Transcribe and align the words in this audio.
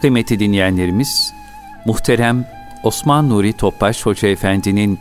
Kıymetli 0.00 0.38
dinleyenlerimiz, 0.38 1.32
muhterem 1.86 2.46
Osman 2.82 3.30
Nuri 3.30 3.52
Topbaş 3.52 4.06
Hoca 4.06 4.28
Efendi'nin 4.28 4.98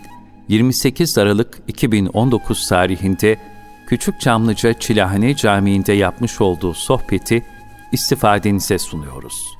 28 0.47 1.17
Aralık 1.17 1.61
2019 1.67 2.67
tarihinde 2.67 3.37
Küçük 3.87 4.21
Çamlıca 4.21 4.73
Çilahane 4.73 5.35
Camii'nde 5.35 5.94
yapmış 5.94 6.42
olduğu 6.42 6.73
sohbeti 6.73 7.46
istifadenize 7.92 8.78
sunuyoruz. 8.78 9.55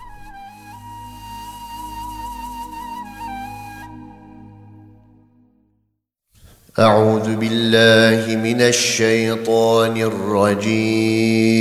أعوذ 6.80 7.28
بالله 7.36 8.36
من 8.36 8.60
الشيطان 8.62 9.96
الرجيم 10.12 11.56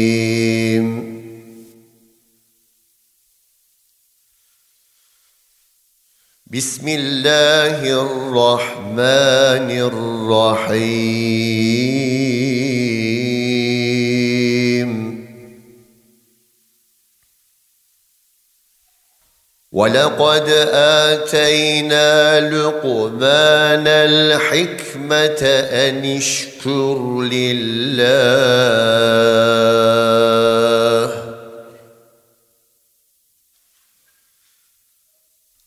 بسم 6.52 6.88
الله 6.88 8.02
الرحمن 8.02 9.70
الرحيم. 9.70 10.90
ولقد 19.72 20.50
آتينا 20.74 22.40
لقمان 22.50 23.88
الحكمة 23.88 25.42
أن 25.70 26.18
اشكر 26.18 27.22
لله. 27.22 28.10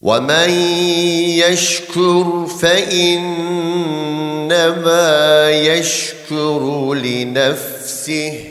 ومن 0.03 0.51
يشكر 1.39 2.47
فانما 2.61 3.51
يشكر 5.51 6.95
لنفسه 6.95 8.45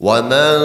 ومن 0.00 0.56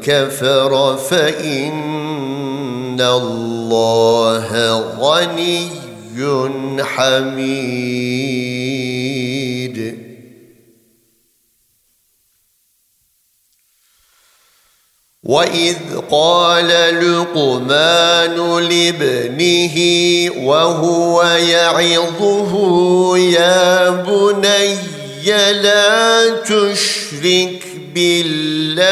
كفر 0.00 0.96
فان 0.96 3.00
الله 3.00 4.70
غني 5.00 5.68
حميد 6.82 8.20
واذ 15.30 15.78
قال 16.10 16.68
لقمان 16.68 18.36
لابنه 18.68 19.76
وهو 20.46 21.22
يعظه 21.22 22.52
يا 23.18 23.90
بني 23.90 24.74
لا 25.52 26.30
تشرك 26.40 27.62
بالله 27.94 28.90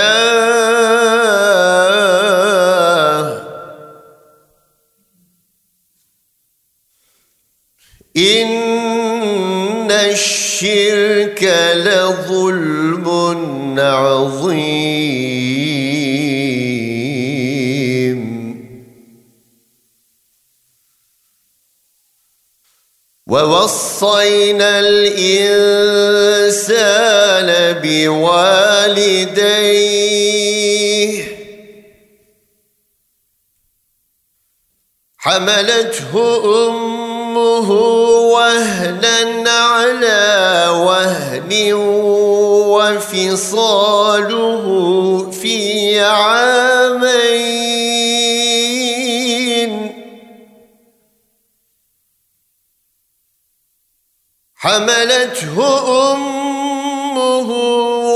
ان 8.16 9.90
الشرك 9.90 11.42
لظلم 11.74 13.08
عظيم 13.78 15.57
ووصينا 23.28 24.78
الإنسان 24.80 25.48
بوالديه. 27.82 29.48
حملته 35.18 36.12
أمه 36.68 37.70
وهنا 38.32 39.50
على 39.50 40.66
وهن 40.68 41.72
وفصاله 42.72 44.64
في 45.30 46.00
عامين. 46.00 47.57
حملته 54.60 55.56
أمه 56.12 57.50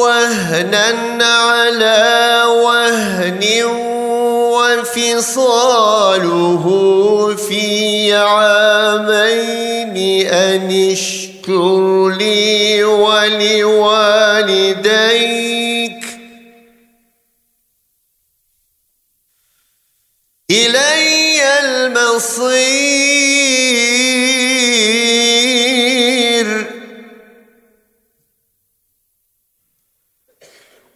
وهنا 0.03 1.25
على 1.25 2.42
وهن 2.47 3.42
وفصاله 5.22 6.64
في 7.36 8.14
عامين 8.14 9.97
أن 10.26 10.91
اشكر 10.92 12.08
لي 12.08 12.84
ولوالديك. 12.84 13.62
إلي 20.50 21.42
المصير. 21.60 23.61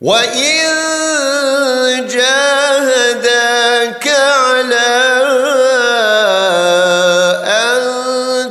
وإن 0.07 0.63
جاهداك 2.07 4.07
على 4.09 4.95
أن 7.43 7.83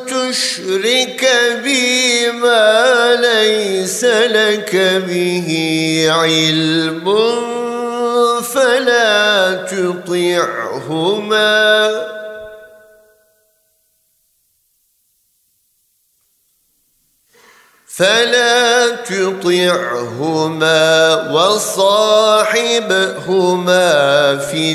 تشرك 0.06 1.24
بي 1.64 2.32
ليس 3.16 4.04
لك 4.04 4.76
به 5.08 5.50
علم 6.12 7.06
فلا 8.42 9.54
تطعهما 9.72 11.46
فلا 17.96 18.90
تطعهما 18.96 20.72
وصاحبهما 21.32 22.58
في 24.38 24.72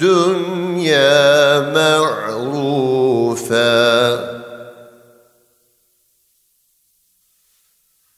الدنيا 0.00 1.60
معروفا. 1.60 2.54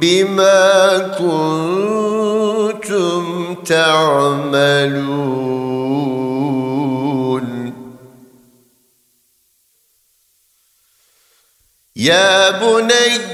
بما 0.00 0.98
كنتم 2.78 3.24
تعملون. 3.54 5.40
يا 11.96 12.50
بني 12.50 13.30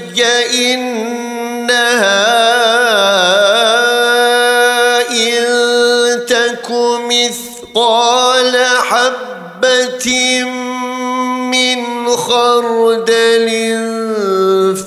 إنها 0.51 1.97
إن 5.11 5.45
تك 6.25 6.71
مثقال 7.09 8.06
خردل 12.57 13.47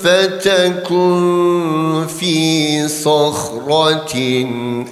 فتكن 0.03 2.07
في 2.19 2.87
صخرة 2.87 4.15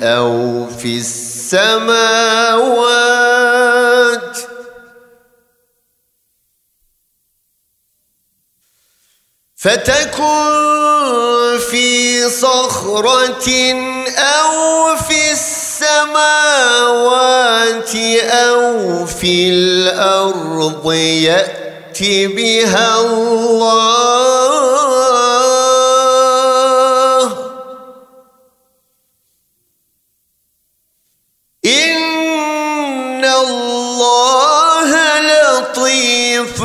أو 0.02 0.66
في 0.78 0.98
السماوات. 0.98 1.60
فتكن 9.56 10.60
في 11.72 12.30
صخرة 12.30 13.50
أو 14.18 14.96
في 14.96 15.32
السماوات 15.32 16.30
أو 18.32 19.06
في 19.06 19.50
الأرض 19.50 20.94
يأت 22.00 22.28
بها 22.36 23.02
الله. 23.02 23.60
إن 31.66 33.26
الله 33.26 34.92
لطيف 35.20 36.64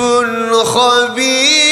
خبير. 0.64 1.64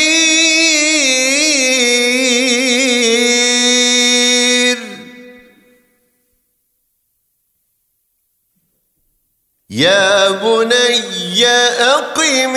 يا 9.70 10.30
بني 10.30 11.46
أقم 11.46 12.56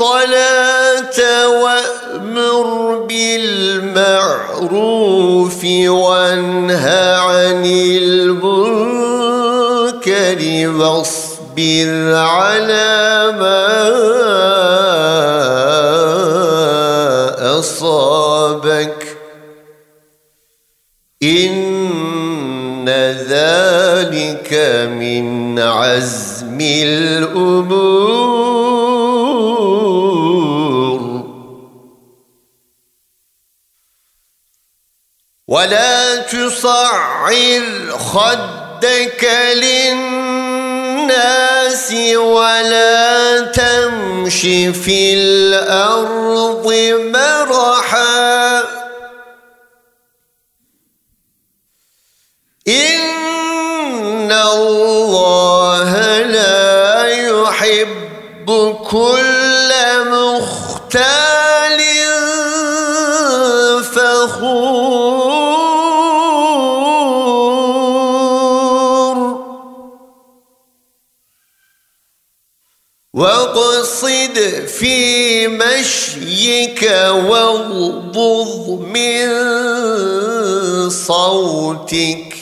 الصلاة 0.00 1.20
وأمر 1.60 2.98
بالمعروف 3.08 4.04
وانهى 5.86 7.14
عن 7.14 7.64
المنكر 8.00 8.70
واصبر 10.68 12.14
على 12.14 13.32
ما 13.40 13.68
أصابك. 17.58 19.16
إن 21.22 22.88
ذلك 23.28 24.50
من 24.96 25.58
عزم 25.58 26.58
الأمور. 26.60 28.49
ولا 35.50 36.16
تصعر 36.16 37.34
خدك 37.98 39.24
للناس 39.54 40.72
ولا 42.14 43.40
تمش 43.40 44.40
في 44.84 45.14
الأرض 45.14 46.66
مرحا. 47.14 48.60
إن 52.68 54.32
الله 54.32 55.92
لا 56.18 57.06
يحب 57.06 58.48
كل 58.90 59.19
من 78.76 79.30
صوتك. 80.90 82.36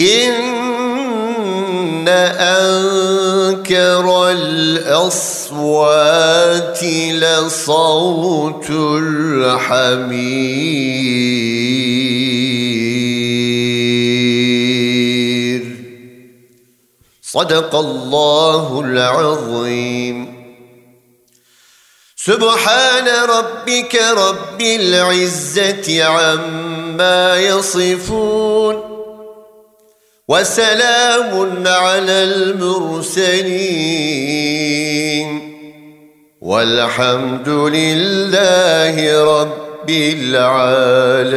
إن 0.00 2.08
أنكر 2.08 4.30
الأصوات 4.30 5.50
لصوت 7.12 8.70
الحمير. 8.70 10.30
صدق 17.22 17.74
الله 17.74 18.80
العظيم. 18.80 20.29
سبحان 22.24 23.08
ربك 23.08 23.94
رب 24.16 24.60
العزة 24.60 26.04
عما 26.04 27.36
يصفون 27.36 28.76
وسلام 30.28 31.66
على 31.66 32.24
المرسلين 32.24 33.40
والحمد 36.40 37.48
لله 37.48 39.24
رب 39.40 39.90
العالمين. 39.90 41.30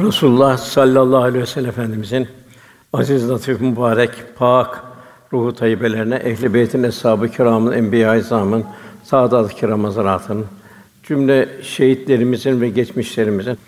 رسول 0.00 0.30
الله 0.30 0.56
صلى 0.56 1.02
الله 1.02 1.24
عليه 1.24 1.40
وسلم 1.40 1.70
Efendimizin 1.70 2.26
عزيز 2.94 3.32
latif, 3.32 3.62
مبارك 3.62 4.26
باك 4.40 4.87
ruhu 5.32 5.54
tayyibelerine, 5.54 6.14
ehl-i 6.14 6.54
beytin, 6.54 6.82
eshab-ı 6.82 7.28
kiramın, 7.28 7.72
enbiya-i 7.72 8.20
izamın, 8.20 8.64
saadat-ı 9.04 9.54
kiram 9.54 9.94
cümle 11.02 11.48
şehitlerimizin 11.62 12.60
ve 12.60 12.68
geçmişlerimizin, 12.68 13.58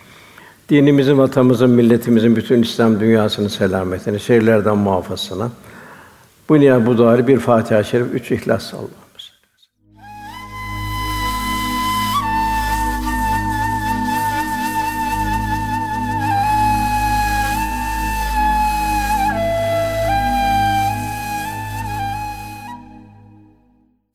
dinimizin, 0.69 1.17
vatanımızın, 1.17 1.69
milletimizin, 1.69 2.35
bütün 2.35 2.61
İslam 2.61 2.99
dünyasının 2.99 3.47
selametini, 3.47 4.19
şerlerden 4.19 4.77
muhafazasına, 4.77 5.49
bu 6.49 6.59
niyaz 6.59 6.85
bu 6.85 6.97
duayı 6.97 7.27
bir 7.27 7.39
Fatiha-i 7.39 7.85
Şerif, 7.85 8.07
üç 8.13 8.31
İhlas 8.31 8.73
Allah'ımız. 8.73 9.00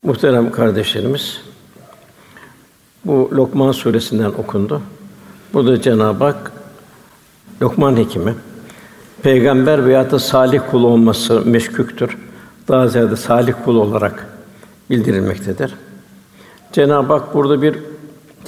Muhterem 0.06 0.52
kardeşlerimiz, 0.52 1.40
bu 3.04 3.30
Lokman 3.32 3.72
suresinden 3.72 4.30
okundu. 4.30 4.82
Burada 5.54 5.82
Cenab-ı 5.82 6.24
Hak 6.24 6.52
Lokman 7.62 7.96
hekimi 7.96 8.34
peygamber 9.22 9.86
veya 9.86 10.10
da 10.10 10.18
salih 10.18 10.60
kul 10.70 10.84
olması 10.84 11.42
meşküktür. 11.46 12.18
Daha 12.68 12.88
ziyade 12.88 13.16
salih 13.16 13.52
kul 13.64 13.76
olarak 13.76 14.26
bildirilmektedir. 14.90 15.74
Cenab-ı 16.72 17.12
Hak 17.12 17.34
burada 17.34 17.62
bir 17.62 17.78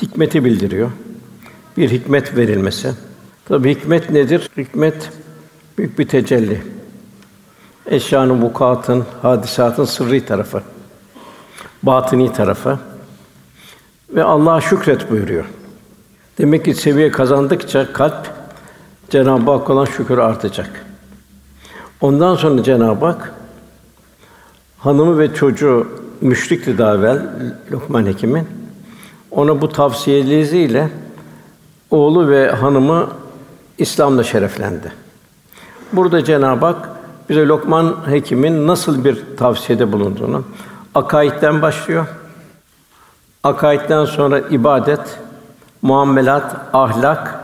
hikmeti 0.02 0.44
bildiriyor. 0.44 0.90
Bir 1.76 1.90
hikmet 1.90 2.36
verilmesi. 2.36 2.92
Tabi 3.48 3.70
hikmet 3.70 4.10
nedir? 4.10 4.50
Hikmet 4.56 5.10
büyük 5.78 5.98
bir 5.98 6.08
tecelli. 6.08 6.62
Eşyanın, 7.86 8.42
vukuatın, 8.42 9.04
hadisatın 9.22 9.84
sırrı 9.84 10.26
tarafı. 10.26 10.62
Batini 11.82 12.32
tarafı. 12.32 12.78
Ve 14.11 14.25
Allah'a 14.25 14.61
şükret 14.61 15.11
buyuruyor. 15.11 15.44
Demek 16.38 16.64
ki 16.64 16.75
seviye 16.75 17.11
kazandıkça 17.11 17.92
kalp 17.92 18.30
Cenab-ı 19.11 19.50
Hak 19.50 19.70
olan 19.70 19.85
şükür 19.85 20.18
artacak. 20.18 20.85
Ondan 22.00 22.37
sonra 22.37 22.62
Cenab-ı 22.62 23.06
Hak 23.06 23.35
hanımı 24.78 25.18
ve 25.18 25.35
çocuğu 25.35 25.88
müşrikti 26.20 26.78
daha 26.78 26.94
evvel 26.94 27.23
Lokman 27.73 28.06
Hekim'in. 28.06 28.49
Ona 29.30 29.61
bu 29.61 29.68
tavsiyeleriyle 29.68 30.90
oğlu 31.90 32.28
ve 32.28 32.50
hanımı 32.50 33.08
İslam'la 33.78 34.25
şereflendi. 34.25 34.92
Burada 35.92 36.25
Cenab-ı 36.25 36.66
Hak 36.66 36.88
bize 37.28 37.47
Lokman 37.47 37.97
Hekim'in 38.06 38.66
nasıl 38.66 39.04
bir 39.04 39.25
tavsiyede 39.37 39.92
bulunduğunu 39.92 40.44
akaidden 40.95 41.62
başlıyor. 41.62 42.07
Akaidden 43.45 44.04
sonra 44.04 44.38
ibadet, 44.38 45.18
muamelat, 45.83 46.57
ahlak 46.73 47.40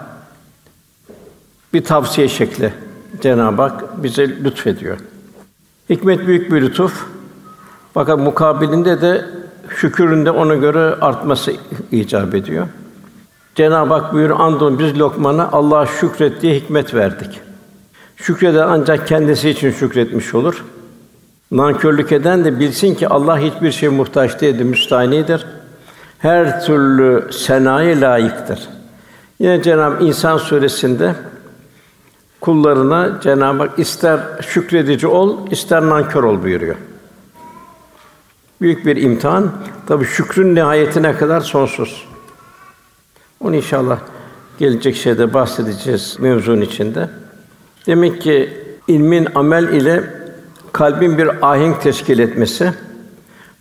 bir 1.73 1.85
tavsiye 1.85 2.29
şekli 2.29 2.73
Cenab-ı 3.21 3.63
Hak 3.63 4.03
bize 4.03 4.29
lütfediyor. 4.29 4.99
Hikmet 5.91 6.27
büyük 6.27 6.53
bir 6.53 6.63
lütuf. 6.63 7.07
Fakat 7.95 8.19
mukabilinde 8.19 9.01
de 9.01 9.25
şükürün 9.77 10.27
de 10.27 10.31
ona 10.31 10.55
göre 10.55 10.79
artması 10.79 11.53
icap 11.93 12.35
ediyor. 12.35 12.67
Cenab-ı 13.55 13.95
Hak 13.95 14.13
buyuruyor, 14.13 14.41
andolsun 14.41 14.79
biz 14.79 14.99
Lokman'a 14.99 15.49
Allah'a 15.53 15.87
şükret 15.87 16.43
diye 16.43 16.55
hikmet 16.55 16.95
verdik. 16.95 17.41
Şükreden 18.17 18.69
ancak 18.69 19.09
kendisi 19.09 19.51
için 19.51 19.71
şükretmiş 19.71 20.35
olur. 20.35 20.65
Nankörlük 21.51 22.13
eden 22.13 22.45
de 22.45 22.61
bilsin 22.61 22.95
ki 22.95 23.09
Allah 23.09 23.39
hiçbir 23.39 23.73
şey 23.73 23.89
muhtaç 23.89 24.41
değildir, 24.41 24.65
müstahinidir. 24.65 25.47
Her 26.19 26.65
türlü 26.65 27.33
senaya 27.33 28.01
layıktır. 28.01 28.69
Yine 29.39 29.63
Cenab-ı 29.63 30.05
İnsan 30.05 30.39
suresinde 30.39 31.15
kullarına 32.41 33.21
Cenab-ı 33.23 33.59
Hak 33.59 33.79
ister 33.79 34.21
şükredici 34.41 35.07
ol, 35.07 35.51
ister 35.51 35.83
nankör 35.83 36.25
ol 36.25 36.43
buyuruyor. 36.43 36.77
Büyük 38.61 38.87
bir 38.87 38.97
imtihan. 38.97 39.53
Tabii 39.87 40.05
şükrün 40.05 40.55
nihayetine 40.55 41.17
kadar 41.17 41.41
sonsuz. 41.41 42.09
Onu 43.41 43.57
inşallah 43.57 43.99
gelecek 44.59 44.97
şeyde 44.97 45.35
bahsedeceğiz 45.35 46.17
mevzunun 46.21 46.61
içinde. 46.61 47.11
Demek 47.87 48.23
ki 48.23 48.53
ilmin 48.89 49.29
amel 49.35 49.69
ile 49.69 50.24
kalbin 50.75 51.19
bir 51.19 51.51
ahenk 51.53 51.83
teşkil 51.83 52.19
etmesi, 52.19 52.73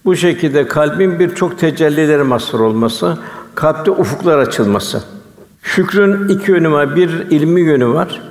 bu 0.06 0.16
şekilde 0.16 0.68
kalbin 0.68 1.20
birçok 1.20 1.60
tecellileri 1.60 2.24
mazhar 2.24 2.60
olması, 2.60 3.18
kalpte 3.56 3.92
ufuklar 3.92 4.38
açılması. 4.38 5.04
Şükrün 5.62 6.30
iki 6.30 6.52
yönü 6.52 6.72
var. 6.72 6.96
Bir 6.96 7.10
ilmi 7.10 7.62
yönü 7.62 7.88
var. 7.88 8.22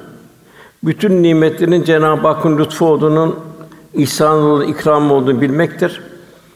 Bütün 0.85 1.23
nimetlerin 1.23 1.85
Cenab-ı 1.85 2.29
Hakk'ın 2.29 2.59
lütfu 2.59 2.87
olduğunun, 2.87 3.39
ihsan 3.95 4.39
olduğunu, 4.39 4.65
ikram 4.65 5.11
olduğunu 5.11 5.41
bilmektir. 5.41 6.03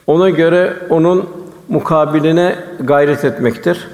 Ona 0.07 0.31
göre 0.31 0.77
onun 0.91 1.25
mukabiline 1.69 2.57
gayret 2.81 3.25
etmektir. 3.25 3.89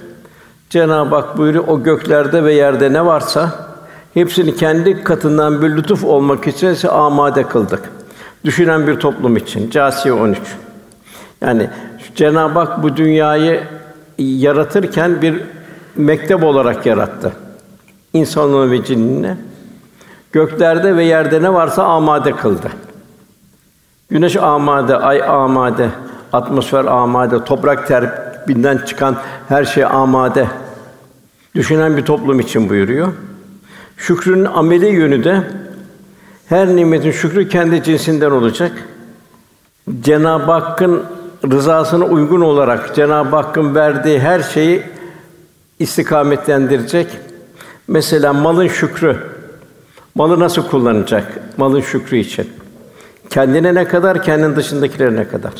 Cenab-ı 0.70 1.14
Hak 1.14 1.38
buyuruyor, 1.38 1.64
o 1.68 1.82
göklerde 1.82 2.44
ve 2.44 2.54
yerde 2.54 2.92
ne 2.92 3.06
varsa 3.06 3.68
hepsini 4.14 4.56
kendi 4.56 5.04
katından 5.04 5.62
bir 5.62 5.76
lütuf 5.76 6.04
olmak 6.04 6.46
için 6.46 6.88
amade 6.88 7.42
kıldık. 7.42 8.01
Düşünen 8.44 8.86
bir 8.86 9.00
toplum 9.00 9.36
için. 9.36 9.70
Câsiye 9.70 10.14
13. 10.14 10.38
Yani 11.40 11.70
Cenab-ı 12.14 12.58
Hak 12.58 12.82
bu 12.82 12.96
dünyayı 12.96 13.62
yaratırken 14.18 15.22
bir 15.22 15.42
mektep 15.96 16.44
olarak 16.44 16.86
yarattı. 16.86 17.32
İnsanlığı 18.12 18.70
ve 18.70 18.84
cinnini. 18.84 19.36
Göklerde 20.32 20.96
ve 20.96 21.04
yerde 21.04 21.42
ne 21.42 21.52
varsa 21.52 21.84
amade 21.84 22.32
kıldı. 22.32 22.68
Güneş 24.10 24.36
amade, 24.36 24.96
ay 24.96 25.22
amade, 25.22 25.88
atmosfer 26.32 26.84
amade, 26.84 27.44
toprak 27.44 27.88
terbinden 27.88 28.78
çıkan 28.78 29.16
her 29.48 29.64
şey 29.64 29.84
amade. 29.84 30.46
Düşünen 31.54 31.96
bir 31.96 32.04
toplum 32.04 32.40
için 32.40 32.68
buyuruyor. 32.68 33.12
Şükrün 33.96 34.44
ameli 34.44 34.86
yönü 34.86 35.24
de 35.24 35.42
her 36.48 36.76
nimetin 36.76 37.10
şükrü 37.10 37.48
kendi 37.48 37.82
cinsinden 37.82 38.30
olacak. 38.30 38.72
Cenab-ı 40.00 40.52
Hakk'ın 40.52 41.04
rızasına 41.50 42.04
uygun 42.04 42.40
olarak 42.40 42.94
Cenab-ı 42.94 43.36
Hakk'ın 43.36 43.74
verdiği 43.74 44.20
her 44.20 44.40
şeyi 44.40 44.82
istikametlendirecek. 45.78 47.08
Mesela 47.88 48.32
malın 48.32 48.68
şükrü. 48.68 49.16
Malı 50.14 50.40
nasıl 50.40 50.68
kullanacak? 50.68 51.40
Malın 51.56 51.80
şükrü 51.80 52.16
için. 52.16 52.50
Kendine 53.30 53.74
ne 53.74 53.88
kadar, 53.88 54.22
kendin 54.22 54.56
dışındakilere 54.56 55.16
ne 55.16 55.28
kadar? 55.28 55.52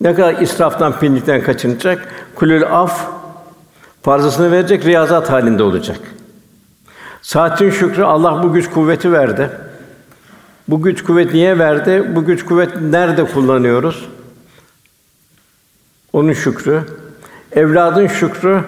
Ne 0.00 0.14
kadar 0.14 0.40
israftan, 0.40 0.98
pinlikten 0.98 1.42
kaçınacak? 1.42 2.08
Kulül 2.34 2.64
af 2.64 3.06
farzasını 4.02 4.52
verecek, 4.52 4.84
riyazat 4.84 5.30
halinde 5.30 5.62
olacak. 5.62 6.00
Saatin 7.28 7.70
şükrü 7.70 8.02
Allah 8.02 8.42
bu 8.42 8.52
güç 8.52 8.70
kuvveti 8.70 9.12
verdi. 9.12 9.50
Bu 10.68 10.82
güç 10.82 11.04
kuvvet 11.04 11.34
niye 11.34 11.58
verdi? 11.58 12.10
Bu 12.14 12.24
güç 12.24 12.44
kuvvet 12.44 12.80
nerede 12.80 13.24
kullanıyoruz? 13.24 14.08
Onun 16.12 16.32
şükrü. 16.32 16.82
Evladın 17.52 18.06
şükrü 18.06 18.60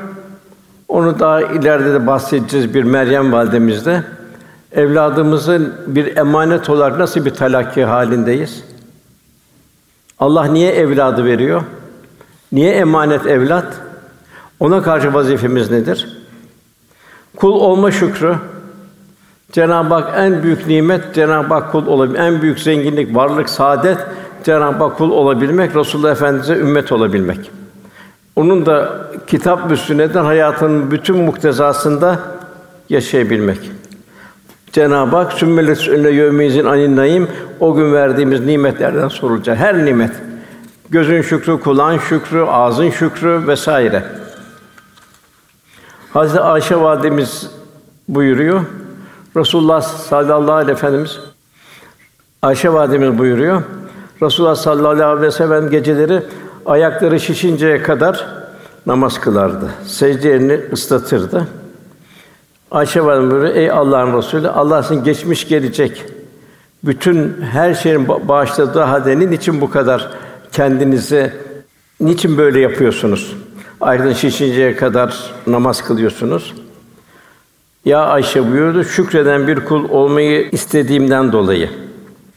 onu 0.88 1.18
daha 1.18 1.42
ileride 1.42 1.92
de 1.92 2.06
bahsedeceğiz 2.06 2.74
bir 2.74 2.82
Meryem 2.82 3.32
validemizde. 3.32 4.04
Evladımızın 4.72 5.74
bir 5.86 6.16
emanet 6.16 6.70
olarak 6.70 6.98
nasıl 6.98 7.24
bir 7.24 7.34
talakki 7.34 7.84
halindeyiz? 7.84 8.64
Allah 10.18 10.44
niye 10.44 10.72
evladı 10.72 11.24
veriyor? 11.24 11.62
Niye 12.52 12.72
emanet 12.74 13.26
evlat? 13.26 13.80
Ona 14.60 14.82
karşı 14.82 15.14
vazifemiz 15.14 15.70
nedir? 15.70 16.19
Kul 17.40 17.52
olma 17.52 17.90
şükrü. 17.90 18.34
Cenab-ı 19.52 19.94
Hak 19.94 20.12
en 20.16 20.42
büyük 20.42 20.66
nimet 20.66 21.14
Cenab-ı 21.14 21.54
Hak 21.54 21.72
kul 21.72 21.86
olabilmek. 21.86 22.20
En 22.20 22.42
büyük 22.42 22.60
zenginlik, 22.60 23.16
varlık, 23.16 23.50
saadet 23.50 23.98
Cenab-ı 24.44 24.84
Hak 24.84 24.98
kul 24.98 25.10
olabilmek, 25.10 25.76
Resulullah 25.76 26.10
Efendimize 26.10 26.54
ümmet 26.54 26.92
olabilmek. 26.92 27.50
Onun 28.36 28.66
da 28.66 28.92
kitap 29.26 29.70
ve 29.70 29.76
hayatının 30.18 30.90
bütün 30.90 31.16
muktezasında 31.16 32.18
yaşayabilmek. 32.88 33.70
Cenab-ı 34.72 35.16
Hak 35.16 35.32
sümmelet 35.32 35.88
önüne 35.88 36.10
yevmizin 36.10 36.64
anin 36.64 37.28
o 37.60 37.74
gün 37.74 37.92
verdiğimiz 37.92 38.40
nimetlerden 38.40 39.08
sorulacak. 39.08 39.58
Her 39.58 39.84
nimet 39.84 40.12
gözün 40.90 41.22
şükrü, 41.22 41.60
kulağın 41.60 41.98
şükrü, 41.98 42.40
ağzın 42.40 42.90
şükrü 42.90 43.46
vesaire. 43.46 44.19
Hazreti 46.12 46.40
Ayşe 46.40 46.76
validemiz 46.76 47.50
buyuruyor. 48.08 48.60
Resulullah 49.36 49.82
sallallahu 49.82 50.52
aleyhi 50.52 50.68
ve 50.68 50.72
efendimiz 50.72 51.20
Ayşe 52.42 52.72
validemiz 52.72 53.18
buyuruyor. 53.18 53.62
Resulullah 54.22 54.54
sallallahu 54.54 55.04
aleyhi 55.04 55.22
ve 55.22 55.30
sellem 55.30 55.70
geceleri 55.70 56.22
ayakları 56.66 57.20
şişinceye 57.20 57.82
kadar 57.82 58.26
namaz 58.86 59.20
kılardı. 59.20 59.70
Secdelerini 59.86 60.60
ıslatırdı. 60.72 61.48
Ayşe 62.70 63.04
validemiz 63.04 63.30
buyuruyor, 63.30 63.54
ey 63.54 63.70
Allah'ın 63.70 64.18
Resulü, 64.18 64.48
Allah 64.48 64.82
sizin 64.82 65.04
geçmiş 65.04 65.48
gelecek 65.48 66.04
bütün 66.84 67.42
her 67.42 67.74
şeyin 67.74 68.08
bağışladığı 68.08 68.80
halde 68.80 69.34
için 69.34 69.60
bu 69.60 69.70
kadar 69.70 70.10
kendinizi 70.52 71.32
niçin 72.00 72.38
böyle 72.38 72.60
yapıyorsunuz? 72.60 73.36
Ayrıca 73.80 74.14
şişinceye 74.14 74.76
kadar 74.76 75.34
namaz 75.46 75.84
kılıyorsunuz. 75.84 76.54
Ya 77.84 78.00
Ayşe 78.00 78.52
buyurdu, 78.52 78.84
şükreden 78.84 79.48
bir 79.48 79.64
kul 79.64 79.88
olmayı 79.88 80.48
istediğimden 80.52 81.32
dolayı. 81.32 81.70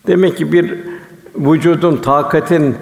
Demek 0.08 0.38
ki 0.38 0.52
bir 0.52 0.74
vücudun, 1.36 1.98
takatin, 1.98 2.76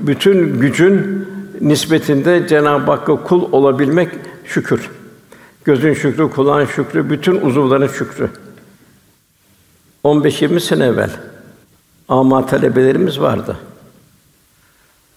bütün 0.00 0.60
gücün 0.60 1.28
nispetinde 1.60 2.48
Cenab-ı 2.48 2.90
Hakk'a 2.90 3.16
kul 3.22 3.52
olabilmek 3.52 4.08
şükür. 4.44 4.90
Gözün 5.64 5.94
şükrü, 5.94 6.30
kulağın 6.30 6.66
şükrü, 6.66 7.10
bütün 7.10 7.40
uzuvların 7.40 7.88
şükrü. 7.88 8.30
15-20 10.04 10.60
sene 10.60 10.84
evvel 10.84 11.10
ama 12.08 12.46
talebelerimiz 12.46 13.20
vardı. 13.20 13.56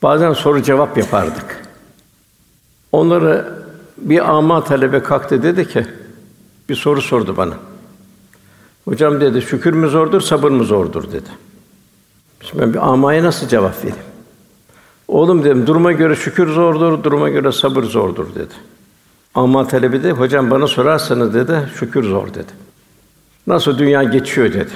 Bazen 0.04 0.34
soru 0.34 0.64
cevap 0.64 0.98
yapardık. 0.98 1.63
Onları 2.94 3.54
bir 3.98 4.30
ama 4.30 4.64
talebe 4.64 5.04
kalktı 5.04 5.44
dedi 5.44 5.68
ki 5.68 5.86
bir 6.70 6.76
soru 6.76 7.02
sordu 7.02 7.38
bana. 7.38 7.54
Hocam 8.86 9.22
dedi 9.22 9.42
şükür 9.42 9.74
mü 9.74 9.88
zordur, 9.88 10.22
sabır 10.22 10.52
mı 10.52 10.64
zordur 10.64 11.12
dedi. 11.12 11.30
Şimdi 12.42 12.64
ben 12.64 12.74
bir 12.74 12.92
amaya 12.92 13.24
nasıl 13.24 13.48
cevap 13.48 13.78
vereyim? 13.78 14.04
Oğlum 15.08 15.44
dedim 15.44 15.68
duruma 15.68 15.92
göre 15.92 16.16
şükür 16.16 16.48
zordur, 16.48 17.04
duruma 17.04 17.30
göre 17.30 17.52
sabır 17.52 17.84
zordur 17.84 18.36
dedi. 18.36 18.54
Ama 19.36 19.68
talebi 19.68 20.04
de 20.04 20.12
hocam 20.12 20.52
bana 20.52 20.68
sorarsanız 20.68 21.34
dedi 21.34 21.70
şükür 21.80 22.04
zor 22.04 22.28
dedi. 22.28 22.52
Nasıl 23.48 23.78
dünya 23.78 24.04
geçiyor 24.04 24.54
dedi. 24.54 24.74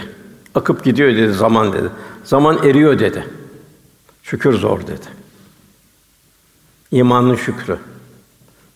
Akıp 0.55 0.83
gidiyor 0.83 1.09
dedi 1.09 1.33
zaman 1.33 1.74
dedi. 1.74 1.89
Zaman 2.24 2.57
eriyor 2.67 3.00
dedi. 3.00 3.27
Şükür 4.24 4.53
zor 4.53 4.81
dedi. 4.81 5.05
İmanın 6.91 7.36
şükrü, 7.36 7.77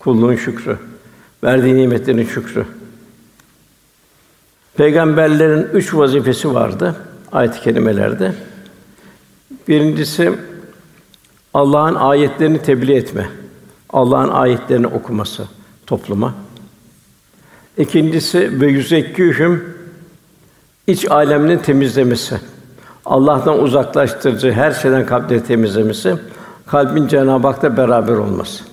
kulluğun 0.04 0.36
şükrü, 0.36 0.78
verdiği 1.44 1.76
nimetlerin 1.76 2.26
şükrü. 2.26 2.66
Peygamberlerin 4.78 5.68
üç 5.74 5.94
vazifesi 5.94 6.54
vardı 6.54 6.96
ayet-i 7.32 7.62
kerimelerde. 7.62 8.34
Birincisi 9.68 10.32
Allah'ın 11.54 11.96
ayetlerini 11.96 12.62
tebliğ 12.62 12.94
etme. 12.94 13.30
Allah'ın 13.90 14.30
ayetlerini 14.30 14.88
okuması 14.88 15.48
topluma. 15.88 16.34
İkincisi 17.78 18.62
ve 18.62 18.68
yüzekkühüm 18.68 19.78
iç 20.88 21.12
alemini 21.12 21.62
temizlemesi. 21.62 22.40
Allah'tan 23.06 23.60
uzaklaştırıcı 23.60 24.52
her 24.52 24.72
şeyden 24.72 25.06
kalpleri 25.06 25.44
temizlemesi, 25.44 26.16
kalbin 26.68 27.08
Cenab-ı 27.08 27.48
Hak'ta 27.48 27.78
beraber 27.78 28.14
olması. 28.14 28.71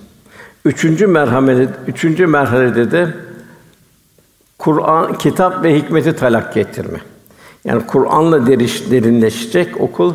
Üçüncü 0.65 1.07
merhamede, 1.07 1.67
üçüncü 1.87 2.27
merhalede 2.27 2.91
de 2.91 3.13
Kur'an, 4.57 5.17
kitap 5.17 5.63
ve 5.63 5.77
hikmeti 5.77 6.15
talakki 6.15 6.59
ettirme. 6.59 6.99
Yani 7.65 7.87
Kur'an'la 7.87 8.47
derinleşecek 8.47 9.81
okul, 9.81 10.13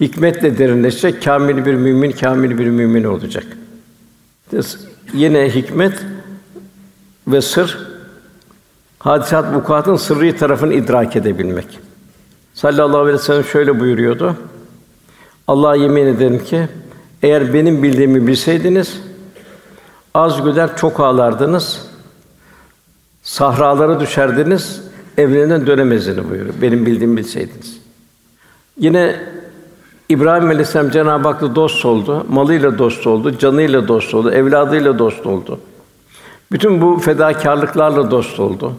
hikmetle 0.00 0.58
derinleşecek, 0.58 1.24
kamil 1.24 1.66
bir 1.66 1.74
mümin, 1.74 2.10
kamil 2.10 2.58
bir 2.58 2.66
mümin 2.66 3.04
olacak. 3.04 3.44
Yine 5.12 5.54
hikmet 5.54 5.92
ve 7.28 7.40
sır 7.40 7.78
hadisat 8.98 9.54
vukuatın 9.54 9.96
sırrı 9.96 10.36
tarafını 10.36 10.74
idrak 10.74 11.16
edebilmek. 11.16 11.78
Sallallahu 12.54 12.98
aleyhi 12.98 13.18
ve 13.18 13.22
sellem 13.22 13.44
şöyle 13.44 13.80
buyuruyordu. 13.80 14.36
Allah'a 15.48 15.76
yemin 15.76 16.06
ederim 16.06 16.44
ki 16.44 16.68
eğer 17.22 17.54
benim 17.54 17.82
bildiğimi 17.82 18.26
bilseydiniz 18.26 19.00
az 20.14 20.44
güler 20.44 20.76
çok 20.76 21.00
ağlardınız. 21.00 21.86
Sahralara 23.22 24.00
düşerdiniz, 24.00 24.82
evlerinden 25.18 25.66
dönemezdiniz 25.66 26.30
buyuruyor. 26.30 26.54
Benim 26.62 26.86
bildiğimi 26.86 27.16
bilseydiniz. 27.16 27.80
Yine 28.78 29.16
İbrahim 30.08 30.48
Aleyhisselam 30.48 30.90
Cenab-ı 30.90 31.28
Hak'la 31.28 31.54
dost 31.54 31.84
oldu, 31.84 32.26
malıyla 32.28 32.78
dost 32.78 33.06
oldu, 33.06 33.38
canıyla 33.38 33.88
dost 33.88 34.14
oldu, 34.14 34.30
evladıyla 34.30 34.98
dost 34.98 35.26
oldu. 35.26 35.60
Bütün 36.52 36.80
bu 36.80 36.98
fedakarlıklarla 36.98 38.10
dost 38.10 38.40
oldu. 38.40 38.72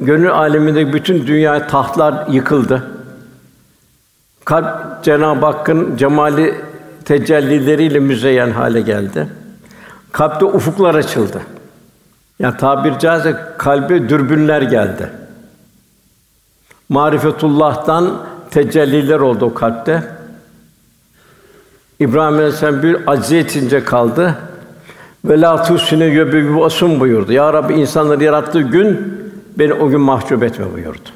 Gönül 0.00 0.30
aleminde 0.30 0.92
bütün 0.92 1.26
dünya 1.26 1.66
tahtlar 1.66 2.26
yıkıldı. 2.28 2.90
Kalp 4.44 5.04
Cenab-ı 5.04 5.46
Hakk'ın 5.46 5.96
cemali 5.96 6.54
tecellileriyle 7.04 7.98
müzeyyen 7.98 8.50
hale 8.50 8.80
geldi. 8.80 9.28
Kalpte 10.14 10.44
ufuklar 10.44 10.94
açıldı. 10.94 11.40
Yani 12.38 12.56
tabir 12.56 12.98
caizse 12.98 13.36
kalbe 13.58 14.08
dürbünler 14.08 14.62
geldi. 14.62 15.10
Marifetullah'tan 16.88 18.22
tecelliler 18.50 19.20
oldu 19.20 19.44
o 19.44 19.54
kalpte. 19.54 20.02
İbrahim 22.00 22.34
Aleyhisselam 22.34 22.82
bir 22.82 23.10
acziyetince 23.10 23.84
kaldı. 23.84 24.34
Ve 25.24 25.40
la 25.40 25.62
tusine 25.62 26.04
yöbü 26.04 26.56
vasum 26.56 27.00
buyurdu. 27.00 27.32
Ya 27.32 27.52
Rabbi 27.52 27.74
insanları 27.74 28.24
yarattığı 28.24 28.60
gün 28.60 29.14
beni 29.58 29.74
o 29.74 29.88
gün 29.88 30.00
mahcup 30.00 30.42
etme 30.42 30.72
buyurdu. 30.72 31.08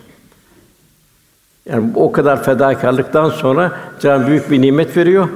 Yani 1.66 1.92
o 1.94 2.12
kadar 2.12 2.44
fedakarlıktan 2.44 3.30
sonra 3.30 3.72
Cenab-ı 4.00 4.26
büyük 4.26 4.50
bir 4.50 4.62
nimet 4.62 4.96
veriyor. 4.96 5.28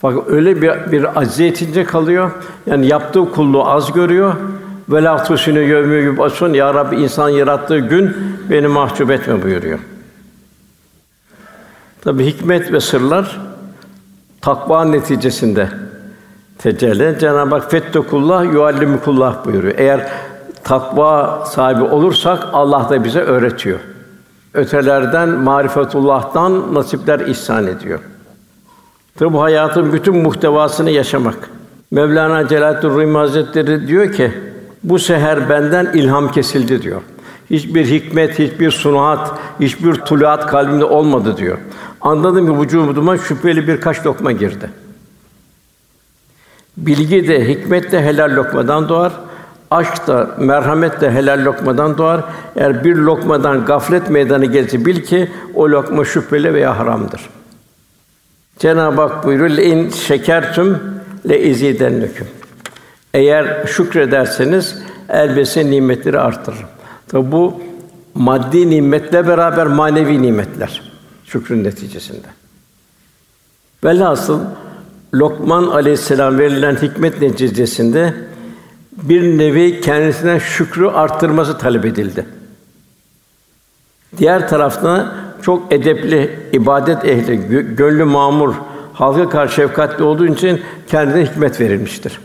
Fakat 0.00 0.28
öyle 0.28 0.62
bir 0.62 0.92
bir 0.92 1.20
acziyetince 1.20 1.84
kalıyor. 1.84 2.30
Yani 2.66 2.86
yaptığı 2.86 3.30
kulluğu 3.30 3.68
az 3.68 3.92
görüyor. 3.92 4.34
Ve 4.88 5.02
la 5.02 5.22
tusine 5.22 5.58
yevme 5.58 5.96
yubasun 5.96 6.52
ya 6.52 6.74
Rabbi 6.74 6.96
insan 6.96 7.28
yarattığı 7.28 7.78
gün 7.78 8.16
beni 8.50 8.68
mahcup 8.68 9.10
etme 9.10 9.42
buyuruyor. 9.42 9.78
Tabi 12.00 12.26
hikmet 12.26 12.72
ve 12.72 12.80
sırlar 12.80 13.40
takva 14.40 14.84
neticesinde 14.84 15.68
tecelli. 16.58 17.18
Cenab-ı 17.20 17.54
Hak 17.54 17.70
fettekullah 17.70 18.52
yuallimukullah 18.52 19.44
buyuruyor. 19.44 19.74
Eğer 19.78 20.08
takva 20.64 21.44
sahibi 21.46 21.82
olursak 21.82 22.46
Allah 22.52 22.86
da 22.90 23.04
bize 23.04 23.20
öğretiyor. 23.20 23.78
Ötelerden 24.54 25.28
marifetullah'tan 25.28 26.74
nasipler 26.74 27.20
ihsan 27.20 27.66
ediyor. 27.66 28.00
Tabi 29.18 29.32
bu 29.32 29.42
hayatın 29.42 29.92
bütün 29.92 30.16
muhtevasını 30.16 30.90
yaşamak. 30.90 31.50
Mevlana 31.90 32.48
Celaleddin 32.48 32.88
Rumi 32.88 33.18
Hazretleri 33.18 33.88
diyor 33.88 34.12
ki 34.12 34.32
bu 34.84 34.98
seher 34.98 35.48
benden 35.48 35.92
ilham 35.94 36.32
kesildi 36.32 36.82
diyor. 36.82 37.02
Hiçbir 37.50 37.86
hikmet, 37.86 38.38
hiçbir 38.38 38.70
sunuat, 38.70 39.38
hiçbir 39.60 39.94
tuluat 39.94 40.46
kalbimde 40.46 40.84
olmadı 40.84 41.36
diyor. 41.36 41.58
Anladım 42.00 42.46
ki 42.46 42.60
vücuduma 42.60 43.18
şüpheli 43.18 43.68
birkaç 43.68 44.06
lokma 44.06 44.32
girdi. 44.32 44.70
Bilgi 46.76 47.28
de, 47.28 47.48
hikmet 47.48 47.92
de 47.92 48.02
helal 48.02 48.36
lokmadan 48.36 48.88
doğar. 48.88 49.12
Aşk 49.70 50.06
da, 50.06 50.30
merhamet 50.38 51.00
de 51.00 51.10
helal 51.10 51.44
lokmadan 51.44 51.98
doğar. 51.98 52.24
Eğer 52.56 52.84
bir 52.84 52.96
lokmadan 52.96 53.64
gaflet 53.64 54.10
meydana 54.10 54.44
gelirse 54.44 54.84
bil 54.84 55.02
ki 55.02 55.30
o 55.54 55.70
lokma 55.70 56.04
şüpheli 56.04 56.54
veya 56.54 56.78
haramdır. 56.78 57.37
Cenab-ı 58.58 59.00
Hak 59.00 59.24
buyuruyor: 59.24 59.50
"Le 59.50 59.64
in 59.64 59.90
şekertüm 59.90 60.78
le 61.28 61.42
izidenneküm." 61.42 62.26
Eğer 63.14 63.66
şükrederseniz 63.66 64.78
elbette 65.08 65.70
nimetleri 65.70 66.20
artırırım. 66.20 66.68
Tabi 67.08 67.32
bu 67.32 67.60
maddi 68.14 68.70
nimetle 68.70 69.28
beraber 69.28 69.66
manevi 69.66 70.22
nimetler 70.22 70.82
şükrün 71.24 71.64
neticesinde. 71.64 72.26
Velhasıl 73.84 74.40
Lokman 75.14 75.66
Aleyhisselam 75.66 76.38
verilen 76.38 76.76
hikmet 76.76 77.22
neticesinde 77.22 78.14
bir 78.92 79.38
nevi 79.38 79.80
kendisinden 79.80 80.38
şükrü 80.38 80.86
arttırması 80.86 81.58
talep 81.58 81.84
edildi. 81.84 82.26
Diğer 84.18 84.48
tarafta 84.48 85.14
çok 85.42 85.72
edepli, 85.72 86.38
ibadet 86.52 87.04
ehli, 87.04 87.36
gönlü 87.76 88.04
mamur, 88.04 88.54
halka 88.92 89.28
karşı 89.28 89.54
şefkatli 89.54 90.04
olduğu 90.04 90.26
için 90.26 90.60
kendine 90.86 91.26
hikmet 91.26 91.60
verilmiştir. 91.60 92.18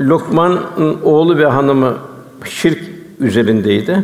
Lokman'ın 0.00 1.02
oğlu 1.02 1.38
ve 1.38 1.46
hanımı 1.46 1.96
şirk 2.44 2.82
üzerindeydi. 3.20 4.02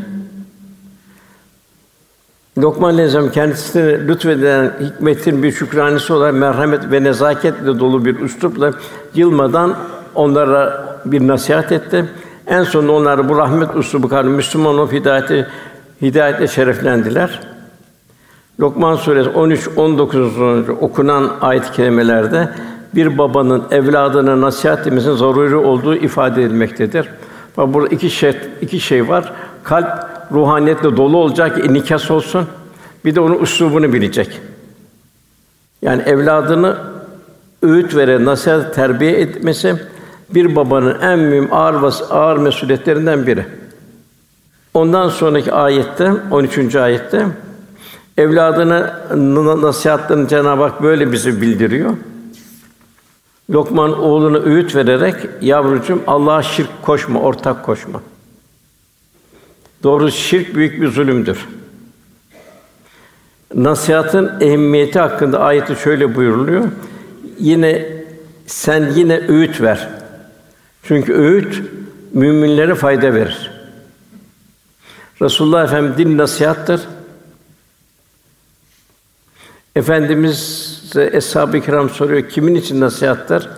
Lokman 2.59 2.95
Aleyhisselam 2.95 3.31
kendisine 3.31 4.09
lütfedilen 4.09 4.73
hikmetin 4.81 5.43
bir 5.43 5.53
şükranesi 5.53 6.13
olarak 6.13 6.35
merhamet 6.35 6.91
ve 6.91 7.05
nezaketle 7.05 7.79
dolu 7.79 8.05
bir 8.05 8.21
üslupla 8.21 8.73
yılmadan 9.15 9.77
onlara 10.15 10.87
bir 11.05 11.29
nasihat 11.29 11.73
etti. 11.73 12.05
En 12.47 12.63
sonunda 12.63 12.93
onlar 12.93 13.29
bu 13.29 13.37
rahmet 13.37 13.77
üslubu 13.77 14.09
karşı 14.09 14.29
Müslüman 14.29 14.79
olup 14.79 14.93
hidayeti 14.93 15.47
hidayetle 16.03 16.49
şereflendiler. 16.49 17.52
Lokman 18.61 18.97
suresi 18.97 19.31
13 19.31 19.69
19. 19.77 20.39
okunan 20.81 21.31
ayet-i 21.41 21.73
kerimelerde 21.73 22.49
bir 22.95 23.19
babanın 23.19 23.63
evladına 23.71 24.41
nasihat 24.41 24.87
etmesinin 24.87 25.15
zaruri 25.15 25.57
olduğu 25.57 25.95
ifade 25.95 26.43
edilmektedir. 26.43 27.09
Bak 27.57 27.75
burada 27.75 27.95
iki 27.95 28.11
şey 28.11 28.37
iki 28.61 28.81
şey 28.81 29.09
var. 29.09 29.33
Kalp 29.63 29.87
ruhaniyetle 30.33 30.97
dolu 30.97 31.17
olacak 31.17 31.63
ki 31.63 31.75
nikas 31.75 32.11
olsun. 32.11 32.47
Bir 33.05 33.15
de 33.15 33.21
onun 33.21 33.39
üslubunu 33.39 33.93
bilecek. 33.93 34.41
Yani 35.83 36.03
evladını 36.03 36.77
öğüt 37.63 37.97
veren, 37.97 38.25
nasihat, 38.25 38.75
terbiye 38.75 39.13
etmesi 39.13 39.77
bir 40.31 40.57
babanın 40.57 41.01
en 41.01 41.19
mühim 41.19 41.49
ağır 41.53 41.75
vas 41.75 42.03
ağır 42.11 42.37
mesuliyetlerinden 42.37 43.27
biri. 43.27 43.47
Ondan 44.75 45.09
sonraki 45.09 45.53
ayette 45.53 46.13
13. 46.31 46.77
ayette 46.77 47.27
evladına 48.19 49.07
nasihatlerini 49.63 50.29
Cenab-ı 50.29 50.63
Hak 50.63 50.83
böyle 50.83 51.13
bizi 51.13 51.41
bildiriyor. 51.41 51.97
Lokman 53.51 53.99
oğluna 53.99 54.39
öğüt 54.39 54.77
vererek 54.77 55.15
yavrucuğum 55.41 56.03
Allah'a 56.07 56.43
şirk 56.43 56.83
koşma, 56.83 57.21
ortak 57.21 57.65
koşma. 57.65 58.03
Doğru 59.83 60.11
şirk 60.11 60.55
büyük 60.55 60.81
bir 60.81 60.89
zulümdür. 60.89 61.49
Nasihatın 63.55 64.33
ehemmiyeti 64.41 64.99
hakkında 64.99 65.41
ayeti 65.41 65.77
şöyle 65.83 66.15
buyuruluyor. 66.15 66.65
Yine 67.39 67.87
sen 68.47 68.93
yine 68.95 69.29
öğüt 69.29 69.61
ver. 69.61 69.89
Çünkü 70.83 71.13
öğüt 71.15 71.63
müminlere 72.13 72.75
fayda 72.75 73.15
verir. 73.15 73.51
Resulullah 75.23 75.65
Efendimiz 75.65 75.99
din 75.99 76.19
nasihattır. 76.19 76.81
Efendimiz 79.77 80.73
eshab-ı 80.97 81.61
kiram 81.61 81.91
soruyor 81.91 82.29
kimin 82.29 82.55
için 82.55 82.81
nasihatler? 82.81 83.49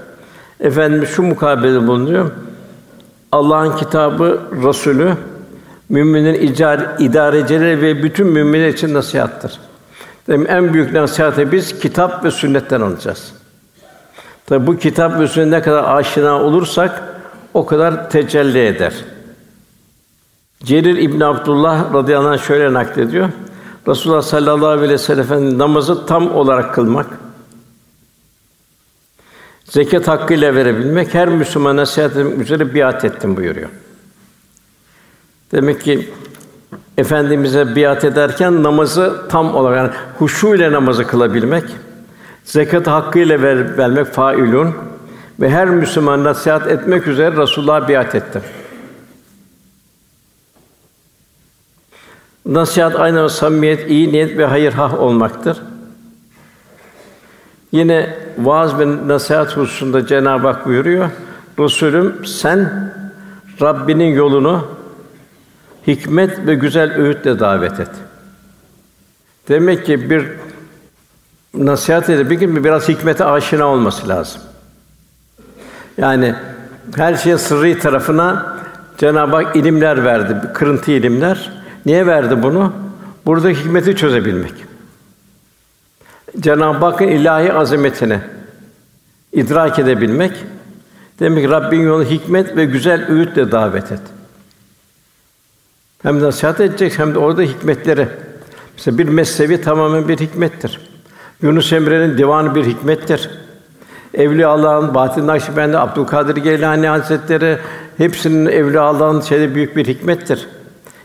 Efendimiz 0.61 1.09
şu 1.09 1.23
mukabele 1.23 1.87
bulunuyor. 1.87 2.31
Allah'ın 3.33 3.77
kitabı, 3.77 4.41
Resulü 4.67 5.15
müminin 5.89 6.35
icar, 6.35 6.81
idarecileri 6.99 7.83
ve 7.83 8.03
bütün 8.03 8.27
müminler 8.27 8.69
için 8.69 8.95
nasihattır. 8.95 9.61
Demek 10.29 10.51
en 10.51 10.75
büyük 10.75 10.93
nasihatı 10.93 11.53
biz 11.53 11.79
kitap 11.79 12.25
ve 12.25 12.31
sünnetten 12.31 12.81
alacağız. 12.81 13.33
Tabi 14.47 14.67
bu 14.67 14.77
kitap 14.79 15.21
ve 15.21 15.29
sünnet 15.29 15.51
ne 15.51 15.63
kadar 15.63 15.97
aşina 15.97 16.43
olursak 16.43 17.03
o 17.55 17.67
kadar 17.67 18.11
tecelli 18.11 18.67
eder. 18.67 18.95
Cerir 20.65 20.97
İbn 20.97 21.21
Abdullah 21.21 21.95
radıyallahu 21.95 22.29
anh 22.29 22.39
şöyle 22.39 22.73
naklediyor. 22.73 23.29
Resulullah 23.89 24.23
sallallahu 24.23 24.67
aleyhi 24.67 24.93
ve 24.93 24.99
sellem 24.99 25.59
namazı 25.59 26.07
tam 26.07 26.35
olarak 26.35 26.75
kılmak, 26.75 27.07
zekat 29.65 30.09
hakkıyla 30.09 30.55
verebilmek, 30.55 31.15
her 31.15 31.29
Müslümana 31.29 31.87
etmek 31.87 32.41
üzere 32.41 32.75
biat 32.75 33.05
ettim 33.05 33.37
buyuruyor. 33.37 33.69
Demek 35.53 35.81
ki 35.81 36.13
Efendimize 36.99 37.77
biat 37.77 38.05
ederken 38.05 38.63
namazı 38.63 39.29
tam 39.29 39.55
olarak 39.55 39.79
yani 39.79 39.91
huşu 40.19 40.55
ile 40.55 40.73
namazı 40.73 41.07
kılabilmek, 41.07 41.65
zekat 42.45 42.87
hakkıyla 42.87 43.43
ver, 43.43 43.79
vermek 43.79 44.07
failun 44.07 44.75
ve 45.41 45.51
her 45.51 45.69
Müslüman 45.69 46.25
nasihat 46.25 46.67
etmek 46.67 47.07
üzere 47.07 47.37
Resulullah'a 47.37 47.89
biat 47.89 48.15
etti. 48.15 48.41
Nasihat 52.47 52.97
aynı 52.97 53.31
samimiyet, 53.31 53.91
iyi 53.91 54.13
niyet 54.13 54.39
ve 54.39 54.47
hayır 54.47 54.73
hah 54.73 55.01
olmaktır. 55.01 55.63
Yine 57.73 58.19
vaaz 58.39 58.79
ve 58.79 59.09
nasihat 59.09 59.57
hususunda 59.57 60.07
Cenab-ı 60.07 60.47
Hak 60.47 60.67
buyuruyor. 60.67 61.11
Resulüm 61.59 62.27
sen 62.27 62.93
Rabbinin 63.63 64.15
yolunu 64.15 64.69
hikmet 65.87 66.47
ve 66.47 66.55
güzel 66.55 66.95
öğütle 66.95 67.41
davet 67.41 67.81
et. 67.81 67.91
Demek 69.49 69.87
ki 69.87 70.11
bir 70.11 70.27
nasihat 71.55 72.11
edip 72.11 72.31
bir 72.31 72.37
gün 72.37 72.65
biraz 72.65 72.89
hikmete 72.89 73.25
aşina 73.25 73.67
olması 73.67 74.09
lazım. 74.09 74.43
Yani 75.99 76.35
her 76.97 77.15
şeyin 77.15 77.37
sırrı 77.37 77.79
tarafına 77.79 78.57
Cenab-ı 78.99 79.37
Hak 79.37 79.57
ilimler 79.57 80.05
verdi, 80.05 80.53
kırıntı 80.55 80.91
ilimler. 80.91 81.64
Niye 81.87 82.07
verdi 82.07 82.43
bunu? 82.43 82.73
Burada 83.27 83.49
hikmeti 83.49 83.97
çözebilmek. 83.97 84.53
Cenab-ı 86.41 86.85
Hakk'ın 86.85 87.09
ilahi 87.09 87.53
azametini 87.53 88.21
idrak 89.33 89.79
edebilmek. 89.79 90.33
Demek 91.21 91.45
ki 91.45 91.51
Rabbin 91.51 91.81
yolu 91.81 92.05
hikmet 92.05 92.57
ve 92.57 92.65
güzel 92.65 93.09
öğütle 93.09 93.53
davet 93.53 93.93
et. 93.93 94.01
Hem 96.03 96.21
nasihat 96.21 96.61
edecek 96.61 96.99
hem 96.99 97.15
de 97.15 97.19
orada 97.19 97.43
hikmetleri. 97.43 98.09
Mesela 98.77 98.99
bir 98.99 99.09
mesnevi 99.09 99.61
tamamen 99.61 100.09
bir 100.09 100.19
hikmettir. 100.19 100.81
Yunus 101.43 101.73
Emre'nin 101.73 102.19
divanı 102.19 102.55
bir 102.55 102.65
hikmettir. 102.65 103.31
Evliya 104.15 104.49
Allah'ın 104.49 104.95
Bahattin 104.95 105.27
Nakşibendi, 105.27 105.79
Abdülkadir 105.79 106.37
Geylani 106.37 106.89
Hazretleri 106.89 107.59
hepsinin 107.97 108.47
Evliya 108.47 108.83
Allah'ın 108.83 109.21
şeyde 109.21 109.55
büyük 109.55 109.77
bir 109.77 109.87
hikmettir. 109.87 110.49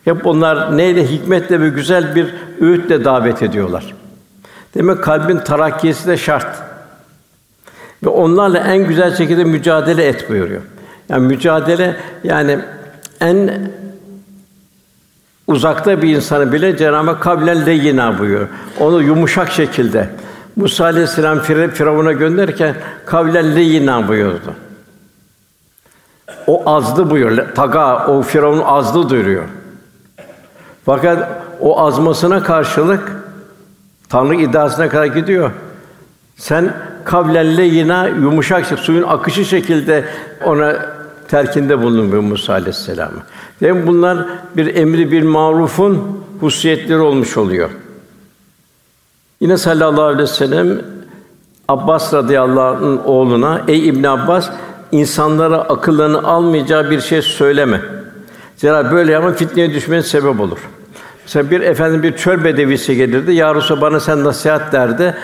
Hep 0.05 0.25
onlar 0.25 0.77
neyle 0.77 1.07
hikmetle 1.07 1.61
ve 1.61 1.69
güzel 1.69 2.15
bir 2.15 2.33
öğütle 2.61 3.05
davet 3.05 3.43
ediyorlar. 3.43 3.93
Demek 4.75 5.03
kalbin 5.03 5.37
tarakkiyesi 5.37 6.07
de 6.07 6.17
şart. 6.17 6.57
Ve 8.03 8.09
onlarla 8.09 8.57
en 8.57 8.87
güzel 8.87 9.15
şekilde 9.15 9.43
mücadele 9.43 10.07
et 10.07 10.29
buyuruyor. 10.29 10.61
Yani 11.09 11.27
mücadele 11.27 11.95
yani 12.23 12.59
en 13.21 13.69
uzakta 15.47 16.01
bir 16.01 16.15
insanı 16.15 16.51
bile 16.53 16.77
Cenab-ı 16.77 17.09
Hak 17.09 17.21
kavlen 17.21 17.65
leyyina 17.65 18.19
buyuruyor. 18.19 18.47
Onu 18.79 19.01
yumuşak 19.01 19.51
şekilde 19.51 20.09
Musa 20.55 20.83
aleyhisselam 20.85 21.39
Firavun'a 21.39 22.11
gönderirken 22.11 22.75
kavlen 23.05 23.55
leyyina 23.55 24.07
buyurdu. 24.07 24.53
O 26.47 26.63
azdı 26.65 27.09
buyuruyor. 27.09 27.55
Taga 27.55 28.07
o 28.07 28.21
Firavun 28.21 28.61
azdı 28.65 29.09
duyuruyor. 29.09 29.43
Fakat 30.89 31.29
o 31.59 31.79
azmasına 31.79 32.43
karşılık 32.43 33.11
Tanrı 34.09 34.35
iddiasına 34.35 34.89
kadar 34.89 35.05
gidiyor. 35.05 35.51
Sen 36.37 36.73
kavlelle 37.03 37.63
yine 37.63 38.09
yumuşak 38.21 38.65
suyun 38.65 39.03
akışı 39.03 39.45
şekilde 39.45 40.05
ona 40.45 40.75
terkinde 41.27 41.81
bulunmuyor 41.81 42.21
Musa 42.21 42.53
aleyhisselam. 42.53 43.11
Hem 43.59 43.87
bunlar 43.87 44.17
bir 44.57 44.75
emri 44.75 45.11
bir 45.11 45.23
marufun 45.23 46.23
hususiyetleri 46.39 46.99
olmuş 46.99 47.37
oluyor. 47.37 47.69
Yine 49.41 49.57
sallallahu 49.57 50.03
aleyhi 50.03 50.21
ve 50.21 50.27
sellem 50.27 50.81
Abbas 51.67 52.13
radıyallahu 52.13 52.61
anh'ın 52.61 52.97
oğluna 52.97 53.61
ey 53.67 53.87
İbn 53.87 54.03
Abbas 54.03 54.49
insanlara 54.91 55.57
akıllarını 55.57 56.27
almayacağı 56.27 56.91
bir 56.91 57.01
şey 57.01 57.21
söyleme. 57.21 57.81
Zira 58.57 58.91
böyle 58.91 59.11
yapma 59.11 59.31
fitneye 59.31 59.73
düşmeye 59.73 60.03
sebep 60.03 60.39
olur. 60.39 60.59
Mesela 61.23 61.51
bir 61.51 61.61
efendim 61.61 62.03
bir 62.03 62.17
çöl 62.17 62.43
bedevisi 62.43 62.95
gelirdi. 62.95 63.33
Ya 63.33 63.55
Resulallah 63.55 63.81
bana 63.81 63.99
sen 63.99 64.23
nasihat 64.23 64.71
derdi. 64.71 65.15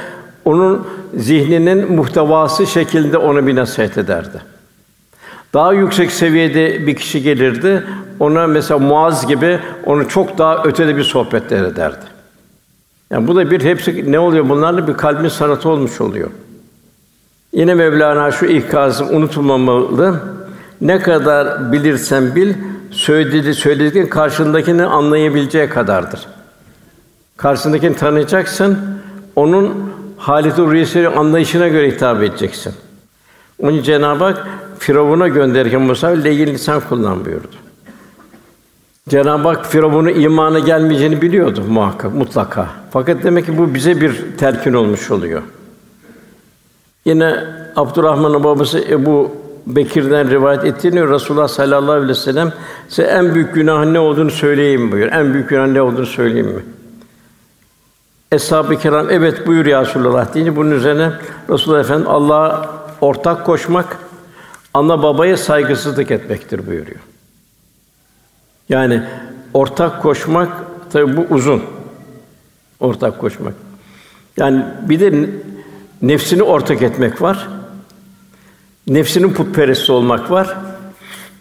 Onun 0.45 0.87
zihninin 1.17 1.91
muhtevası 1.91 2.67
şeklinde 2.67 3.17
ona 3.17 3.47
bir 3.47 3.55
nasihat 3.55 3.97
ederdi. 3.97 4.41
Daha 5.53 5.73
yüksek 5.73 6.11
seviyede 6.11 6.87
bir 6.87 6.95
kişi 6.95 7.21
gelirdi. 7.21 7.83
Ona 8.19 8.47
mesela 8.47 8.79
Muaz 8.79 9.27
gibi 9.27 9.59
onu 9.85 10.09
çok 10.09 10.37
daha 10.37 10.63
ötede 10.63 10.97
bir 10.97 11.03
sohbetler 11.03 11.63
ederdi. 11.63 12.05
Yani 13.11 13.27
bu 13.27 13.35
da 13.35 13.51
bir 13.51 13.63
hepsi 13.63 14.11
ne 14.11 14.19
oluyor 14.19 14.49
bunlarla 14.49 14.87
bir 14.87 14.93
kalbin 14.93 15.29
sanatı 15.29 15.69
olmuş 15.69 16.01
oluyor. 16.01 16.29
Yine 17.53 17.73
Mevlana 17.73 18.31
şu 18.31 18.45
ikazı 18.45 19.05
unutulmamalı. 19.05 20.19
Ne 20.81 20.99
kadar 20.99 21.71
bilirsen 21.71 22.35
bil, 22.35 22.53
söylediği 22.95 23.53
söylediklerin 23.53 24.07
karşındakini 24.07 24.85
anlayabileceği 24.85 25.69
kadardır. 25.69 26.27
Karşındakini 27.37 27.95
tanıyacaksın, 27.95 28.79
onun 29.35 29.93
halit 30.17 30.59
ruhiyesi 30.59 31.07
anlayışına 31.07 31.67
göre 31.67 31.91
hitap 31.91 32.23
edeceksin. 32.23 32.73
Onun 33.59 33.81
Cenab-ı 33.81 34.23
Hak 34.23 34.47
Firavun'a 34.79 35.27
gönderirken 35.27 35.81
Musa 35.81 36.07
leyin 36.07 36.47
lisan 36.47 36.79
kullan 36.79 37.25
buyurdu. 37.25 37.55
Cenab-ı 39.09 39.47
Hak 39.47 39.65
Firavun'un 39.65 40.09
imana 40.09 40.59
gelmeyeceğini 40.59 41.21
biliyordu 41.21 41.63
muhakkak, 41.69 42.13
mutlaka. 42.13 42.69
Fakat 42.91 43.23
demek 43.23 43.45
ki 43.45 43.57
bu 43.57 43.73
bize 43.73 44.01
bir 44.01 44.37
telkin 44.37 44.73
olmuş 44.73 45.11
oluyor. 45.11 45.41
Yine 47.05 47.43
Abdurrahman'ın 47.75 48.43
babası 48.43 48.79
Ebu 48.89 49.44
Bekir'den 49.67 50.29
rivayet 50.29 50.63
ettiğini 50.63 51.09
Resulullah 51.09 51.47
sallallahu 51.47 51.91
aleyhi 51.91 52.09
ve 52.09 52.13
sellem 52.13 52.53
size 52.89 53.03
en 53.03 53.35
büyük 53.35 53.53
günah 53.53 53.85
ne 53.85 53.99
olduğunu 53.99 54.31
söyleyeyim 54.31 54.91
buyur. 54.91 55.11
En 55.11 55.33
büyük 55.33 55.49
günah 55.49 55.67
ne 55.67 55.81
olduğunu 55.81 56.05
söyleyeyim 56.05 56.47
mi? 56.47 56.63
Eshab-ı 58.31 58.79
kiram 58.79 59.09
evet 59.09 59.47
buyur 59.47 59.65
ya 59.65 59.81
Resulullah 59.81 60.33
deyince 60.33 60.55
bunun 60.55 60.71
üzerine 60.71 61.11
Resulullah 61.49 61.79
Efendimiz 61.79 62.07
Allah'a 62.09 62.69
ortak 63.01 63.45
koşmak, 63.45 63.97
ana 64.73 65.03
babaya 65.03 65.37
saygısızlık 65.37 66.11
etmektir 66.11 66.67
buyuruyor. 66.67 66.99
Yani 68.69 69.03
ortak 69.53 70.01
koşmak 70.01 70.49
tabi 70.91 71.17
bu 71.17 71.25
uzun. 71.29 71.63
Ortak 72.79 73.19
koşmak. 73.19 73.53
Yani 74.37 74.65
bir 74.81 74.99
de 74.99 75.29
nefsini 76.01 76.43
ortak 76.43 76.81
etmek 76.81 77.21
var. 77.21 77.47
Nefsinin 78.87 79.33
putperest 79.33 79.89
olmak 79.89 80.31
var. 80.31 80.57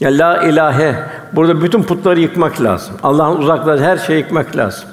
Ya 0.00 0.10
la 0.10 0.42
ilahe 0.42 0.96
burada 1.32 1.62
bütün 1.62 1.82
putları 1.82 2.20
yıkmak 2.20 2.62
lazım. 2.62 2.94
Allah'ın 3.02 3.36
uzakları 3.36 3.80
her 3.80 3.96
şeyi 3.96 4.18
yıkmak 4.18 4.56
lazım. 4.56 4.88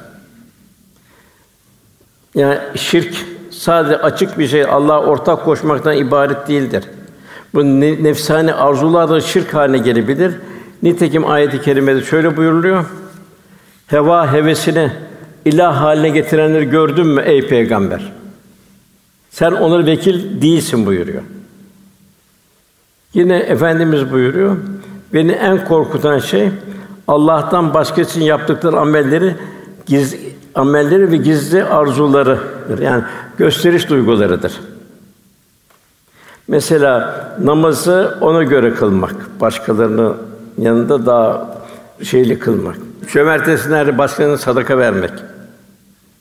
Yani 2.36 2.58
şirk 2.76 3.26
sadece 3.52 3.98
açık 3.98 4.40
bir 4.40 4.48
şey 4.48 4.64
Allah 4.64 5.02
ortak 5.02 5.46
koşmaktan 5.46 5.98
ibaret 5.98 6.48
değildir. 6.48 6.84
Bu 7.54 7.64
nefsani 8.04 8.54
arzular 8.54 9.10
da 9.10 9.22
şirk 9.22 9.54
haline 9.54 9.78
gelebilir. 9.78 10.34
Nitekim 10.84 11.30
ayet-i 11.30 11.62
kerimede 11.62 12.02
şöyle 12.02 12.38
buyuruluyor. 12.38 12.86
Heva 13.88 14.34
hevesini 14.34 14.92
ilah 15.46 15.82
haline 15.82 16.10
getirenleri 16.10 16.66
gördün 16.66 17.08
mü 17.08 17.22
ey 17.26 17.48
peygamber? 17.48 18.12
Sen 19.30 19.52
onlara 19.52 19.86
vekil 19.86 20.42
değilsin 20.42 20.86
buyuruyor. 20.86 21.22
Yine 23.14 23.38
efendimiz 23.38 24.12
buyuruyor. 24.12 24.58
Beni 25.14 25.32
en 25.32 25.66
korkutan 25.66 26.20
şey 26.20 26.50
Allah'tan 27.08 27.74
başkası 27.74 28.02
için 28.02 28.22
yaptıkları 28.22 28.80
amelleri 28.80 29.36
giz 29.86 30.16
amelleri 30.56 31.12
ve 31.12 31.18
gizli 31.18 31.64
arzularıdır. 31.64 32.80
Yani 32.82 33.04
gösteriş 33.38 33.90
duygularıdır. 33.90 34.60
Mesela 36.48 37.16
namazı 37.44 38.18
ona 38.22 38.44
göre 38.44 38.74
kılmak, 38.74 39.42
başkalarının 39.42 40.18
yanında 40.58 41.06
daha 41.06 41.58
şeyli 42.04 42.40
kılmak. 42.40 42.76
Çömertesine 43.08 43.98
başkalarına 43.98 44.38
sadaka 44.38 44.78
vermek. 44.78 45.12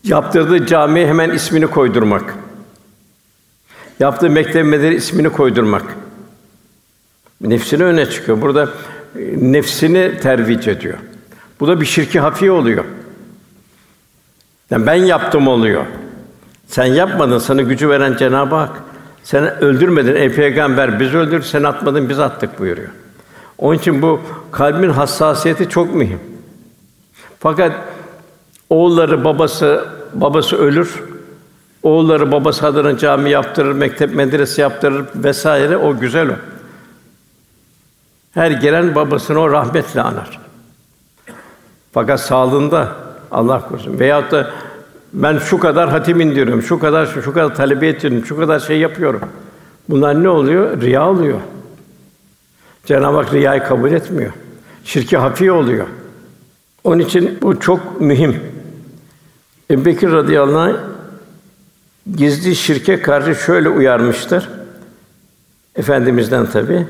Yaptırdığı 0.04 0.66
camiye 0.66 1.06
hemen 1.06 1.30
ismini 1.30 1.66
koydurmak. 1.66 2.34
Yaptığı 4.00 4.30
mektep 4.30 4.66
medeni 4.66 4.94
ismini 4.94 5.28
koydurmak. 5.28 5.84
Nefsini 7.40 7.84
öne 7.84 8.06
çıkıyor. 8.06 8.40
Burada 8.40 8.62
e, 8.64 8.68
nefsini 9.52 10.20
tervic 10.22 10.70
ediyor. 10.70 10.98
Bu 11.60 11.68
da 11.68 11.80
bir 11.80 11.86
şirki 11.86 12.20
hafi 12.20 12.50
oluyor. 12.50 12.84
Yani 14.70 14.86
ben 14.86 14.94
yaptım 14.94 15.48
oluyor. 15.48 15.84
Sen 16.66 16.84
yapmadın, 16.84 17.38
sana 17.38 17.62
gücü 17.62 17.88
veren 17.88 18.16
Cenab-ı 18.16 18.54
Hak. 18.54 18.82
Sen 19.24 19.64
öldürmedin 19.64 20.14
ey 20.14 20.32
peygamber, 20.32 21.00
biz 21.00 21.14
öldür, 21.14 21.42
sen 21.42 21.62
atmadın, 21.62 22.08
biz 22.08 22.18
attık 22.18 22.58
buyuruyor. 22.58 22.88
Onun 23.58 23.78
için 23.78 24.02
bu 24.02 24.20
kalbin 24.52 24.90
hassasiyeti 24.90 25.68
çok 25.68 25.94
mühim. 25.94 26.20
Fakat 27.38 27.72
Oğulları 28.70 29.24
babası 29.24 29.84
babası 30.14 30.56
ölür. 30.56 31.02
Oğulları 31.82 32.32
babası 32.32 32.66
adına 32.66 32.98
cami 32.98 33.30
yaptırır, 33.30 33.72
mektep 33.72 34.14
medrese 34.14 34.62
yaptırır 34.62 35.04
vesaire 35.14 35.76
o 35.76 35.98
güzel 35.98 36.28
o. 36.28 36.34
Her 38.34 38.50
gelen 38.50 38.94
babasını 38.94 39.38
o 39.38 39.50
rahmetle 39.50 40.02
anar. 40.02 40.40
Fakat 41.92 42.20
sağlığında 42.20 42.96
Allah 43.30 43.68
korusun 43.68 43.98
veyahut 43.98 44.32
da 44.32 44.50
ben 45.12 45.38
şu 45.38 45.58
kadar 45.58 45.88
hatim 45.90 46.20
indiriyorum, 46.20 46.62
şu 46.62 46.78
kadar 46.78 47.06
şu, 47.06 47.22
şu 47.22 47.32
kadar 47.32 47.54
talebe 47.54 47.88
ediyorum, 47.88 48.26
şu 48.26 48.36
kadar 48.36 48.60
şey 48.60 48.78
yapıyorum. 48.78 49.20
Bunlar 49.88 50.22
ne 50.22 50.28
oluyor? 50.28 50.80
Riya 50.80 51.08
oluyor. 51.08 51.40
Cenab-ı 52.86 53.16
Hak 53.16 53.32
riyayı 53.32 53.62
kabul 53.62 53.92
etmiyor. 53.92 54.32
Şirki 54.84 55.16
hafi 55.16 55.52
oluyor. 55.52 55.86
Onun 56.84 56.98
için 56.98 57.38
bu 57.42 57.60
çok 57.60 58.00
mühim. 58.00 58.40
Ebu 59.70 59.84
Bekir 59.84 60.12
radıyallahu 60.12 60.58
anh 60.58 60.76
gizli 62.16 62.56
şirke 62.56 63.02
karşı 63.02 63.34
şöyle 63.34 63.68
uyarmıştır. 63.68 64.48
Efendimizden 65.76 66.46
tabi. 66.46 66.86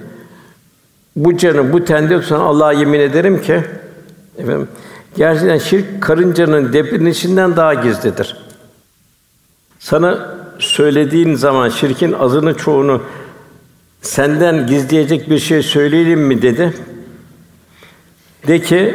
Bu 1.16 1.36
canı 1.36 1.72
bu 1.72 1.84
tende 1.84 2.20
tutan 2.20 2.40
Allah'a 2.40 2.72
yemin 2.72 3.00
ederim 3.00 3.42
ki 3.42 3.60
efendim 4.38 4.68
gerçekten 5.16 5.58
şirk 5.58 6.02
karıncanın 6.02 6.72
depinişinden 6.72 7.56
daha 7.56 7.74
gizlidir. 7.74 8.36
Sana 9.78 10.36
söylediğin 10.58 11.34
zaman 11.34 11.68
şirkin 11.68 12.12
azını 12.12 12.54
çoğunu 12.54 13.02
senden 14.02 14.66
gizleyecek 14.66 15.30
bir 15.30 15.38
şey 15.38 15.62
söyleyelim 15.62 16.20
mi 16.20 16.42
dedi. 16.42 16.74
De 18.48 18.60
ki 18.60 18.94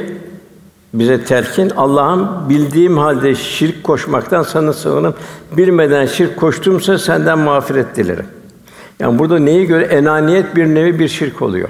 bize 0.94 1.24
terkin 1.24 1.70
Allah'ım 1.70 2.50
bildiğim 2.50 2.98
halde 2.98 3.36
şirk 3.36 3.84
koşmaktan 3.84 4.44
sana 4.44 4.74
sığınırım. 4.74 5.16
Bilmeden 5.52 6.06
şirk 6.06 6.38
koştumsa 6.38 6.98
senden 6.98 7.40
mağfiret 7.40 7.96
dilerim. 7.96 8.26
Yani 9.00 9.20
burada 9.20 9.40
neyi 9.40 9.66
göre 9.66 9.84
enaniyet 9.84 10.56
bir 10.56 10.66
nevi 10.66 11.00
bir 11.00 11.08
şirk 11.08 11.42
oluyor. 11.42 11.70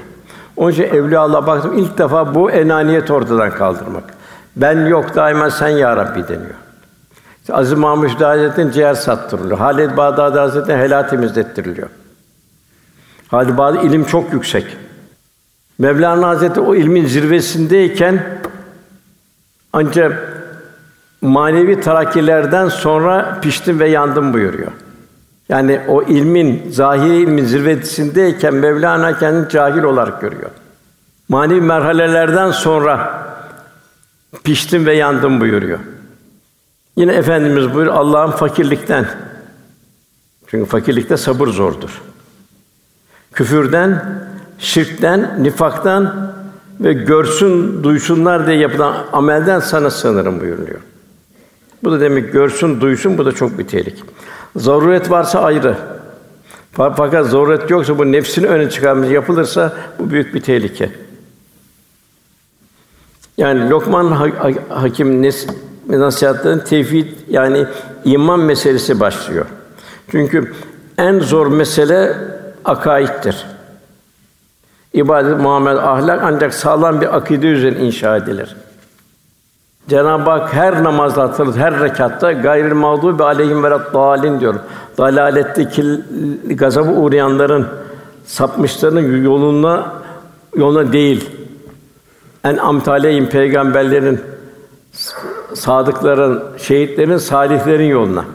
Onun 0.57 0.71
için 0.71 0.83
Evliya 0.83 1.21
Allah 1.21 1.47
baktım 1.47 1.77
ilk 1.77 1.97
defa 1.97 2.35
bu 2.35 2.51
enaniyet 2.51 3.11
ortadan 3.11 3.51
kaldırmak. 3.51 4.03
Ben 4.55 4.85
yok 4.85 5.15
daima 5.15 5.51
sen 5.51 5.67
ya 5.67 5.97
Rabbi 5.97 6.27
deniyor. 6.27 6.55
İşte 7.41 7.53
Aziz 7.53 7.73
Mahmud 7.73 8.09
Hazretleri'nin 8.09 8.71
ciğer 8.71 8.93
sattırılıyor. 8.93 9.57
Halid 9.57 9.97
Bağdadi 9.97 10.39
Hazretleri'nin 10.39 10.83
helal 10.83 11.03
temizlettiriliyor. 11.03 11.89
Halid 13.27 13.57
Bağdadi 13.57 13.87
ilim 13.87 14.05
çok 14.05 14.33
yüksek. 14.33 14.77
Mevlana 15.79 16.27
Hazretleri 16.27 16.65
o 16.65 16.75
ilmin 16.75 17.05
zirvesindeyken 17.05 18.39
ancak 19.73 20.35
manevi 21.21 21.81
terakkilerden 21.81 22.69
sonra 22.69 23.39
piştim 23.41 23.79
ve 23.79 23.89
yandım 23.89 24.33
buyuruyor. 24.33 24.71
Yani 25.49 25.81
o 25.87 26.03
ilmin, 26.03 26.71
zahiri 26.71 27.17
ilmin 27.17 27.45
zirvesindeyken 27.45 28.53
Mevlana 28.53 29.19
kendini 29.19 29.49
cahil 29.49 29.83
olarak 29.83 30.21
görüyor. 30.21 30.49
Manevi 31.29 31.61
merhalelerden 31.61 32.51
sonra 32.51 33.25
piştim 34.43 34.85
ve 34.85 34.93
yandım 34.95 35.41
buyuruyor. 35.41 35.79
Yine 36.97 37.13
efendimiz 37.13 37.73
buyur 37.73 37.87
Allah'ın 37.87 38.31
fakirlikten 38.31 39.07
çünkü 40.47 40.69
fakirlikte 40.69 41.17
sabır 41.17 41.47
zordur. 41.47 42.01
Küfürden, 43.33 44.21
şirkten, 44.59 45.43
nifaktan 45.43 46.33
ve 46.79 46.93
görsün, 46.93 47.83
duysunlar 47.83 48.47
diye 48.47 48.57
yapılan 48.57 48.95
amelden 49.13 49.59
sana 49.59 49.89
sığınırım 49.89 50.41
buyuruyor. 50.41 50.79
Bu 51.83 51.91
da 51.91 52.01
demek 52.01 52.33
görsün, 52.33 52.81
duysun 52.81 53.17
bu 53.17 53.25
da 53.25 53.31
çok 53.31 53.59
bir 53.59 53.67
tehlike. 53.67 54.01
Zaruret 54.55 55.11
varsa 55.11 55.41
ayrı. 55.41 55.75
Fakat 56.71 57.27
zaruret 57.27 57.69
yoksa 57.69 57.97
bu 57.97 58.11
nefsini 58.11 58.47
öne 58.47 58.69
çıkarmış 58.69 59.09
yapılırsa 59.09 59.73
bu 59.99 60.09
büyük 60.09 60.33
bir 60.33 60.41
tehlike. 60.41 60.91
Yani 63.37 63.69
Lokman 63.69 64.31
Hakim 64.69 65.21
nes 65.21 65.47
nasihatlerin 65.89 66.59
tevhid 66.59 67.07
yani 67.27 67.67
iman 68.05 68.39
meselesi 68.39 68.99
başlıyor. 68.99 69.45
Çünkü 70.11 70.53
en 70.97 71.19
zor 71.19 71.47
mesele 71.47 72.17
akaittir. 72.65 73.45
İbadet, 74.93 75.39
muamele, 75.39 75.79
ahlak 75.79 76.19
ancak 76.23 76.53
sağlam 76.53 77.01
bir 77.01 77.17
akide 77.17 77.47
üzerine 77.47 77.79
inşa 77.79 78.17
edilir. 78.17 78.55
Cenab-ı 79.89 80.29
Hak 80.29 80.53
her 80.53 80.83
namazda 80.83 81.23
hatırlatır, 81.23 81.59
her 81.59 81.79
rekatta 81.79 82.31
gayril 82.31 82.73
mağdubi 82.73 83.23
aleyhim 83.23 83.63
ve 83.63 83.69
dalin 83.69 84.39
diyor. 84.39 84.55
Dalaletteki 84.97 85.83
gazabı 86.45 86.91
uğrayanların 86.91 87.67
sapmışların 88.25 89.23
yoluna 89.23 89.93
yoluna 90.55 90.93
değil. 90.93 91.29
En 92.43 92.57
amtaleyim 92.57 93.29
peygamberlerin 93.29 94.21
sadıkların, 95.53 96.43
şehitlerin, 96.57 97.17
salihlerin 97.17 97.89
yoluna. 97.89 98.25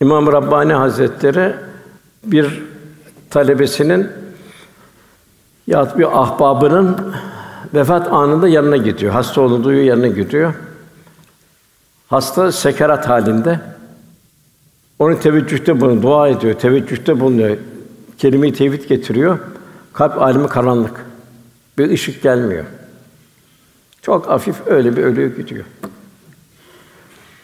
İmam 0.00 0.32
Rabbani 0.32 0.72
Hazretleri 0.72 1.54
bir 2.24 2.62
talebesinin 3.30 4.08
ya 5.66 5.98
bir 5.98 6.20
ahbabının 6.22 6.96
vefat 7.74 8.12
anında 8.12 8.48
yanına 8.48 8.76
gidiyor. 8.76 9.12
Hasta 9.12 9.40
olduğu 9.40 9.72
yanına 9.72 10.08
gidiyor. 10.08 10.54
Hasta 12.08 12.52
sekerat 12.52 13.08
halinde. 13.08 13.60
Onu 14.98 15.20
teveccühte 15.20 15.80
bulunuyor, 15.80 16.02
dua 16.02 16.28
ediyor, 16.28 16.54
teveccühte 16.54 17.20
bulunuyor. 17.20 17.56
Kelime-i 18.18 18.52
tevhid 18.52 18.88
getiriyor. 18.88 19.38
Kalp 19.92 20.22
alemi 20.22 20.48
karanlık. 20.48 21.06
Bir 21.78 21.90
ışık 21.90 22.22
gelmiyor. 22.22 22.64
Çok 24.02 24.28
hafif 24.28 24.66
öyle 24.66 24.96
bir 24.96 25.02
ölüyor 25.02 25.36
gidiyor. 25.36 25.64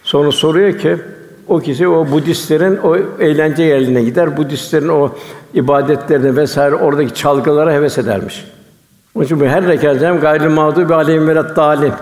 Sonra 0.03 0.33
soruyor 0.33 0.79
ki 0.79 0.97
o 1.49 1.61
kişi 1.61 1.89
o 1.89 2.11
Budistlerin 2.11 2.77
o 2.77 2.97
eğlence 3.21 3.63
yerine 3.63 4.03
gider. 4.03 4.37
Budistlerin 4.37 4.89
o 4.89 5.17
ibadetlerine 5.55 6.37
vesaire 6.37 6.75
oradaki 6.75 7.15
çalgılara 7.15 7.73
heves 7.73 7.99
edermiş. 7.99 8.45
Onun 9.15 9.25
için 9.25 9.41
bu 9.41 9.45
her 9.45 9.67
rekat 9.67 10.01
hem 10.03 10.21
gayrı 10.21 10.51
mağdubi 10.51 10.95
aleyhim 10.95 11.29
ve 11.29 11.57
dalim. 11.57 11.93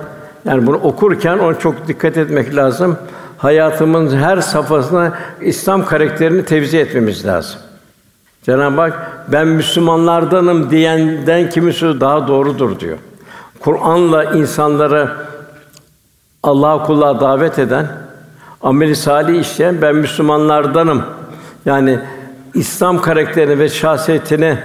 Yani 0.44 0.66
bunu 0.66 0.77
okurken 0.77 1.38
ona 1.38 1.59
çok 1.59 1.88
dikkat 1.88 2.16
etmek 2.16 2.57
lazım. 2.57 2.98
Hayatımın 3.38 4.16
her 4.16 4.40
safhasına 4.40 5.12
İslam 5.40 5.85
karakterini 5.85 6.44
tevzi 6.44 6.79
etmemiz 6.79 7.27
lazım. 7.27 7.61
Cenab-ı 8.42 8.81
Hak 8.81 9.27
ben 9.29 9.48
Müslümanlardanım 9.48 10.70
diyenden 10.70 11.51
kimisi 11.51 12.01
daha 12.01 12.29
doğrudur 12.29 12.81
diyor. 12.81 12.98
Kur'an'la 13.61 14.25
insanları 14.25 15.09
Allah'a 16.42 16.87
kulluğa 16.87 17.20
davet 17.20 17.59
eden, 17.59 17.87
ameli 18.62 18.96
salih 18.96 19.40
işleyen 19.40 19.83
ben 19.83 19.96
Müslümanlardanım. 19.96 21.03
Yani 21.66 21.98
İslam 22.55 23.01
karakterini 23.01 23.59
ve 23.59 23.68
şahsiyetini 23.68 24.59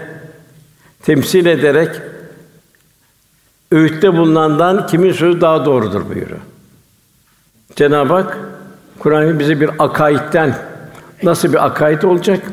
temsil 1.04 1.46
ederek 1.46 1.90
öğütte 3.72 4.18
bulunandan 4.18 4.88
kimin 4.88 5.12
sözü 5.12 5.42
daha 5.42 5.66
doğrudur 5.66 6.10
buyuruyor. 6.10 6.40
Cenab-ı 7.76 8.14
Hak 8.14 8.38
Kur'an 9.00 9.40
bize 9.40 9.62
bir 9.62 9.70
akaitten 9.80 10.56
nasıl 11.24 11.54
bir 11.54 11.66
akaid 11.66 12.04
olacak? 12.04 12.44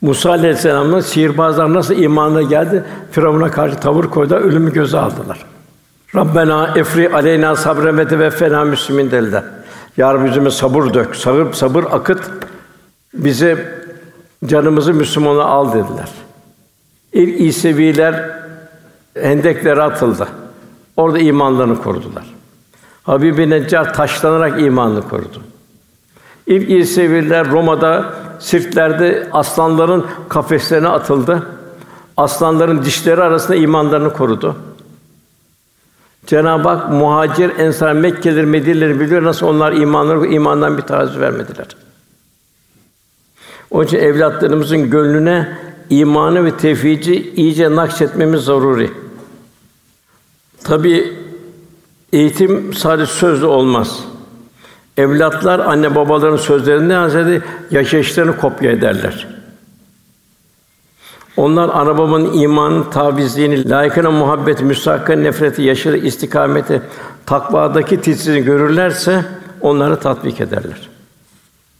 Musa 0.00 0.30
aleyhisselam'ın 0.30 1.00
sihirbazlar 1.00 1.74
nasıl 1.74 1.94
imana 1.94 2.42
geldi? 2.42 2.84
Firavun'a 3.10 3.50
karşı 3.50 3.80
tavır 3.80 4.04
koydu, 4.04 4.34
ölümü 4.34 4.72
göze 4.72 4.98
aldılar. 4.98 5.46
Rabbena 6.14 6.74
efri 6.76 7.14
aleyna 7.14 7.56
sabren 7.56 7.98
ve 7.98 8.08
teveffena 8.08 8.64
müslimin 8.64 9.10
dediler. 9.10 9.44
Ya 9.96 10.14
Rabbi 10.14 10.28
yüzüme 10.28 10.50
sabır 10.50 10.94
dök, 10.94 11.16
sabır, 11.16 11.52
sabır 11.52 11.84
akıt, 11.84 12.30
bize 13.14 13.78
canımızı 14.46 14.94
Müslümana 14.94 15.44
al 15.44 15.72
dediler. 15.72 16.08
İlk 17.12 17.40
İseviler 17.40 18.41
hendeklere 19.14 19.82
atıldı. 19.82 20.28
Orada 20.96 21.18
imanlarını 21.18 21.82
korudular. 21.82 22.24
Habib-i 23.02 23.50
Neccar 23.50 23.94
taşlanarak 23.94 24.60
imanını 24.60 25.08
korudu. 25.08 25.42
İlk 26.46 26.70
İseviler 26.70 27.50
Roma'da 27.50 28.14
sirklerde 28.38 29.28
aslanların 29.32 30.06
kafeslerine 30.28 30.88
atıldı. 30.88 31.46
Aslanların 32.16 32.84
dişleri 32.84 33.22
arasında 33.22 33.56
imanlarını 33.56 34.12
korudu. 34.12 34.56
Cenab-ı 36.26 36.68
Hak 36.68 36.90
muhacir, 36.90 37.58
ensar, 37.58 37.92
Mekkeliler, 37.92 38.44
Medine'leri 38.44 39.00
biliyor 39.00 39.24
nasıl 39.24 39.46
onlar 39.46 39.72
imanları 39.72 40.26
imandan 40.26 40.78
bir 40.78 40.82
taviz 40.82 41.18
vermediler. 41.18 41.66
Onun 43.70 43.84
için 43.84 43.98
evlatlarımızın 43.98 44.90
gönlüne 44.90 45.58
imanı 45.90 46.44
ve 46.44 46.56
tevhidi 46.56 47.32
iyice 47.36 47.76
nakşetmemiz 47.76 48.40
zaruri. 48.40 48.90
Tabi 50.64 51.12
eğitim 52.12 52.74
sadece 52.74 53.12
sözlü 53.12 53.46
olmaz. 53.46 54.04
Evlatlar 54.96 55.58
anne 55.58 55.94
babaların 55.94 56.36
sözlerinden 56.36 57.08
ziyade 57.08 57.42
yaşayışlarını 57.70 58.36
kopya 58.36 58.70
ederler. 58.70 59.28
Onlar 61.36 61.68
ana 61.68 61.98
babanın 61.98 62.32
imanın 62.32 62.90
tavizliğini, 62.90 63.70
layıkına 63.70 64.10
muhabbet, 64.10 64.62
müstakil 64.62 65.14
nefreti, 65.14 65.62
yaşadığı 65.62 65.96
istikameti, 65.96 66.82
takvadaki 67.26 67.96
titizliğini 67.96 68.44
görürlerse 68.44 69.24
onları 69.60 70.00
tatbik 70.00 70.40
ederler. 70.40 70.88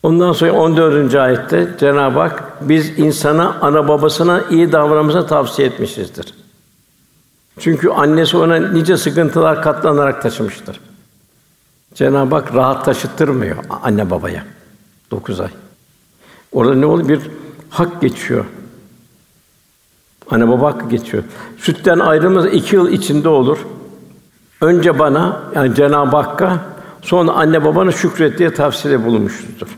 Ondan 0.03 0.33
sonra 0.33 0.53
14. 0.53 1.14
ayette 1.14 1.68
Cenab-ı 1.81 2.18
Hak 2.18 2.42
biz 2.61 2.99
insana 2.99 3.57
ana 3.61 3.88
babasına 3.88 4.40
iyi 4.51 4.73
davranmasını 4.73 5.27
tavsiye 5.27 5.68
etmişizdir. 5.68 6.41
Çünkü 7.58 7.88
annesi 7.88 8.36
ona 8.36 8.56
nice 8.56 8.96
sıkıntılar 8.96 9.62
katlanarak 9.62 10.22
taşımıştır. 10.22 10.80
Cenab-ı 11.94 12.34
Hak 12.34 12.54
rahat 12.54 12.84
taşıttırmıyor 12.84 13.56
anne 13.82 14.10
babaya. 14.10 14.44
Dokuz 15.10 15.40
ay. 15.40 15.48
Orada 16.52 16.74
ne 16.74 16.86
oluyor? 16.86 17.08
Bir 17.08 17.20
hak 17.70 18.00
geçiyor. 18.00 18.44
Anne 20.30 20.48
baba 20.48 20.66
hakkı 20.66 20.88
geçiyor. 20.88 21.22
Sütten 21.58 21.98
ayrılmaz 21.98 22.46
iki 22.46 22.76
yıl 22.76 22.88
içinde 22.88 23.28
olur. 23.28 23.58
Önce 24.60 24.98
bana 24.98 25.42
yani 25.54 25.74
Cenab-ı 25.74 26.16
Hakk'a 26.16 26.58
sonra 27.02 27.32
anne 27.32 27.64
babana 27.64 27.92
şükret 27.92 28.38
diye 28.38 28.54
tavsiyede 28.54 29.04
bulunmuştur. 29.04 29.68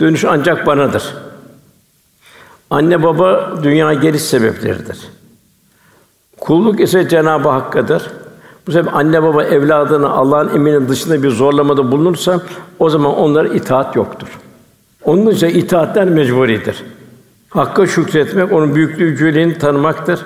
Dönüş 0.00 0.24
ancak 0.24 0.66
banadır. 0.66 1.14
Anne 2.70 3.02
baba 3.02 3.58
dünya 3.62 3.94
geliş 3.94 4.22
sebepleridir. 4.22 4.98
Kulluk 6.40 6.80
ise 6.80 7.08
Cenab-ı 7.08 7.48
Hakk'adır. 7.48 8.10
Bu 8.66 8.72
sebeple 8.72 8.90
anne 8.90 9.22
baba 9.22 9.44
evladını 9.44 10.10
Allah'ın 10.10 10.54
emrinin 10.54 10.88
dışında 10.88 11.22
bir 11.22 11.30
zorlamada 11.30 11.92
bulunursa 11.92 12.40
o 12.78 12.90
zaman 12.90 13.16
onlara 13.16 13.48
itaat 13.48 13.96
yoktur. 13.96 14.28
Onun 15.04 15.30
için 15.30 15.48
itaatler 15.48 16.08
mecburidir. 16.08 16.84
Hakka 17.50 17.86
şükretmek, 17.86 18.52
onun 18.52 18.74
büyüklüğü 18.74 19.04
yüceliğini 19.04 19.58
tanımaktır. 19.58 20.20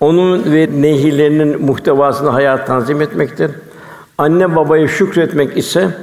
Onun 0.00 0.52
ve 0.52 0.68
nehilerinin 0.72 1.62
muhtevasını 1.62 2.28
hayat 2.28 2.66
tanzim 2.66 3.00
etmektir. 3.00 3.50
Anne 4.18 4.56
babaya 4.56 4.88
şükretmek 4.88 5.56
ise 5.56 5.96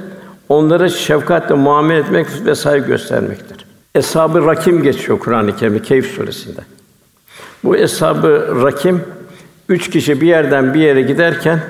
onlara 0.48 0.88
şefkatle 0.88 1.54
muamele 1.54 1.98
etmek 1.98 2.26
ve 2.46 2.54
saygı 2.54 2.86
göstermektir. 2.86 3.66
Eshab-ı 3.94 4.46
Rakim 4.46 4.82
geçiyor 4.82 5.18
Kur'an-ı 5.18 5.56
Kerim'de 5.56 5.82
Keyf 5.82 6.06
suresinde. 6.06 6.60
Bu 7.64 7.76
eshab-ı 7.76 8.62
Rakim 8.62 9.00
üç 9.70 9.90
kişi 9.90 10.20
bir 10.20 10.26
yerden 10.26 10.74
bir 10.74 10.80
yere 10.80 11.02
giderken 11.02 11.60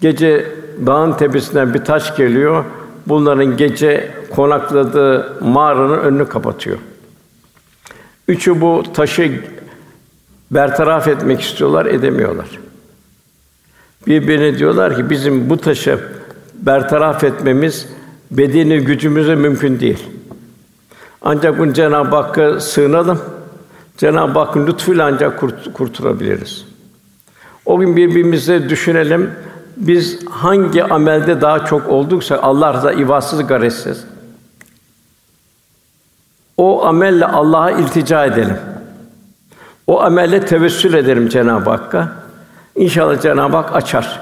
gece 0.00 0.46
dağın 0.86 1.12
tepesinden 1.12 1.74
bir 1.74 1.84
taş 1.84 2.16
geliyor. 2.16 2.64
Bunların 3.06 3.56
gece 3.56 4.10
konakladığı 4.30 5.36
mağaranın 5.40 5.98
önünü 5.98 6.28
kapatıyor. 6.28 6.78
Üçü 8.28 8.60
bu 8.60 8.82
taşı 8.94 9.40
bertaraf 10.50 11.08
etmek 11.08 11.40
istiyorlar, 11.40 11.86
edemiyorlar. 11.86 12.46
Birbirine 14.06 14.58
diyorlar 14.58 14.96
ki 14.96 15.10
bizim 15.10 15.50
bu 15.50 15.56
taşı 15.56 15.98
bertaraf 16.54 17.24
etmemiz 17.24 17.88
bedeni 18.30 18.80
gücümüze 18.80 19.34
mümkün 19.34 19.80
değil. 19.80 20.06
Ancak 21.22 21.58
bunu 21.58 21.72
Cenab-ı 21.72 22.16
Hakk'a 22.16 22.60
sığınalım. 22.60 23.20
Cenab-ı 23.96 24.38
Hakk'ın 24.38 24.66
lütfuyla 24.66 25.06
ancak 25.06 25.40
kurt- 25.40 25.72
kurtulabiliriz. 25.72 26.69
O 27.64 27.78
gün 27.78 27.96
birbirimize 27.96 28.68
düşünelim. 28.68 29.30
Biz 29.76 30.26
hangi 30.26 30.84
amelde 30.84 31.40
daha 31.40 31.64
çok 31.64 31.88
olduksa 31.88 32.38
Allah 32.42 32.74
rızası 32.74 33.00
ivatsız 33.00 33.46
garetsiz. 33.46 34.04
O 36.56 36.84
amelle 36.84 37.26
Allah'a 37.26 37.70
iltica 37.70 38.26
edelim. 38.26 38.56
O 39.86 40.00
amelle 40.00 40.46
tevessül 40.46 40.94
ederim 40.94 41.28
Cenab-ı 41.28 41.70
Hakk'a. 41.70 42.12
İnşallah 42.76 43.22
Cenab-ı 43.22 43.56
Hak 43.56 43.76
açar. 43.76 44.20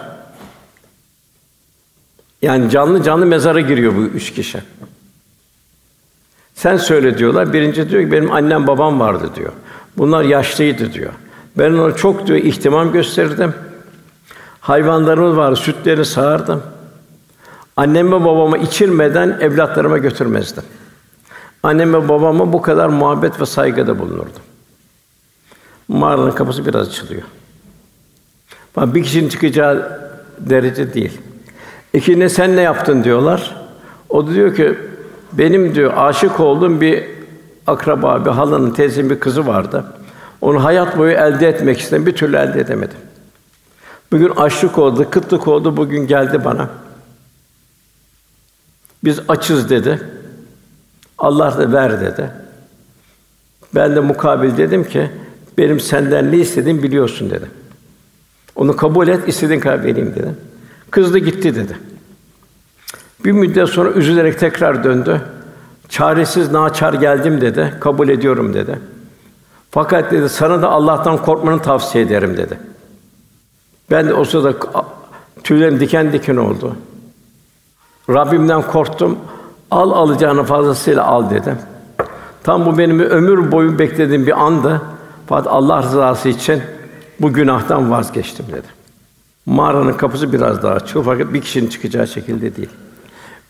Yani 2.43 2.71
canlı 2.71 3.03
canlı 3.03 3.27
mezara 3.27 3.61
giriyor 3.61 3.97
bu 3.97 4.01
üç 4.01 4.33
kişi. 4.33 4.59
Sen 6.55 6.77
söyle 6.77 7.19
diyorlar. 7.19 7.53
Birinci 7.53 7.91
diyor 7.91 8.03
ki 8.03 8.13
benim 8.13 8.33
annem 8.33 8.67
babam 8.67 9.01
vardı 9.01 9.31
diyor. 9.35 9.53
Bunlar 9.97 10.25
yaşlıydı 10.25 10.93
diyor. 10.93 11.13
Ben 11.59 11.73
ona 11.73 11.97
çok 11.97 12.27
diyor 12.27 12.39
ihtimam 12.39 12.93
gösterdim. 12.93 13.55
Hayvanlarımız 14.61 15.37
var, 15.37 15.55
sütlerini 15.55 16.05
sağardım. 16.05 16.63
Anneme 17.77 18.25
babama 18.25 18.59
içirmeden 18.59 19.39
evlatlarıma 19.41 19.99
götürmezdim. 19.99 20.63
Anneme 21.63 22.09
babama 22.09 22.53
bu 22.53 22.63
kadar 22.63 22.89
muhabbet 22.89 23.41
ve 23.41 23.47
saygıda 23.47 23.99
bulunurdum. 23.99 24.43
Mağaranın 25.89 26.31
kapısı 26.31 26.67
biraz 26.67 26.89
açılıyor. 26.89 27.23
Bak 28.77 28.95
bir 28.95 29.03
kişinin 29.03 29.29
çıkacağı 29.29 30.01
derece 30.39 30.95
değil. 30.95 31.21
İkincide 31.93 32.29
sen 32.29 32.57
ne 32.57 32.61
yaptın 32.61 33.05
diyorlar. 33.05 33.57
O 34.09 34.27
da 34.27 34.35
diyor 34.35 34.55
ki 34.55 34.79
benim 35.33 35.75
diyor 35.75 35.93
aşık 35.97 36.41
olduğum 36.41 36.81
bir 36.81 37.05
akraba, 37.67 38.25
bir 38.25 38.31
halanın 38.31 38.71
teyzemin 38.71 39.11
bir 39.11 39.21
kızı 39.21 39.47
vardı. 39.47 39.85
Onu 40.41 40.65
hayat 40.65 40.99
boyu 40.99 41.13
elde 41.13 41.49
etmek 41.49 41.81
istedim, 41.81 42.07
bir 42.07 42.17
türlü 42.17 42.37
elde 42.37 42.61
edemedim. 42.61 42.99
Bugün 44.13 44.29
açlık 44.29 44.79
oldu, 44.79 45.11
kıtlık 45.11 45.49
oldu, 45.49 45.77
bugün 45.77 46.07
geldi 46.07 46.45
bana. 46.45 46.71
Biz 49.05 49.21
açız 49.29 49.71
dedi. 49.71 50.01
Allah 51.19 51.59
da 51.59 51.73
ver 51.73 52.01
dedi. 52.01 52.31
Ben 53.75 53.97
de 53.97 54.01
mukabil 54.01 54.57
dedim 54.57 54.85
ki 54.85 55.11
benim 55.59 55.81
senden 55.81 56.33
ne 56.33 56.37
istediğimi 56.37 56.83
biliyorsun 56.83 57.31
dedim. 57.31 57.49
Onu 58.57 58.77
kabul 58.77 59.09
et, 59.09 59.29
istediğin 59.29 59.61
kadar 59.61 59.85
vereyim 59.85 60.13
dedim. 60.17 60.37
Kız 60.91 61.15
da 61.15 61.19
gitti 61.19 61.55
dedi. 61.55 61.79
Bir 63.25 63.33
müddet 63.33 63.69
sonra 63.69 63.91
üzülerek 63.91 64.39
tekrar 64.39 64.85
döndü. 64.85 65.21
Çaresiz, 65.89 66.51
naçar 66.51 66.95
geldim 66.95 67.41
dedi. 67.41 67.75
Kabul 67.81 68.09
ediyorum 68.09 68.55
dedi. 68.55 68.79
Fakat 69.71 70.13
dedi 70.13 70.29
sana 70.29 70.63
da 70.63 70.71
Allah'tan 70.71 71.17
korkmanı 71.17 71.63
tavsiye 71.63 72.05
ederim 72.05 72.37
dedi. 72.37 72.59
Ben 73.91 74.09
de 74.09 74.15
o 74.15 74.25
sırada 74.25 74.55
tüylerim 75.45 75.81
diken 75.81 76.13
diken 76.13 76.37
oldu. 76.37 76.77
Rabbimden 78.11 78.63
korktum. 78.63 79.19
Al 79.71 79.91
alacağını 79.91 80.45
fazlasıyla 80.45 81.05
al 81.05 81.31
dedim. 81.31 81.59
Tam 82.43 82.67
bu 82.67 82.79
benim 82.79 83.01
ömür 83.01 83.53
boyu 83.53 83.79
beklediğim 83.79 84.27
bir 84.27 84.45
andı. 84.45 84.83
Fakat 85.27 85.47
Allah 85.47 85.83
rızası 85.83 86.29
için 86.29 86.63
bu 87.21 87.33
günahtan 87.33 87.91
vazgeçtim 87.91 88.47
dedi. 88.49 88.67
Mağaranın 89.47 89.93
kapısı 89.93 90.33
biraz 90.33 90.63
daha 90.63 90.75
açık 90.75 91.05
fakat 91.05 91.33
bir 91.35 91.41
kişinin 91.41 91.71
çıkacağı 91.71 92.07
şekilde 92.07 92.57
değil. 92.57 92.69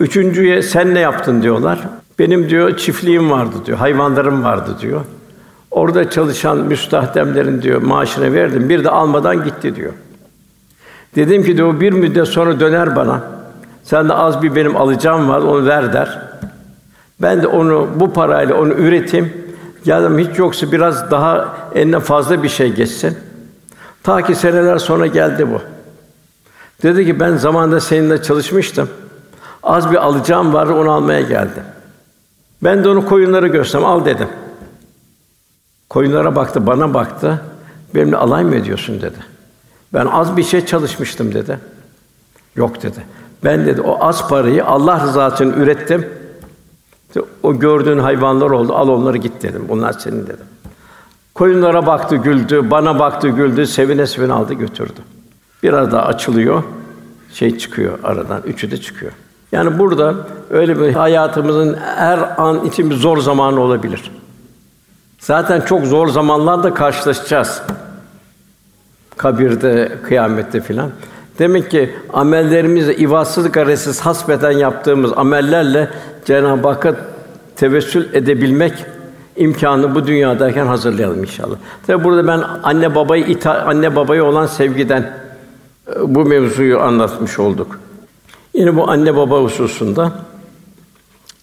Üçüncüye 0.00 0.62
sen 0.62 0.94
ne 0.94 1.00
yaptın 1.00 1.42
diyorlar. 1.42 1.80
Benim 2.18 2.50
diyor 2.50 2.76
çiftliğim 2.76 3.30
vardı 3.30 3.56
diyor, 3.66 3.78
hayvanlarım 3.78 4.44
vardı 4.44 4.76
diyor. 4.80 5.00
Orada 5.70 6.10
çalışan 6.10 6.56
müstahdemlerin 6.56 7.62
diyor 7.62 7.82
maaşını 7.82 8.34
verdim. 8.34 8.68
Bir 8.68 8.84
de 8.84 8.90
almadan 8.90 9.44
gitti 9.44 9.76
diyor. 9.76 9.92
Dedim 11.16 11.44
ki 11.44 11.56
diyor 11.56 11.80
bir 11.80 11.92
müddet 11.92 12.28
sonra 12.28 12.60
döner 12.60 12.96
bana. 12.96 13.22
Sen 13.84 14.08
de 14.08 14.14
az 14.14 14.42
bir 14.42 14.54
benim 14.54 14.76
alacağım 14.76 15.28
var 15.28 15.40
onu 15.40 15.66
ver 15.66 15.92
der. 15.92 16.18
Ben 17.22 17.42
de 17.42 17.46
onu 17.46 17.88
bu 17.94 18.12
parayla 18.12 18.54
onu 18.54 18.72
üreteyim. 18.72 19.32
Geldim 19.84 20.18
hiç 20.18 20.38
yoksa 20.38 20.72
biraz 20.72 21.10
daha 21.10 21.56
eline 21.74 22.00
fazla 22.00 22.42
bir 22.42 22.48
şey 22.48 22.72
geçsin. 22.72 23.18
Ta 24.02 24.22
ki 24.22 24.34
seneler 24.34 24.78
sonra 24.78 25.06
geldi 25.06 25.46
bu. 25.50 25.60
Dedi 26.82 27.06
ki 27.06 27.20
ben 27.20 27.36
zamanında 27.36 27.80
seninle 27.80 28.22
çalışmıştım. 28.22 28.88
Az 29.62 29.90
bir 29.90 29.96
alacağım 29.96 30.54
vardı 30.54 30.72
onu 30.72 30.90
almaya 30.90 31.20
geldim. 31.20 31.62
Ben 32.64 32.84
de 32.84 32.88
onu 32.88 33.06
koyunları 33.06 33.48
gösterdim. 33.48 33.86
Al 33.86 34.04
dedim. 34.04 34.28
Koyunlara 35.88 36.36
baktı, 36.36 36.66
bana 36.66 36.94
baktı. 36.94 37.42
Benimle 37.94 38.16
alay 38.16 38.44
mı 38.44 38.54
ediyorsun 38.54 39.00
dedi. 39.02 39.18
Ben 39.94 40.06
az 40.06 40.36
bir 40.36 40.42
şey 40.42 40.66
çalışmıştım 40.66 41.34
dedi. 41.34 41.58
Yok 42.56 42.82
dedi. 42.82 43.04
Ben 43.44 43.66
dedi 43.66 43.80
o 43.80 44.04
az 44.04 44.28
parayı 44.28 44.64
Allah 44.64 45.00
rızası 45.02 45.44
için 45.44 45.52
ürettim. 45.52 46.08
O 47.42 47.58
gördüğün 47.58 47.98
hayvanlar 47.98 48.50
oldu. 48.50 48.74
Al 48.74 48.88
onları 48.88 49.16
git 49.16 49.42
dedim. 49.42 49.64
Bunlar 49.68 49.92
senin 49.92 50.22
dedim. 50.22 50.46
Koyunlara 51.34 51.86
baktı, 51.86 52.16
güldü. 52.16 52.70
Bana 52.70 52.98
baktı, 52.98 53.28
güldü. 53.28 53.66
Sevine 53.66 54.06
sevine 54.06 54.32
aldı, 54.32 54.54
götürdü. 54.54 55.00
Biraz 55.62 55.92
daha 55.92 56.02
açılıyor. 56.02 56.62
Şey 57.32 57.58
çıkıyor 57.58 57.98
aradan. 58.04 58.42
Üçü 58.42 58.70
de 58.70 58.76
çıkıyor. 58.76 59.12
Yani 59.52 59.78
burada 59.78 60.14
öyle 60.50 60.80
bir 60.80 60.92
hayatımızın 60.92 61.74
her 61.74 62.42
an 62.42 62.64
için 62.64 62.90
bir 62.90 62.94
zor 62.94 63.18
zamanı 63.18 63.60
olabilir. 63.60 64.10
Zaten 65.18 65.60
çok 65.60 65.86
zor 65.86 66.08
zamanlarla 66.08 66.74
karşılaşacağız. 66.74 67.62
Kabirde, 69.16 69.92
kıyamette 70.02 70.60
filan. 70.60 70.90
Demek 71.38 71.70
ki 71.70 71.94
amellerimizle 72.12 72.96
ivatsız 72.96 73.52
garesiz 73.52 74.00
hasbeten 74.00 74.50
yaptığımız 74.50 75.12
amellerle 75.16 75.90
Cenab-ı 76.24 76.68
Hakk'a 76.68 76.96
tevessül 77.56 78.14
edebilmek 78.14 78.72
imkanı 79.36 79.94
bu 79.94 80.06
dünyadayken 80.06 80.66
hazırlayalım 80.66 81.20
inşallah. 81.20 81.56
Tabi 81.86 82.04
burada 82.04 82.26
ben 82.26 82.42
anne 82.62 82.94
babayı 82.94 83.24
ita 83.24 83.62
anne 83.62 83.96
babaya 83.96 84.24
olan 84.24 84.46
sevgiden 84.46 85.02
e, 85.88 86.14
bu 86.14 86.24
mevzuyu 86.24 86.80
anlatmış 86.80 87.38
olduk. 87.38 87.80
Yine 88.54 88.76
bu 88.76 88.90
anne 88.90 89.16
baba 89.16 89.42
hususunda 89.42 90.12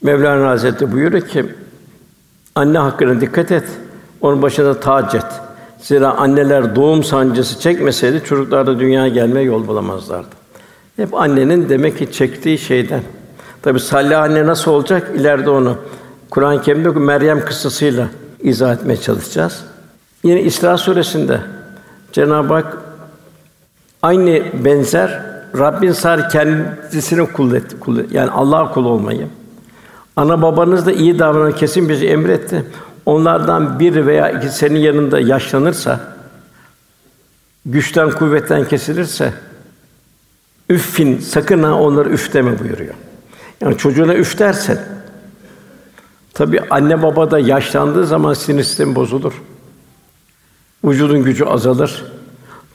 Mevlana 0.03 0.49
Hazretleri 0.49 0.91
buyuruyor 0.91 1.27
ki 1.27 1.45
anne 2.55 2.77
hakkına 2.77 3.21
dikkat 3.21 3.51
et. 3.51 3.63
Onun 4.21 4.41
başına 4.41 4.79
tac 4.79 5.17
et. 5.17 5.25
Zira 5.79 6.11
anneler 6.11 6.75
doğum 6.75 7.03
sancısı 7.03 7.59
çekmeseydi 7.59 8.23
çocuklar 8.23 8.67
da 8.67 8.79
dünyaya 8.79 9.07
gelmeye 9.07 9.43
yol 9.43 9.67
bulamazlardı. 9.67 10.35
Hep 10.95 11.13
annenin 11.13 11.69
demek 11.69 11.97
ki 11.97 12.11
çektiği 12.11 12.57
şeyden. 12.57 13.01
Tabi 13.61 13.79
salih 13.79 14.19
anne 14.19 14.45
nasıl 14.45 14.71
olacak? 14.71 15.11
İleride 15.15 15.49
onu 15.49 15.77
Kur'an-ı 16.29 16.61
Kerim'de 16.61 16.89
Meryem 16.89 17.45
kıssasıyla 17.45 18.07
izah 18.39 18.73
etmeye 18.73 18.97
çalışacağız. 18.97 19.63
Yine 20.23 20.41
İsra 20.41 20.77
suresinde 20.77 21.41
Cenab-ı 22.11 22.53
Hak 22.53 22.77
aynı 24.01 24.43
benzer 24.65 25.21
Rabbin 25.57 25.91
sar 25.91 26.29
kendisini 26.29 27.33
kul 27.33 27.53
et, 27.53 27.79
kul 27.79 27.99
yani 28.11 28.31
Allah 28.31 28.73
kul 28.73 28.85
olmayı. 28.85 29.27
Ana 30.15 30.41
babanız 30.41 30.85
da 30.85 30.91
iyi 30.91 31.19
davranan 31.19 31.51
kesin 31.51 31.89
bizi 31.89 32.07
emretti. 32.07 32.65
Onlardan 33.05 33.79
bir 33.79 34.05
veya 34.05 34.29
iki 34.29 34.49
senin 34.49 34.79
yanında 34.79 35.19
yaşlanırsa, 35.19 36.15
güçten 37.65 38.11
kuvvetten 38.11 38.67
kesilirse, 38.67 39.33
üffin 40.69 41.19
sakın 41.19 41.63
ha 41.63 41.73
onları 41.73 42.09
üf 42.09 42.33
deme 42.33 42.59
buyuruyor. 42.59 42.93
Yani 43.61 43.77
çocuğuna 43.77 44.15
üf 44.15 44.39
dersen, 44.39 44.79
tabi 46.33 46.61
anne 46.69 47.03
baba 47.03 47.31
da 47.31 47.39
yaşlandığı 47.39 48.05
zaman 48.05 48.33
sinir 48.33 48.63
sistemi 48.63 48.95
bozulur. 48.95 49.33
Vücudun 50.85 51.23
gücü 51.23 51.45
azalır, 51.45 52.05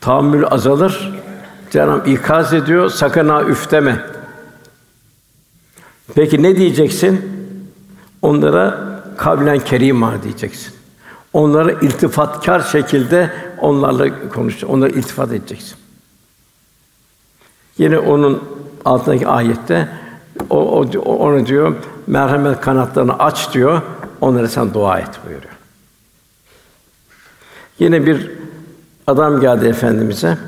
tahammül 0.00 0.44
azalır. 0.50 1.20
Cenab-ı 1.70 2.10
ikaz 2.10 2.54
ediyor, 2.54 2.90
sakın 2.90 3.28
ha 3.28 3.42
üf 3.42 3.70
deme. 3.70 4.00
Peki 6.14 6.42
ne 6.42 6.56
diyeceksin? 6.56 7.40
Onlara 8.22 8.90
kavlen 9.16 9.58
kerima 9.58 10.22
diyeceksin. 10.22 10.74
Onlara 11.32 11.72
iltifatkar 11.72 12.60
şekilde 12.60 13.30
onlarla 13.58 14.28
konuş, 14.28 14.64
onlara 14.64 14.90
iltifat 14.90 15.32
edeceksin. 15.32 15.76
Yine 17.78 17.98
onun 17.98 18.44
altındaki 18.84 19.26
ayette 19.26 19.88
o, 20.50 20.84
o 20.98 21.16
onu 21.16 21.46
diyor 21.46 21.76
merhamet 22.06 22.60
kanatlarını 22.60 23.18
aç 23.18 23.54
diyor. 23.54 23.82
Onlara 24.20 24.48
sen 24.48 24.74
dua 24.74 24.98
et 24.98 25.20
buyuruyor. 25.26 25.52
Yine 27.78 28.06
bir 28.06 28.30
adam 29.06 29.40
geldi 29.40 29.66
efendimize. 29.66 30.38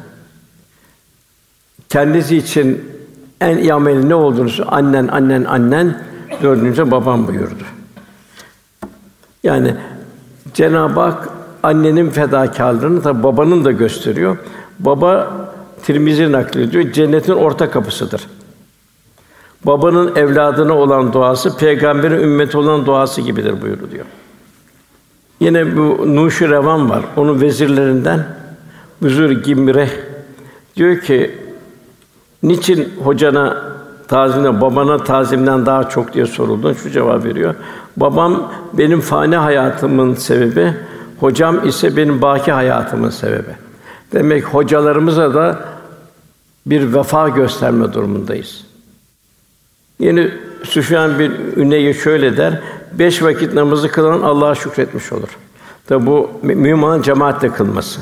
Kendisi 1.89 2.37
için 2.37 2.92
en 3.49 3.59
iyi 3.59 3.75
ameli 3.75 4.09
ne 4.09 4.15
olduğunu 4.15 4.51
annen 4.69 5.09
annen 5.09 5.45
annen 5.45 6.03
dördüncü 6.43 6.91
babam 6.91 7.29
buyurdu. 7.29 7.65
Yani 9.43 9.75
Cenab-ı 10.55 11.01
Hak 11.01 11.29
annenin 11.63 12.11
fedakarlığını 12.11 13.05
da 13.05 13.23
babanın 13.23 13.65
da 13.65 13.73
gösteriyor. 13.73 14.37
Baba 14.79 15.31
Tirmizi 15.83 16.33
naklediyor. 16.33 16.93
Cennetin 16.93 17.33
orta 17.33 17.71
kapısıdır. 17.71 18.23
Babanın 19.67 20.17
evladına 20.17 20.75
olan 20.75 21.13
duası 21.13 21.57
peygamberin 21.57 22.21
ümmeti 22.21 22.59
olan 22.59 22.87
duası 22.87 23.21
gibidir 23.21 23.63
buyuruluyor. 23.63 24.05
Yine 25.41 25.77
bu 25.77 26.17
Nuşu 26.17 26.51
Revan 26.51 26.91
var. 26.91 27.03
Onun 27.17 27.41
vezirlerinden 27.41 28.25
Büzür 29.03 29.43
Gimre 29.43 29.89
diyor 30.77 31.01
ki 31.01 31.42
niçin 32.43 32.93
hocana 33.05 33.73
tazimle 34.09 34.61
babana 34.61 34.99
tazimden 35.05 35.67
daha 35.67 35.89
çok 35.89 36.15
diye 36.15 36.27
soruldu. 36.27 36.75
Şu 36.75 36.91
cevap 36.91 37.25
veriyor. 37.25 37.55
Babam 37.97 38.53
benim 38.73 39.01
fani 39.01 39.37
hayatımın 39.37 40.15
sebebi, 40.15 40.75
hocam 41.21 41.69
ise 41.69 41.97
benim 41.97 42.23
baki 42.23 42.53
hayatımın 42.53 43.11
sebebi. 43.11 43.57
Demek 44.13 44.45
hocalarımıza 44.45 45.35
da 45.35 45.59
bir 46.67 46.95
vefa 46.95 47.29
gösterme 47.29 47.93
durumundayız. 47.93 48.65
Yeni 49.99 50.31
Süfyan 50.65 51.19
bin 51.19 51.33
Üneyye 51.57 51.95
şöyle 51.95 52.37
der: 52.37 52.61
Beş 52.93 53.23
vakit 53.23 53.55
namazı 53.55 53.89
kılan 53.89 54.23
Allah'a 54.23 54.55
şükretmiş 54.55 55.13
olur. 55.13 55.29
Tabi 55.87 56.07
bu 56.07 56.31
mümin 56.43 57.03
cemaatle 57.03 57.53
kılması. 57.53 58.01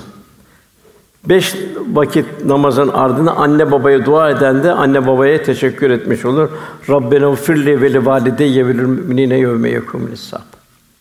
Beş 1.25 1.55
vakit 1.93 2.27
namazın 2.45 2.89
ardına 2.89 3.33
anne 3.33 3.71
babaya 3.71 4.07
dua 4.07 4.31
eden 4.31 4.62
de 4.62 4.73
anne 4.73 5.07
babaya 5.07 5.43
teşekkür 5.43 5.91
etmiş 5.91 6.25
olur. 6.25 6.49
Rabbena 6.89 7.35
firli 7.35 7.83
ve 7.83 7.93
li 7.93 8.07
valideyye 8.07 8.66
ve 8.66 8.73
müminine 8.73 9.39
yevme 9.39 9.71
yekumul 9.71 10.11
hesab. 10.11 10.39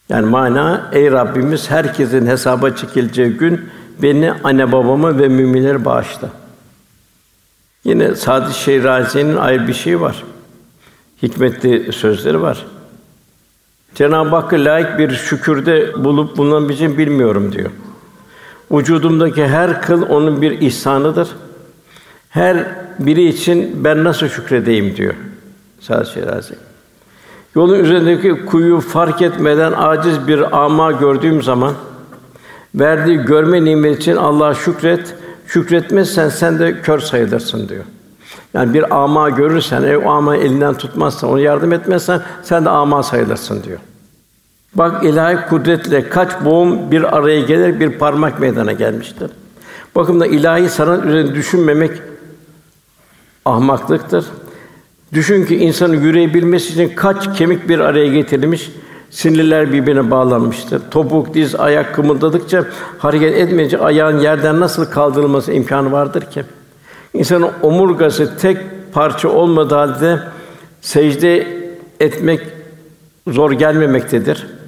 Yani 0.10 0.26
mana 0.26 0.90
ey 0.94 1.12
Rabbimiz 1.12 1.72
herkesin 1.72 2.28
hesaba 2.28 2.76
çekileceği 2.76 3.30
gün 3.30 3.62
beni 4.02 4.34
anne 4.44 4.72
babamı 4.72 5.20
ve 5.20 5.28
müminleri 5.28 5.86
bağışla. 5.86 6.30
Yine 7.84 8.16
Sadi 8.16 8.54
Şirazi'nin 8.54 9.38
ayrı 9.38 9.68
bir 9.68 9.74
şey 9.74 10.02
var. 10.02 10.24
Hikmetli 11.24 11.94
sözleri 11.94 12.42
var. 12.42 12.66
Cenab-ı 13.96 14.36
Hakk'a 14.36 14.56
layık 14.56 15.00
bir 15.00 15.12
şükürde 15.12 16.04
bulup 16.04 16.38
bulunabileceğimi 16.38 16.98
bilmiyorum 16.98 17.52
diyor. 17.52 17.70
Vücudumdaki 18.72 19.48
her 19.48 19.82
kıl 19.82 20.10
onun 20.10 20.42
bir 20.42 20.62
ihsanıdır. 20.62 21.30
Her 22.30 22.66
biri 23.00 23.26
için 23.26 23.84
ben 23.84 24.04
nasıl 24.04 24.28
şükredeyim 24.28 24.96
diyor 24.96 25.14
Sa'd 25.80 26.06
Şirazi. 26.06 26.56
Yolun 27.56 27.80
üzerindeki 27.80 28.46
kuyu 28.46 28.80
fark 28.80 29.22
etmeden 29.22 29.74
aciz 29.78 30.28
bir 30.28 30.64
ama 30.64 30.92
gördüğüm 30.92 31.44
zaman 31.44 31.74
verdiği 32.76 33.18
görme 33.18 33.66
nimeti 33.66 34.02
için 34.02 34.16
Allah'a 34.16 34.54
şükret. 34.54 35.16
Şükretmezsen 35.48 36.30
sen 36.30 36.60
de 36.60 36.82
kör 36.82 37.00
sayılırsın 37.00 37.70
diyor. 37.70 37.84
Yani 38.54 38.74
bir 38.74 39.04
ama 39.04 39.30
görürsen, 39.30 40.02
o 40.06 40.10
ama 40.10 40.36
elinden 40.36 40.74
tutmazsan, 40.74 41.30
ona 41.30 41.40
yardım 41.40 41.74
etmezsen 41.74 42.22
sen 42.44 42.66
de 42.66 42.70
ama 42.70 43.04
sayılırsın 43.04 43.64
diyor. 43.64 43.80
Bak 44.76 45.04
ilahi 45.04 45.50
kudretle 45.50 46.10
kaç 46.10 46.30
boğum 46.46 46.92
bir 46.92 47.18
araya 47.18 47.42
gelir, 47.42 47.80
bir 47.80 47.92
parmak 47.92 48.40
meydana 48.40 48.72
gelmiştir. 48.72 49.32
Bakın 49.96 50.20
da 50.20 50.28
ilahi 50.28 50.70
sanat 50.70 51.06
üzerine 51.06 51.36
düşünmemek 51.36 51.92
ahmaklıktır. 53.46 54.26
Düşün 55.14 55.46
ki 55.46 55.58
insanın 55.58 56.02
yürüyebilmesi 56.02 56.74
için 56.74 56.96
kaç 56.96 57.38
kemik 57.38 57.70
bir 57.70 57.80
araya 57.80 58.08
getirilmiş, 58.08 58.72
sinirler 59.10 59.74
birbirine 59.74 60.12
bağlanmıştır. 60.12 60.82
Topuk, 60.92 61.34
diz, 61.34 61.56
ayak 61.56 61.96
kımıldadıkça 61.96 62.66
hareket 62.98 63.38
etmeyince 63.38 63.78
ayağın 63.78 64.20
yerden 64.20 64.60
nasıl 64.60 64.86
kaldırılması 64.86 65.54
imkanı 65.54 65.92
vardır 65.92 66.22
ki? 66.22 66.44
İnsanın 67.14 67.50
omurgası 67.62 68.38
tek 68.38 68.58
parça 68.94 69.30
olmadığı 69.30 69.76
halde 69.76 70.20
secde 70.82 71.48
etmek 72.00 72.42
zor 73.28 73.52
gelmemektedir. 73.52 74.59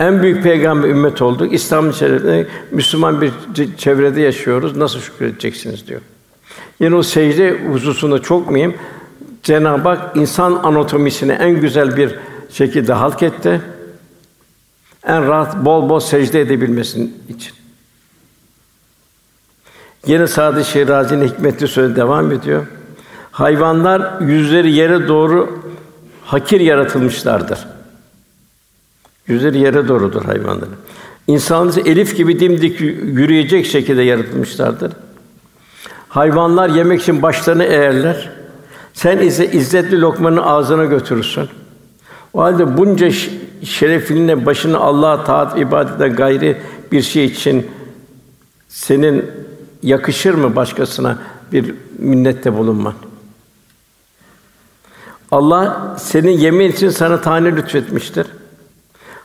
En 0.00 0.22
büyük 0.22 0.42
peygamber 0.42 0.88
ümmet 0.88 1.22
olduk. 1.22 1.52
İslam 1.52 1.90
içerisinde 1.90 2.46
Müslüman 2.70 3.20
bir 3.20 3.32
çevrede 3.76 4.20
yaşıyoruz. 4.20 4.76
Nasıl 4.76 5.00
şükredeceksiniz 5.00 5.86
diyor. 5.86 6.00
Yine 6.80 6.94
o 6.94 7.02
secde 7.02 7.58
hususunda 7.72 8.22
çok 8.22 8.50
mühim. 8.50 8.74
Cenab-ı 9.42 9.88
Hak 9.88 10.16
insan 10.16 10.52
anatomisini 10.52 11.32
en 11.32 11.60
güzel 11.60 11.96
bir 11.96 12.14
şekilde 12.50 12.92
halk 12.92 13.22
etti. 13.22 13.60
En 15.06 15.28
rahat 15.28 15.64
bol 15.64 15.88
bol 15.88 16.00
secde 16.00 16.40
edebilmesin 16.40 17.22
için. 17.28 17.52
Yine 20.06 20.26
Sadi 20.26 20.64
Şirazi'nin 20.64 21.28
hikmetli 21.28 21.68
sözü 21.68 21.96
devam 21.96 22.32
ediyor. 22.32 22.66
Hayvanlar 23.32 24.20
yüzleri 24.20 24.72
yere 24.72 25.08
doğru 25.08 25.62
hakir 26.24 26.60
yaratılmışlardır. 26.60 27.77
Yüzleri 29.28 29.58
yere 29.58 29.88
doğrudur 29.88 30.24
hayvanların. 30.24 30.76
İnsanlar 31.26 31.86
elif 31.86 32.16
gibi 32.16 32.40
dimdik 32.40 32.80
yürüyecek 32.80 33.66
şekilde 33.66 34.02
yaratılmışlardır. 34.02 34.92
Hayvanlar 36.08 36.68
yemek 36.68 37.02
için 37.02 37.22
başlarını 37.22 37.64
eğerler. 37.64 38.30
Sen 38.92 39.18
ise 39.18 39.52
izzetli 39.52 40.00
lokmanı 40.00 40.46
ağzına 40.46 40.84
götürürsün. 40.84 41.48
O 42.34 42.42
halde 42.42 42.78
bunca 42.78 43.10
şereflinle 43.62 44.46
başını 44.46 44.78
Allah'a 44.78 45.24
taat 45.24 45.58
ibadete 45.58 46.08
gayri 46.08 46.56
bir 46.92 47.02
şey 47.02 47.24
için 47.24 47.66
senin 48.68 49.24
Yakışır 49.82 50.34
mı 50.34 50.56
başkasına 50.56 51.18
bir 51.52 51.74
minnette 51.98 52.56
bulunman? 52.56 52.94
Allah 55.30 55.96
senin 55.98 56.30
yemin 56.30 56.72
için 56.72 56.90
sana 56.90 57.20
tane 57.20 57.56
lütfetmiştir. 57.56 58.26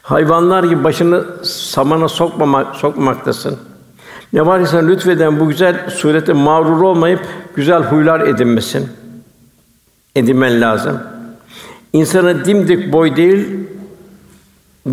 Hayvanlar 0.03 0.63
gibi 0.63 0.83
başını 0.83 1.23
samana 1.43 2.07
sokmamak, 2.07 2.75
sokmamaktasın. 2.75 3.57
Ne 4.33 4.45
var 4.45 4.65
sana 4.65 4.87
lütfeden 4.87 5.39
bu 5.39 5.47
güzel 5.49 5.89
surete 5.89 6.33
mağrur 6.33 6.81
olmayıp 6.81 7.19
güzel 7.55 7.83
huylar 7.83 8.21
edinmesin. 8.21 8.89
Edinmen 10.15 10.61
lazım. 10.61 10.99
İnsana 11.93 12.45
dimdik 12.45 12.93
boy 12.93 13.15
değil, 13.15 13.47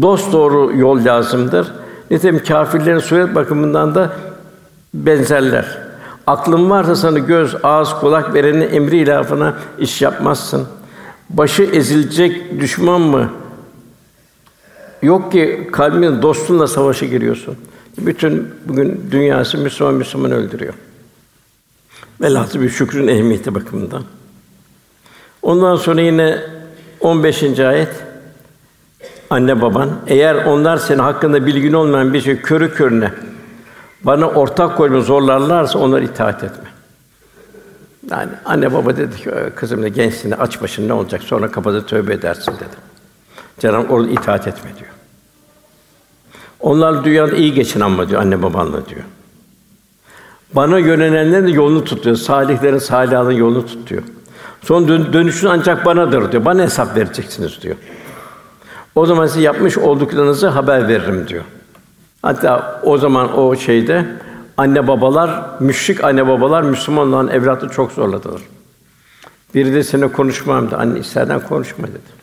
dost 0.02 0.32
doğru 0.32 0.76
yol 0.76 1.04
lazımdır. 1.04 1.72
Nitekim 2.10 2.44
kâfirlerin 2.44 2.98
suret 2.98 3.34
bakımından 3.34 3.94
da 3.94 4.12
benzerler. 4.94 5.78
Aklın 6.26 6.70
varsa 6.70 6.96
sana 6.96 7.18
göz, 7.18 7.56
ağız, 7.62 7.94
kulak 7.94 8.34
verenin 8.34 8.74
emri 8.74 8.96
ilafına 8.96 9.54
iş 9.78 10.02
yapmazsın. 10.02 10.66
Başı 11.30 11.62
ezilecek 11.62 12.60
düşman 12.60 13.00
mı? 13.00 13.30
Yok 15.02 15.32
ki 15.32 15.68
kalbin 15.72 16.22
dostunla 16.22 16.66
savaşa 16.66 17.06
giriyorsun. 17.06 17.56
Bütün 17.98 18.48
bugün 18.64 19.08
dünyası 19.10 19.58
Müslüman 19.58 19.94
Müslüman 19.94 20.32
öldürüyor. 20.32 20.74
Velhâsıl 22.20 22.60
bir 22.60 22.68
şükrün 22.68 23.08
ehemmiyeti 23.08 23.54
bakımından. 23.54 24.02
Ondan 25.42 25.76
sonra 25.76 26.00
yine 26.00 26.38
15. 27.00 27.60
ayet 27.60 27.88
anne 29.30 29.62
baban 29.62 29.90
eğer 30.06 30.34
onlar 30.34 30.76
senin 30.76 30.98
hakkında 30.98 31.46
bilgin 31.46 31.72
olmayan 31.72 32.14
bir 32.14 32.20
şey 32.20 32.40
körü 32.40 32.74
körüne 32.74 33.12
bana 34.02 34.28
ortak 34.28 34.76
koyma 34.76 35.00
zorlarlarsa 35.00 35.78
onlara 35.78 36.04
itaat 36.04 36.44
etme. 36.44 36.70
Yani 38.10 38.30
anne 38.44 38.72
baba 38.72 38.96
dedi 38.96 39.16
ki 39.16 39.30
kızım 39.56 39.82
da 39.82 39.88
gençsin 39.88 40.30
aç 40.30 40.62
başını 40.62 40.88
ne 40.88 40.92
olacak 40.92 41.22
sonra 41.22 41.50
kapıda 41.50 41.86
tövbe 41.86 42.14
edersin 42.14 42.52
dedi. 42.52 42.89
Cenab-ı 43.60 43.92
orada 43.92 44.08
itaat 44.08 44.48
etme 44.48 44.70
diyor. 44.78 44.90
Onlar 46.60 47.04
dünyada 47.04 47.36
iyi 47.36 47.54
geçin 47.54 47.80
ama 47.80 48.08
diyor 48.08 48.20
anne 48.20 48.42
babanla 48.42 48.86
diyor. 48.86 49.00
Bana 50.54 50.78
yönelenlerin 50.78 51.46
de 51.46 51.50
yolunu 51.50 51.84
tutuyor. 51.84 52.16
Salihlerin 52.16 52.78
salihlerin 52.78 53.36
yolunu 53.36 53.66
tutuyor. 53.66 54.02
Son 54.62 54.88
dön- 54.88 55.12
dönüşün 55.12 55.46
ancak 55.46 55.84
banadır 55.84 56.32
diyor. 56.32 56.44
Bana 56.44 56.62
hesap 56.62 56.96
vereceksiniz 56.96 57.62
diyor. 57.62 57.76
O 58.94 59.06
zaman 59.06 59.26
size 59.26 59.40
yapmış 59.40 59.78
olduklarınızı 59.78 60.48
haber 60.48 60.88
veririm 60.88 61.28
diyor. 61.28 61.44
Hatta 62.22 62.80
o 62.84 62.98
zaman 62.98 63.38
o 63.38 63.56
şeyde 63.56 64.06
anne 64.56 64.88
babalar, 64.88 65.44
müşrik 65.60 66.04
anne 66.04 66.28
babalar 66.28 66.62
Müslüman 66.62 67.08
olan 67.08 67.28
evlatı 67.28 67.68
çok 67.68 67.92
zorladılar. 67.92 68.40
Biri 69.54 69.74
de 69.74 69.82
seninle 69.84 70.12
konuşmam 70.12 70.66
dedi. 70.66 70.76
Anne 70.76 70.98
isterden 70.98 71.40
konuşma 71.40 71.86
dedi. 71.88 72.19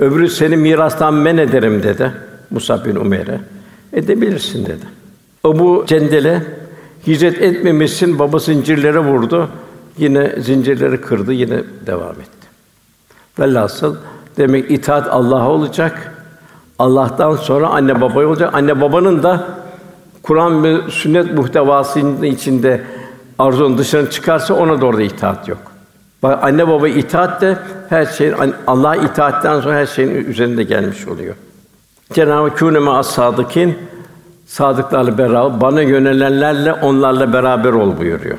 Öbürü 0.00 0.28
seni 0.28 0.56
mirastan 0.56 1.14
men 1.14 1.36
ederim 1.36 1.82
dedi. 1.82 2.12
Musab 2.50 2.84
bin 2.84 2.96
Umeyr'e. 2.96 3.40
Edebilirsin 3.92 4.66
dedi. 4.66 4.84
O 5.44 5.58
bu 5.58 5.84
cendele 5.86 6.42
hicret 7.06 7.42
etmemişsin, 7.42 8.18
baba 8.18 8.38
zincirlere 8.38 8.98
vurdu. 8.98 9.48
Yine 9.98 10.34
zincirleri 10.38 11.00
kırdı, 11.00 11.32
yine 11.32 11.62
devam 11.86 12.12
etti. 12.12 12.48
Velhasıl 13.38 13.96
demek 14.36 14.70
itaat 14.70 15.08
Allah'a 15.10 15.50
olacak. 15.50 16.12
Allah'tan 16.78 17.36
sonra 17.36 17.68
anne 17.68 18.00
babaya 18.00 18.28
olacak. 18.28 18.54
Anne 18.54 18.80
babanın 18.80 19.22
da 19.22 19.48
Kur'an 20.22 20.64
ve 20.64 20.90
sünnet 20.90 21.34
muhtevasının 21.34 22.22
içinde 22.22 22.84
arzunun 23.38 23.78
dışına 23.78 24.10
çıkarsa 24.10 24.54
ona 24.54 24.80
da 24.80 25.02
itaat 25.02 25.48
yok. 25.48 25.69
Anne 26.22 26.68
baba 26.68 26.88
itaat 26.88 27.40
de 27.40 27.58
her 27.88 28.06
şeyin 28.06 28.34
Allah'a 28.66 28.96
itaatten 28.96 29.60
sonra 29.60 29.74
her 29.74 29.86
şeyin 29.86 30.10
üzerinde 30.10 30.62
gelmiş 30.62 31.08
oluyor. 31.08 31.34
Cenab-ı 32.12 32.48
Kûneme 32.48 32.90
as-sadıkîn 32.90 33.78
sadıklarla 34.46 35.18
beraber 35.18 35.60
bana 35.60 35.82
yönelenlerle 35.82 36.72
onlarla 36.72 37.32
beraber 37.32 37.72
ol 37.72 37.98
buyuruyor. 37.98 38.38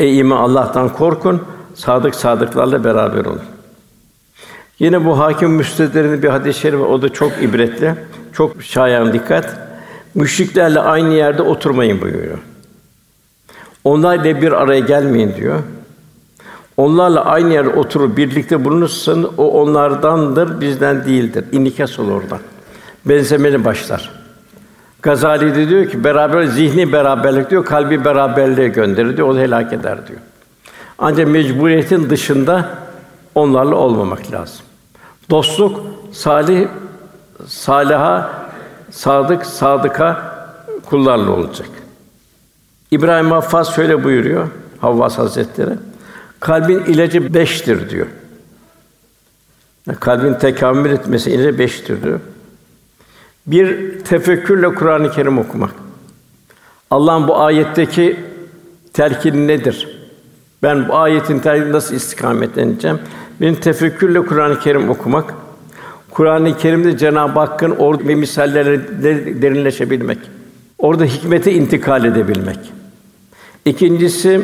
Ey 0.00 0.18
iman 0.18 0.36
Allah'tan 0.36 0.88
korkun, 0.88 1.42
sadık 1.74 2.14
sadıklarla 2.14 2.84
beraber 2.84 3.24
olun. 3.24 3.42
Yine 4.78 5.04
bu 5.04 5.18
Hakim 5.18 5.50
Müstedder'in 5.50 6.22
bir 6.22 6.28
hadis-i 6.28 6.60
şerif 6.60 6.80
o 6.80 7.02
da 7.02 7.08
çok 7.08 7.32
ibretli, 7.42 7.94
çok 8.32 8.62
şayan 8.62 9.12
dikkat. 9.12 9.56
Müşriklerle 10.14 10.80
aynı 10.80 11.14
yerde 11.14 11.42
oturmayın 11.42 12.00
buyuruyor. 12.00 12.38
Onlarla 13.84 14.24
bir 14.24 14.52
araya 14.52 14.80
gelmeyin 14.80 15.34
diyor. 15.36 15.62
Onlarla 16.76 17.24
aynı 17.24 17.52
yerde 17.52 17.68
oturup 17.68 18.16
birlikte 18.16 18.64
bulunursan 18.64 19.30
o 19.38 19.62
onlardandır, 19.62 20.60
bizden 20.60 21.04
değildir. 21.04 21.44
İnikas 21.52 21.98
olur 21.98 22.12
oradan. 22.12 22.38
Benzemeli 23.04 23.64
başlar. 23.64 24.10
Gazali 25.02 25.54
de 25.54 25.68
diyor 25.68 25.86
ki 25.86 26.04
beraber 26.04 26.44
zihni 26.44 26.92
beraberlik 26.92 27.50
diyor, 27.50 27.64
kalbi 27.64 28.04
beraberliğe 28.04 28.68
gönderir 28.68 29.16
diyor, 29.16 29.28
o 29.28 29.38
helak 29.38 29.72
eder 29.72 30.06
diyor. 30.06 30.20
Ancak 30.98 31.28
mecburiyetin 31.28 32.10
dışında 32.10 32.68
onlarla 33.34 33.74
olmamak 33.74 34.32
lazım. 34.32 34.64
Dostluk 35.30 35.80
salih 36.12 36.68
saliha 37.46 38.30
sadık 38.90 39.46
sadıka 39.46 40.34
kullarla 40.84 41.30
olacak. 41.30 41.68
İbrahim 42.90 43.30
Haffaz 43.30 43.74
şöyle 43.74 44.04
buyuruyor 44.04 44.48
Havvas 44.80 45.18
Hazretleri. 45.18 45.74
Kalbin 46.44 46.78
ilacı 46.78 47.34
beştir 47.34 47.90
diyor. 47.90 48.06
Yani 49.86 49.98
kalbin 49.98 50.34
tekamül 50.34 50.90
etmesi 50.90 51.30
ilacı 51.30 51.58
beştir 51.58 52.02
diyor. 52.02 52.20
Bir 53.46 53.98
tefekkürle 54.00 54.74
Kur'an-ı 54.74 55.10
Kerim 55.10 55.38
okumak. 55.38 55.70
Allah'ın 56.90 57.28
bu 57.28 57.36
ayetteki 57.36 58.16
telkini 58.92 59.46
nedir? 59.46 59.98
Ben 60.62 60.88
bu 60.88 60.96
ayetin 60.96 61.38
telkini 61.38 61.72
nasıl 61.72 61.94
istikametleneceğim? 61.94 62.98
Benim 63.40 63.54
tefekkürle 63.54 64.26
Kur'an-ı 64.26 64.60
Kerim 64.60 64.90
okumak. 64.90 65.34
Kur'an-ı 66.10 66.58
Kerim'de 66.58 66.98
Cenab-ı 66.98 67.38
Hakk'ın 67.38 67.70
orada 67.70 68.08
ve 68.08 68.14
misallerle 68.14 69.02
derinleşebilmek. 69.42 70.18
Orada 70.78 71.04
hikmete 71.04 71.52
intikal 71.52 72.04
edebilmek. 72.04 72.58
İkincisi 73.64 74.42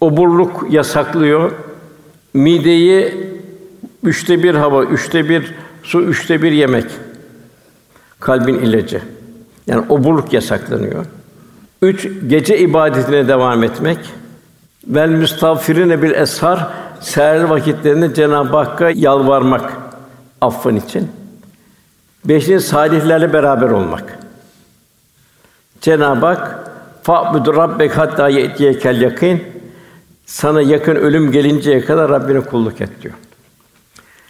oburluk 0.00 0.66
yasaklıyor. 0.70 1.52
Mideyi 2.34 3.14
üçte 4.02 4.42
bir 4.42 4.54
hava, 4.54 4.84
üçte 4.84 5.28
bir 5.28 5.54
su, 5.82 6.02
üçte 6.02 6.42
bir 6.42 6.52
yemek. 6.52 6.84
Kalbin 8.20 8.54
ilacı. 8.54 9.00
Yani 9.66 9.84
oburluk 9.88 10.32
yasaklanıyor. 10.32 11.04
Üç, 11.82 12.08
gece 12.26 12.58
ibadetine 12.58 13.28
devam 13.28 13.64
etmek. 13.64 13.98
Vel 14.86 15.08
müstağfirine 15.08 16.02
bil 16.02 16.10
eshar 16.10 16.68
seher 17.00 17.42
vakitlerinde 17.42 18.14
Cenab-ı 18.14 18.56
Hakk'a 18.56 18.90
yalvarmak 18.90 19.72
affın 20.40 20.76
için. 20.76 21.08
Beşinci 22.24 22.60
salihlerle 22.60 23.32
beraber 23.32 23.70
olmak. 23.70 24.18
Cenab-ı 25.80 26.26
Hak 26.26 26.70
fa'budu 27.02 27.56
rabbek 27.56 27.98
hatta 27.98 28.28
ye'tiyekel 28.28 29.00
yakîn 29.00 29.55
sana 30.26 30.62
yakın 30.62 30.94
ölüm 30.94 31.32
gelinceye 31.32 31.84
kadar 31.84 32.10
Rabbine 32.10 32.40
kulluk 32.40 32.80
et 32.80 33.02
diyor. 33.02 33.14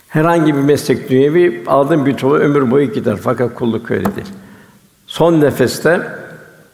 Herhangi 0.09 0.55
bir 0.55 0.61
meslek 0.61 1.11
dünyevi 1.11 1.65
aldığın 1.67 2.07
bir 2.07 2.17
tuğla 2.17 2.35
ömür 2.35 2.71
boyu 2.71 2.93
gider 2.93 3.17
fakat 3.23 3.55
kulluk 3.55 3.91
öyle 3.91 4.17
değil. 4.17 4.29
Son 5.07 5.41
nefeste 5.41 6.09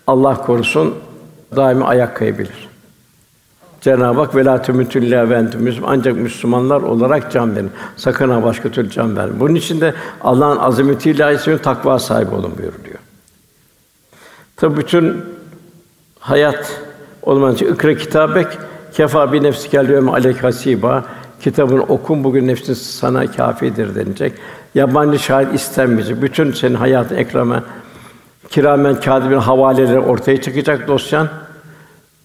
Allah 0.07 0.37
korusun 0.37 0.95
daimi 1.57 1.85
ayak 1.85 2.17
kayabilir. 2.17 2.69
Cenab-ı 3.81 4.21
Hak 4.21 4.35
velâ 4.37 4.63
tümütüllâ 4.63 5.31
ve 5.31 5.35
entüm 5.35 5.77
ancak 5.87 6.17
Müslümanlar 6.17 6.83
olarak 6.83 7.33
can 7.33 7.57
verin. 7.57 7.71
Sakın 7.97 8.31
ha 8.31 8.43
başka 8.43 8.71
türlü 8.71 8.91
can 8.91 9.17
vermeyin. 9.17 9.41
Bunun 9.41 9.55
için 9.55 9.81
de 9.81 9.95
Allah'ın 10.21 10.57
azametiyle 10.57 11.25
ayetinin 11.25 11.59
takva 11.59 11.99
sahibi 11.99 12.35
olun 12.35 12.53
buyuruyor. 12.59 12.99
Tabi 14.57 14.77
bütün 14.77 15.25
hayat 16.19 16.81
olmanın 17.23 17.55
için 17.55 17.75
ikra 17.75 17.95
kitabek 17.95 18.47
kefa 18.93 19.33
bi 19.33 19.43
nefsikel 19.43 19.89
yevme 19.89 20.11
aleyk 20.11 20.45
hasiba 20.45 21.05
kitabını 21.41 21.83
okun 21.83 22.25
bugün 22.25 22.49
nefsin 22.49 22.75
sana 22.75 23.27
kâfidir 23.27 23.95
denilecek. 23.95 24.33
Yabancı 24.75 25.19
şahit 25.19 25.55
istenmeyecek. 25.55 26.23
Bütün 26.23 26.53
senin 26.53 26.75
hayatın 26.75 27.17
ekrana 27.17 27.65
kiramen 28.51 29.01
kâdibin 29.01 29.39
havaleleri 29.39 29.99
ortaya 29.99 30.41
çıkacak 30.41 30.89
dosyan. 30.89 31.29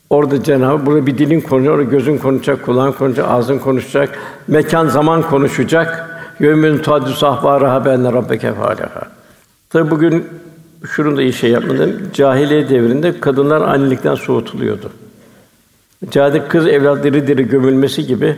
Orada 0.09 0.43
Cenab-ı 0.43 0.85
burada 0.85 1.05
bir 1.05 1.17
dilin 1.17 1.41
konuşuyor, 1.41 1.81
gözün 1.81 2.17
konuşacak, 2.17 2.65
kulağın 2.65 2.91
konuşacak, 2.91 3.29
ağzın 3.29 3.59
konuşacak, 3.59 4.19
mekan 4.47 4.87
zaman 4.87 5.21
konuşacak. 5.21 6.09
Yevmün 6.39 6.77
tuhaddüs 6.77 7.23
ahbâraha 7.23 7.85
benne 7.85 8.13
rabbeke 8.13 8.53
fâleha. 8.53 9.01
Tabi 9.69 9.91
bugün 9.91 10.25
şunu 10.85 11.17
da 11.17 11.21
iyi 11.21 11.33
şey 11.33 11.51
yapmadım. 11.51 11.91
Cahiliye 12.13 12.69
devrinde 12.69 13.19
kadınlar 13.19 13.61
annelikten 13.61 14.15
soğutuluyordu. 14.15 14.89
Cahil 16.11 16.41
kız 16.49 16.67
evlat 16.67 17.03
diri 17.03 17.47
gömülmesi 17.47 18.07
gibi 18.07 18.35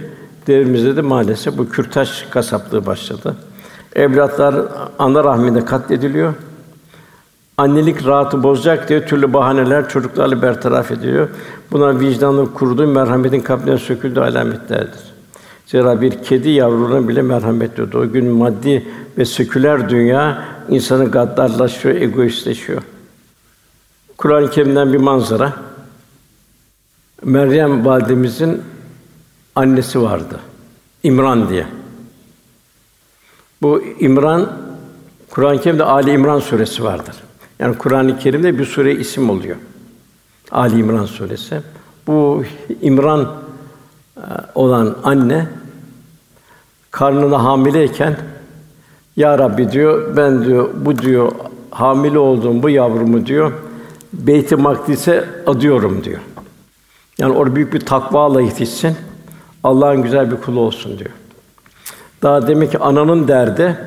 devrimizde 0.48 0.96
de 0.96 1.02
maalesef 1.02 1.58
bu 1.58 1.70
kürtaj 1.70 2.30
kasaplığı 2.30 2.86
başladı. 2.86 3.36
Evlatlar 3.96 4.56
ana 5.00 5.24
rahminde 5.24 5.66
katlediliyor. 5.66 6.34
Annelik 7.58 8.06
rahatı 8.06 8.44
bozacak 8.44 8.90
diye 8.90 9.06
türlü 9.06 9.34
bahaneler 9.34 9.90
çocuklarla 9.90 10.42
bertaraf 10.42 10.92
ediliyor. 10.92 11.30
Buna 11.72 12.00
vicdanlı 12.00 12.54
kurduğu 12.54 12.88
merhametin 12.88 13.40
kalbine 13.40 13.78
söküldüğü 13.78 14.20
alametlerdir. 14.20 15.02
Zira 15.66 16.02
bir 16.02 16.24
kedi 16.24 16.50
yavruna 16.50 17.08
bile 17.08 17.22
merhamet 17.22 17.78
duydu. 17.78 18.00
O 18.00 18.12
gün 18.12 18.26
maddi 18.26 18.88
ve 19.18 19.26
seküler 19.26 19.90
dünya 19.90 20.46
insanı 20.70 21.12
gaddarlaşıyor, 21.12 21.96
egoistleşiyor. 21.96 22.82
Kur'an-ı 24.18 24.50
Kerim'den 24.50 24.94
bir 24.94 24.98
manzara. 24.98 25.54
Meryem 27.24 27.86
validemizin 27.86 28.62
annesi 29.56 30.02
vardı. 30.02 30.40
İmran 31.04 31.50
diye. 31.50 31.66
Bu 33.62 33.84
İmran 34.00 34.52
Kur'an-ı 35.30 35.62
Kerim'de 35.62 35.84
Ali 35.84 36.12
İmran 36.12 36.40
suresi 36.40 36.84
vardır. 36.84 37.16
Yani 37.60 37.78
Kur'an-ı 37.78 38.20
Kerim'de 38.20 38.60
bir 38.60 38.66
sure 38.66 38.96
isim 38.96 39.30
oluyor. 39.30 39.56
Ali 40.52 40.80
İmran 40.80 41.06
suresi. 41.06 41.62
Bu 42.08 42.44
İmran 42.82 43.36
e, 44.18 44.22
olan 44.56 44.96
anne 45.04 45.48
karnında 46.92 47.44
hamileyken 47.44 48.18
ya 49.16 49.40
Rabbi 49.40 49.72
diyor 49.72 50.18
ben 50.18 50.46
diyor 50.46 50.70
bu 50.76 50.98
diyor 50.98 51.32
hamile 51.72 52.20
olduğum 52.20 52.64
bu 52.64 52.70
yavrumu 52.70 53.26
diyor 53.26 53.52
Beyt-i 54.14 54.56
Makdis'e 54.56 55.26
adıyorum 55.48 56.04
diyor. 56.04 56.20
Yani 57.20 57.34
orada 57.34 57.56
büyük 57.56 57.74
bir 57.74 57.80
takvayla 57.80 58.42
yetişsin. 58.42 58.96
Allah'ın 59.64 60.04
güzel 60.04 60.32
bir 60.32 60.38
kulu 60.38 60.60
olsun 60.60 61.00
diyor. 61.00 61.10
Daha 62.22 62.48
demek 62.48 62.72
ki 62.72 62.80
ananın 62.80 63.28
derdi 63.28 63.78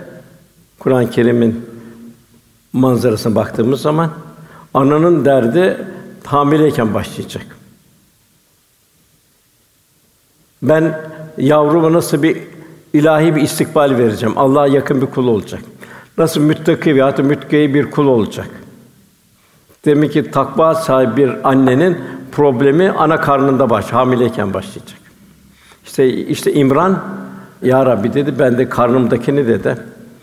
Kur'an-ı 0.79 1.11
Kerim'in 1.11 1.67
manzarasına 2.73 3.35
baktığımız 3.35 3.81
zaman 3.81 4.11
ananın 4.75 5.25
derdi 5.25 5.87
hamileyken 6.25 6.95
başlayacak. 6.95 7.47
Ben 10.63 11.01
yavruma 11.39 11.93
nasıl 11.93 12.23
bir 12.23 12.43
ilahi 12.93 13.37
bir 13.37 13.43
istikbal 13.43 13.99
vereceğim. 13.99 14.39
Allah'a 14.39 14.67
yakın 14.67 15.01
bir 15.01 15.07
kul 15.07 15.29
olacak. 15.29 15.63
Nasıl 16.19 16.41
müttaki 16.41 16.95
veya 16.95 17.17
da 17.17 17.23
mütkiye 17.23 17.75
bir 17.75 17.91
kul 17.91 18.07
olacak. 18.07 18.49
Demek 19.85 20.13
ki 20.13 20.31
takva 20.31 20.75
sahibi 20.75 21.17
bir 21.17 21.49
annenin 21.49 21.99
problemi 22.33 22.91
ana 22.91 23.21
karnında 23.21 23.71
baş, 23.71 23.93
hamileyken 23.93 24.55
başlayacak. 24.55 24.99
İşte 25.85 26.09
işte 26.09 26.53
İmran 26.53 27.03
ya 27.63 27.87
Rabbi 27.87 28.15
dedi 28.15 28.35
ben 28.39 28.59
de 28.59 28.69
karnımdakini 28.69 29.47
dedi. 29.47 29.77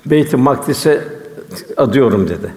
Beyt-i 0.05 0.37
Makdis'e 0.37 1.03
adıyorum 1.77 2.29
dedi. 2.29 2.53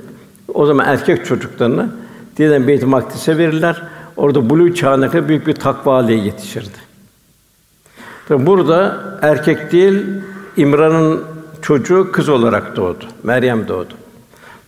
O 0.54 0.66
zaman 0.66 0.86
erkek 0.86 1.26
çocuklarını 1.26 1.88
diyelim 2.36 2.68
Beyt-i 2.68 2.86
Makdis'e 2.86 3.38
verirler. 3.38 3.82
Orada 4.16 4.50
buluğ 4.50 4.74
çağına 4.74 5.10
kadar 5.10 5.28
büyük 5.28 5.46
bir 5.46 5.54
takva 5.54 5.94
haliye 5.94 6.18
yetişirdi. 6.18 6.78
Tabi 8.28 8.46
burada 8.46 9.00
erkek 9.22 9.72
değil 9.72 10.06
İmran'ın 10.56 11.24
çocuğu 11.62 12.12
kız 12.12 12.28
olarak 12.28 12.76
doğdu. 12.76 13.04
Meryem 13.22 13.68
doğdu. 13.68 13.94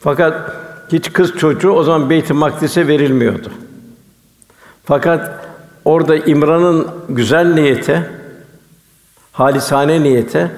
Fakat 0.01 0.53
hiç 0.93 1.13
kız 1.13 1.33
çocuğu 1.37 1.71
o 1.71 1.83
zaman 1.83 2.11
Beyt-i 2.11 2.33
Makdis'e 2.33 2.89
verilmiyordu. 2.89 3.49
Fakat 4.85 5.47
orada 5.85 6.17
İmran'ın 6.17 6.87
güzel 7.09 7.55
niyete, 7.55 8.11
halisane 9.33 10.03
niyete 10.03 10.51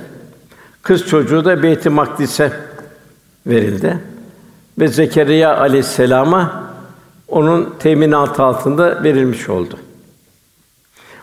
kız 0.83 1.07
çocuğu 1.07 1.45
da 1.45 1.63
Beyt-i 1.63 1.91
Makdis'e 1.91 2.53
verildi 3.47 3.99
ve 4.79 4.89
Zekeriya 4.89 5.59
aleyhisselama 5.59 6.67
onun 7.29 7.75
teminatı 7.79 8.43
altında 8.43 9.03
verilmiş 9.03 9.49
oldu. 9.49 9.79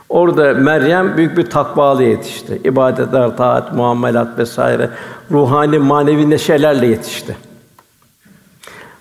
Orada 0.09 0.53
Meryem 0.53 1.17
büyük 1.17 1.37
bir 1.37 1.49
takvalı 1.49 2.03
yetişti. 2.03 2.61
İbadetler, 2.63 3.37
taat, 3.37 3.73
muamelat 3.73 4.37
vesaire 4.37 4.89
ruhani, 5.31 5.79
manevi 5.79 6.29
neşelerle 6.29 6.87
yetişti. 6.87 7.37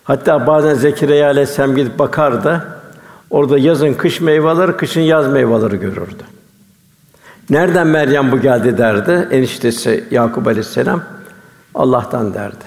Hatta 0.05 0.46
bazen 0.46 0.74
Zekeriya 0.74 1.28
aleyhisselam 1.28 1.76
gidip 1.76 1.98
bakardı. 1.98 2.81
Orada 3.32 3.58
yazın 3.58 3.94
kış 3.94 4.20
meyveleri, 4.20 4.76
kışın 4.76 5.00
yaz 5.00 5.28
meyveleri 5.28 5.76
görürdü. 5.76 6.22
Nereden 7.50 7.86
Meryem 7.86 8.32
bu 8.32 8.40
geldi 8.40 8.78
derdi. 8.78 9.28
Eniştesi 9.30 10.04
Yakup 10.10 10.46
aleyhisselam 10.46 11.04
Allah'tan 11.74 12.34
derdi. 12.34 12.64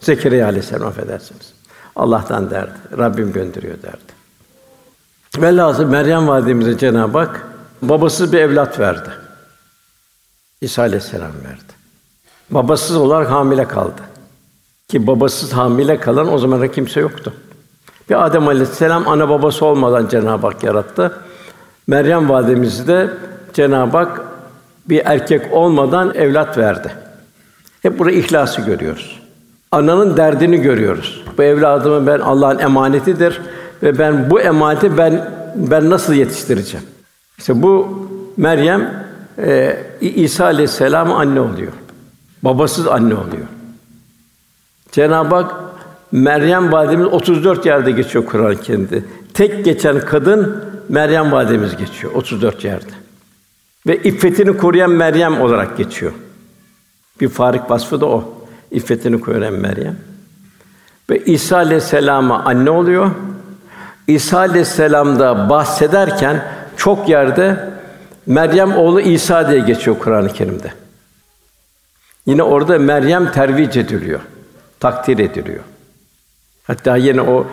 Zekeriya 0.00 0.46
aleyhisselam 0.46 0.88
affedersiniz. 0.88 1.52
Allah'tan 1.96 2.50
derdi. 2.50 2.78
Rabbim 2.98 3.32
gönderiyor 3.32 3.82
derdi. 3.82 4.12
Velhâsıl 5.38 5.84
Meryem 5.84 6.28
validemize 6.28 6.78
Cenab-ı 6.78 7.18
Hak 7.18 7.46
babasız 7.82 8.32
bir 8.32 8.38
evlat 8.38 8.80
verdi. 8.80 9.10
İsa 10.60 10.82
aleyhisselam 10.82 11.32
verdi. 11.44 11.72
Babasız 12.50 12.96
olarak 12.96 13.30
hamile 13.30 13.68
kaldı. 13.68 14.00
Ki 14.88 15.06
babasız 15.06 15.52
hamile 15.52 16.00
kalan 16.00 16.32
o 16.32 16.38
zaman 16.38 16.72
kimse 16.72 17.00
yoktu. 17.00 17.34
Bir 18.10 18.26
Adem 18.26 18.48
aleyhisselam 18.48 19.08
ana 19.08 19.28
babası 19.28 19.64
olmadan 19.64 20.08
Cenab-ı 20.08 20.46
Hak 20.46 20.64
yarattı. 20.64 21.12
Meryem 21.86 22.28
validemizi 22.28 22.86
de 22.86 23.10
Cenab-ı 23.52 23.96
Hak 23.96 24.20
bir 24.88 25.02
erkek 25.04 25.52
olmadan 25.52 26.14
evlat 26.14 26.58
verdi. 26.58 26.92
Hep 27.82 27.98
burada 27.98 28.12
ihlası 28.12 28.60
görüyoruz. 28.60 29.20
Ananın 29.72 30.16
derdini 30.16 30.60
görüyoruz. 30.60 31.24
Bu 31.38 31.42
evladımı 31.42 32.06
ben 32.06 32.18
Allah'ın 32.20 32.58
emanetidir 32.58 33.40
ve 33.82 33.98
ben 33.98 34.30
bu 34.30 34.40
emaneti 34.40 34.98
ben 34.98 35.30
ben 35.54 35.90
nasıl 35.90 36.12
yetiştireceğim? 36.12 36.86
İşte 37.38 37.62
bu 37.62 37.98
Meryem 38.36 39.04
e, 39.38 39.76
İsa 40.00 40.44
aleyhisselam 40.44 41.12
anne 41.12 41.40
oluyor. 41.40 41.72
Babasız 42.42 42.86
anne 42.86 43.14
oluyor. 43.14 43.46
Cenab-ı 44.92 45.34
Hak 45.34 45.54
Meryem 46.12 46.72
validemiz 46.72 47.06
34 47.06 47.66
yerde 47.66 47.90
geçiyor 47.90 48.26
Kur'an-ı 48.26 48.60
Kerim'de. 48.60 49.02
Tek 49.34 49.64
geçen 49.64 50.00
kadın 50.00 50.64
Meryem 50.88 51.32
validemiz 51.32 51.76
geçiyor 51.76 52.12
34 52.14 52.64
yerde. 52.64 52.92
Ve 53.86 53.96
iffetini 53.96 54.56
koruyan 54.56 54.90
Meryem 54.90 55.40
olarak 55.40 55.76
geçiyor. 55.76 56.12
Bir 57.20 57.28
farik 57.28 57.70
vasfı 57.70 58.00
da 58.00 58.06
o. 58.06 58.34
İffetini 58.70 59.20
koruyan 59.20 59.54
Meryem. 59.54 59.96
Ve 61.10 61.24
İsa 61.24 61.56
aleyhisselama 61.56 62.44
anne 62.44 62.70
oluyor. 62.70 63.10
İsa 64.06 64.38
aleyhisselamda 64.38 65.50
bahsederken 65.50 66.44
çok 66.76 67.08
yerde 67.08 67.70
Meryem 68.26 68.76
oğlu 68.76 69.00
İsa 69.00 69.50
diye 69.50 69.60
geçiyor 69.60 69.98
Kur'an-ı 69.98 70.32
Kerim'de. 70.32 70.72
Yine 72.26 72.42
orada 72.42 72.78
Meryem 72.78 73.32
tervic 73.32 73.80
ediliyor, 73.80 74.20
takdir 74.80 75.18
ediliyor. 75.18 75.64
Hatta 76.68 76.96
yine 76.96 77.22
o 77.22 77.46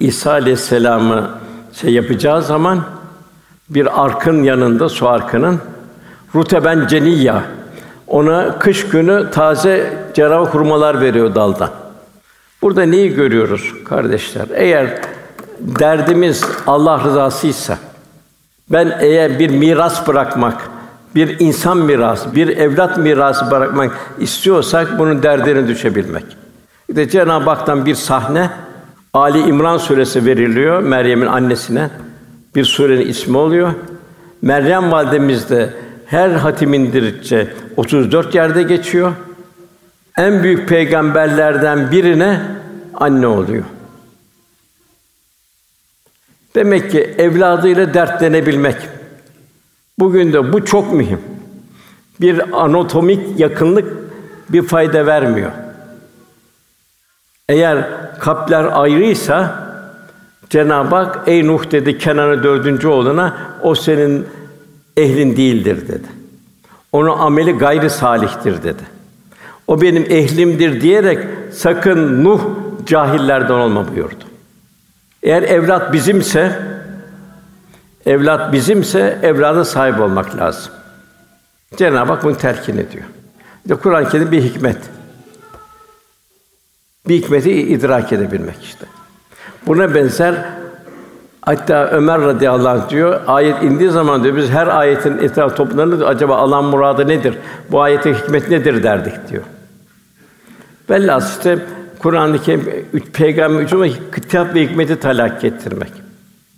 İsa 0.00 0.30
aleyhisselamı 0.30 1.30
şey 1.72 1.92
yapacağı 1.92 2.42
zaman 2.42 2.84
bir 3.68 4.04
arkın 4.04 4.42
yanında 4.42 4.88
su 4.88 5.08
arkının 5.08 5.60
ruteben 6.34 6.86
ceniyya 6.86 7.42
ona 8.06 8.58
kış 8.58 8.88
günü 8.88 9.30
taze 9.30 9.92
cerrah 10.14 10.46
hurmalar 10.46 11.00
veriyor 11.00 11.34
daldan. 11.34 11.70
Burada 12.62 12.82
neyi 12.82 13.14
görüyoruz 13.14 13.74
kardeşler? 13.84 14.46
Eğer 14.54 15.00
derdimiz 15.58 16.44
Allah 16.66 17.04
rızasıysa 17.04 17.78
ben 18.70 18.98
eğer 19.00 19.38
bir 19.38 19.50
miras 19.50 20.08
bırakmak, 20.08 20.70
bir 21.14 21.40
insan 21.40 21.78
mirası, 21.78 22.34
bir 22.34 22.48
evlat 22.48 22.98
mirası 22.98 23.50
bırakmak 23.50 23.92
istiyorsak 24.18 24.98
bunun 24.98 25.22
derdine 25.22 25.68
düşebilmek. 25.68 26.41
İşte 26.92 27.08
Cenab-ı 27.08 27.50
Hak'tan 27.50 27.86
bir 27.86 27.94
sahne 27.94 28.50
Ali 29.12 29.38
İmran 29.38 29.78
suresi 29.78 30.26
veriliyor 30.26 30.82
Meryem'in 30.82 31.26
annesine. 31.26 31.90
Bir 32.54 32.64
surenin 32.64 33.06
ismi 33.06 33.36
oluyor. 33.36 33.74
Meryem 34.42 34.92
validemiz 34.92 35.50
de 35.50 35.74
her 36.06 36.30
hatim 36.30 36.74
indirdikçe 36.74 37.54
34 37.76 38.34
yerde 38.34 38.62
geçiyor. 38.62 39.12
En 40.18 40.42
büyük 40.42 40.68
peygamberlerden 40.68 41.90
birine 41.90 42.40
anne 42.94 43.26
oluyor. 43.26 43.64
Demek 46.54 46.90
ki 46.90 47.14
evladıyla 47.18 47.94
dertlenebilmek. 47.94 48.76
Bugün 49.98 50.32
de 50.32 50.52
bu 50.52 50.64
çok 50.64 50.92
mühim. 50.92 51.20
Bir 52.20 52.62
anatomik 52.64 53.40
yakınlık 53.40 53.92
bir 54.48 54.62
fayda 54.62 55.06
vermiyor. 55.06 55.50
Eğer 57.52 57.86
kalpler 58.18 58.68
ayrıysa 58.72 59.62
Cenab-ı 60.50 60.96
Hak 60.96 61.18
ey 61.26 61.46
Nuh 61.46 61.70
dedi 61.70 61.98
Kenan'ın 61.98 62.42
dördüncü 62.42 62.88
oğluna 62.88 63.36
o 63.62 63.74
senin 63.74 64.26
ehlin 64.96 65.36
değildir 65.36 65.88
dedi. 65.88 66.06
Onun 66.92 67.18
ameli 67.18 67.52
gayri 67.52 67.90
salihtir 67.90 68.62
dedi. 68.62 68.82
O 69.66 69.80
benim 69.80 70.02
ehlimdir 70.02 70.80
diyerek 70.80 71.18
sakın 71.52 72.24
Nuh 72.24 72.40
cahillerden 72.86 73.54
olma 73.54 73.88
buyurdu. 73.88 74.24
Eğer 75.22 75.42
evlat 75.42 75.92
bizimse 75.92 76.62
evlat 78.06 78.52
bizimse 78.52 79.18
evlada 79.22 79.64
sahip 79.64 80.00
olmak 80.00 80.36
lazım. 80.36 80.72
Cenab-ı 81.76 82.12
Hak 82.12 82.24
bunu 82.24 82.36
telkin 82.36 82.78
ediyor. 82.78 83.04
İşte 83.64 83.74
Kur'an-ı 83.74 84.08
Kerim 84.08 84.32
bir 84.32 84.42
hikmet. 84.42 84.78
Bir 87.08 87.14
hikmeti 87.14 87.52
idrak 87.52 88.12
edebilmek 88.12 88.62
işte. 88.62 88.86
Buna 89.66 89.94
benzer 89.94 90.34
hatta 91.40 91.86
Ömer 91.86 92.20
radıyallahu 92.20 92.68
anh 92.68 92.88
diyor, 92.90 93.20
ayet 93.26 93.62
indiği 93.62 93.90
zaman 93.90 94.24
diyor 94.24 94.36
biz 94.36 94.50
her 94.50 94.66
ayetin 94.66 95.18
etraf 95.18 95.56
toplanır 95.56 96.00
acaba 96.00 96.36
alan 96.36 96.64
muradı 96.64 97.08
nedir? 97.08 97.38
Bu 97.70 97.80
ayetin 97.80 98.14
hikmet 98.14 98.50
nedir 98.50 98.82
derdik 98.82 99.28
diyor. 99.28 99.42
Velhâsıl 100.90 101.38
işte 101.38 101.58
Kur'an-ı 101.98 102.38
Kerim 102.38 102.86
peygamber 103.12 103.62
için 103.62 103.94
kitap 104.14 104.54
ve 104.54 104.62
hikmeti 104.62 105.00
talak 105.00 105.44
ettirmek. 105.44 105.92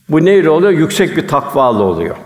Bu 0.09 0.25
neyle 0.25 0.51
oluyor? 0.51 0.73
Yüksek 0.73 1.17
bir 1.17 1.29
takvalı 1.29 1.83
oluyor. 1.83 2.17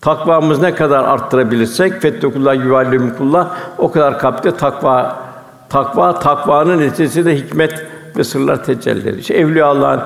Takvamız 0.00 0.60
ne 0.60 0.74
kadar 0.74 1.04
arttırabilirsek 1.04 2.02
fettekullah 2.02 2.64
yuvallimkullah 2.64 3.56
o 3.78 3.92
kadar 3.92 4.18
kalpte 4.18 4.50
takva 4.50 5.25
takva 5.68 6.18
takvanın 6.18 6.78
neticesinde 6.78 7.36
hikmet 7.36 7.86
ve 8.16 8.24
sırlar 8.24 8.64
tecelli 8.64 9.00
ediyor. 9.00 9.16
İşte 9.16 9.34
Evliya 9.34 9.66
Allah'ın 9.66 10.00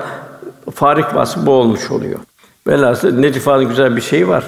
farik 0.73 1.15
vasfı 1.15 1.45
bu 1.45 1.51
olmuş 1.51 1.91
oluyor. 1.91 2.19
Velhâsıl 2.67 3.19
Necip 3.19 3.41
Fazıl'ın 3.41 3.69
güzel 3.69 3.95
bir 3.95 4.01
şeyi 4.01 4.27
var. 4.27 4.43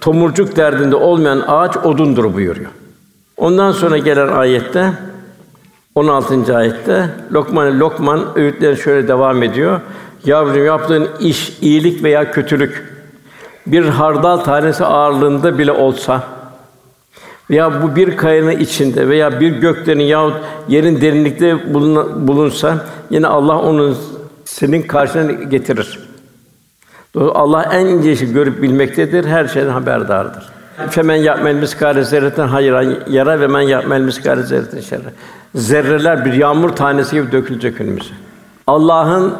Tomurcuk 0.00 0.56
derdinde 0.56 0.96
olmayan 0.96 1.40
ağaç 1.40 1.76
odundur 1.76 2.34
buyuruyor. 2.34 2.70
Ondan 3.36 3.72
sonra 3.72 3.98
gelen 3.98 4.28
ayette 4.28 4.92
16. 5.94 6.56
ayette 6.56 7.10
Lokman 7.32 7.80
Lokman 7.80 8.24
öğütleri 8.34 8.76
şöyle 8.76 9.08
devam 9.08 9.42
ediyor. 9.42 9.80
Yavrum 10.24 10.64
yaptığın 10.64 11.08
iş 11.20 11.58
iyilik 11.60 12.04
veya 12.04 12.30
kötülük 12.30 12.94
bir 13.66 13.84
hardal 13.84 14.36
tanesi 14.36 14.84
ağırlığında 14.84 15.58
bile 15.58 15.72
olsa 15.72 16.22
veya 17.50 17.82
bu 17.82 17.96
bir 17.96 18.16
kayanın 18.16 18.50
içinde 18.50 19.08
veya 19.08 19.40
bir 19.40 19.52
göklerin 19.52 20.00
yahut 20.00 20.34
yerin 20.68 21.00
derinlikte 21.00 21.74
bulunsa 22.28 22.84
yine 23.10 23.26
Allah 23.26 23.58
onun 23.58 23.96
senin 24.44 24.82
karşına 24.82 25.32
getirir. 25.32 25.98
Allah 27.18 27.62
en 27.72 27.86
ince 27.86 28.24
görüp 28.24 28.62
bilmektedir, 28.62 29.24
her 29.24 29.46
şeyden 29.48 29.70
haberdardır. 29.70 30.44
Femen 30.90 31.16
ya'mel 31.16 31.54
miskâle 31.54 32.04
zerreten 32.04 32.48
hayran 32.48 32.96
yara 33.08 33.40
ve 33.40 33.46
men 33.46 33.60
ya'mel 33.60 34.00
miskâle 34.00 34.42
zerreten 34.42 34.80
şerre. 34.80 35.12
Zerreler 35.54 36.24
bir 36.24 36.32
yağmur 36.32 36.68
tanesi 36.68 37.16
gibi 37.16 37.32
dökülecek 37.32 37.80
önümüze. 37.80 38.14
Allah'ın 38.66 39.34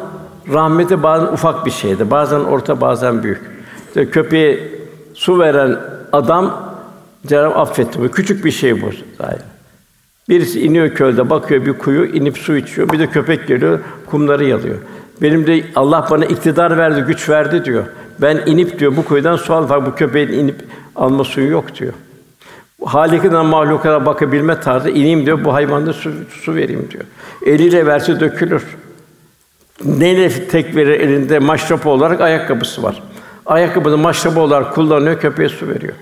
rahmeti 0.53 1.03
bazen 1.03 1.25
ufak 1.25 1.65
bir 1.65 1.71
şeydi, 1.71 2.11
bazen 2.11 2.39
orta, 2.39 2.81
bazen 2.81 3.23
büyük. 3.23 3.41
İşte 3.87 4.09
köpeğe 4.09 4.59
su 5.13 5.39
veren 5.39 5.79
adam 6.11 6.64
Cenab-ı 7.27 7.55
affetti. 7.55 8.01
Bu 8.01 8.11
küçük 8.11 8.45
bir 8.45 8.51
şey 8.51 8.81
bu 8.81 8.89
zaten. 9.17 9.39
Birisi 10.29 10.61
iniyor 10.61 10.89
kölde, 10.89 11.29
bakıyor 11.29 11.65
bir 11.65 11.73
kuyu, 11.73 12.05
inip 12.05 12.37
su 12.37 12.55
içiyor. 12.55 12.89
Bir 12.89 12.99
de 12.99 13.07
köpek 13.07 13.47
geliyor, 13.47 13.79
kumları 14.05 14.45
yalıyor. 14.45 14.75
Benim 15.21 15.47
de 15.47 15.63
Allah 15.75 16.07
bana 16.09 16.25
iktidar 16.25 16.77
verdi, 16.77 17.01
güç 17.07 17.29
verdi 17.29 17.65
diyor. 17.65 17.83
Ben 18.21 18.41
inip 18.45 18.79
diyor 18.79 18.97
bu 18.97 19.05
kuyudan 19.05 19.35
su 19.35 19.53
al, 19.53 19.85
bu 19.85 19.95
köpeğin 19.95 20.27
inip 20.27 20.55
alma 20.95 21.23
suyu 21.23 21.51
yok 21.51 21.75
diyor. 21.79 21.93
Halik'in 22.85 23.33
mahlukata 23.33 24.05
bakabilme 24.05 24.59
tarzı 24.59 24.89
ineyim 24.89 25.25
diyor, 25.25 25.45
bu 25.45 25.53
hayvanda 25.53 25.93
su, 25.93 26.11
su 26.29 26.55
vereyim 26.55 26.87
diyor. 26.91 27.03
Eliyle 27.45 27.85
verse 27.85 28.19
dökülür. 28.19 28.63
Neyle 29.85 30.47
tek 30.47 30.75
verir 30.75 30.99
elinde 30.99 31.39
maşrap 31.39 31.87
olarak 31.87 32.21
ayakkabısı 32.21 32.83
var. 32.83 33.03
Ayakkabını 33.45 33.97
maşrap 33.97 34.37
olarak 34.37 34.75
kullanıyor, 34.75 35.19
köpeğe 35.19 35.49
su 35.49 35.67
veriyor. 35.67 35.93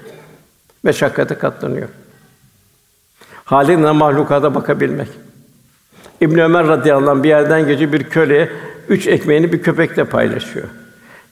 Meşakkate 0.83 1.35
katlanıyor. 1.35 1.87
Haline 3.45 3.91
mahlukata 3.91 4.55
bakabilmek. 4.55 5.07
İbn 6.21 6.39
Ömer 6.39 6.67
radıyallahu 6.67 7.11
anh 7.11 7.23
bir 7.23 7.29
yerden 7.29 7.67
geçiyor 7.67 7.91
bir 7.91 8.03
köle 8.03 8.49
üç 8.89 9.07
ekmeğini 9.07 9.53
bir 9.53 9.63
köpekle 9.63 10.03
paylaşıyor. 10.03 10.67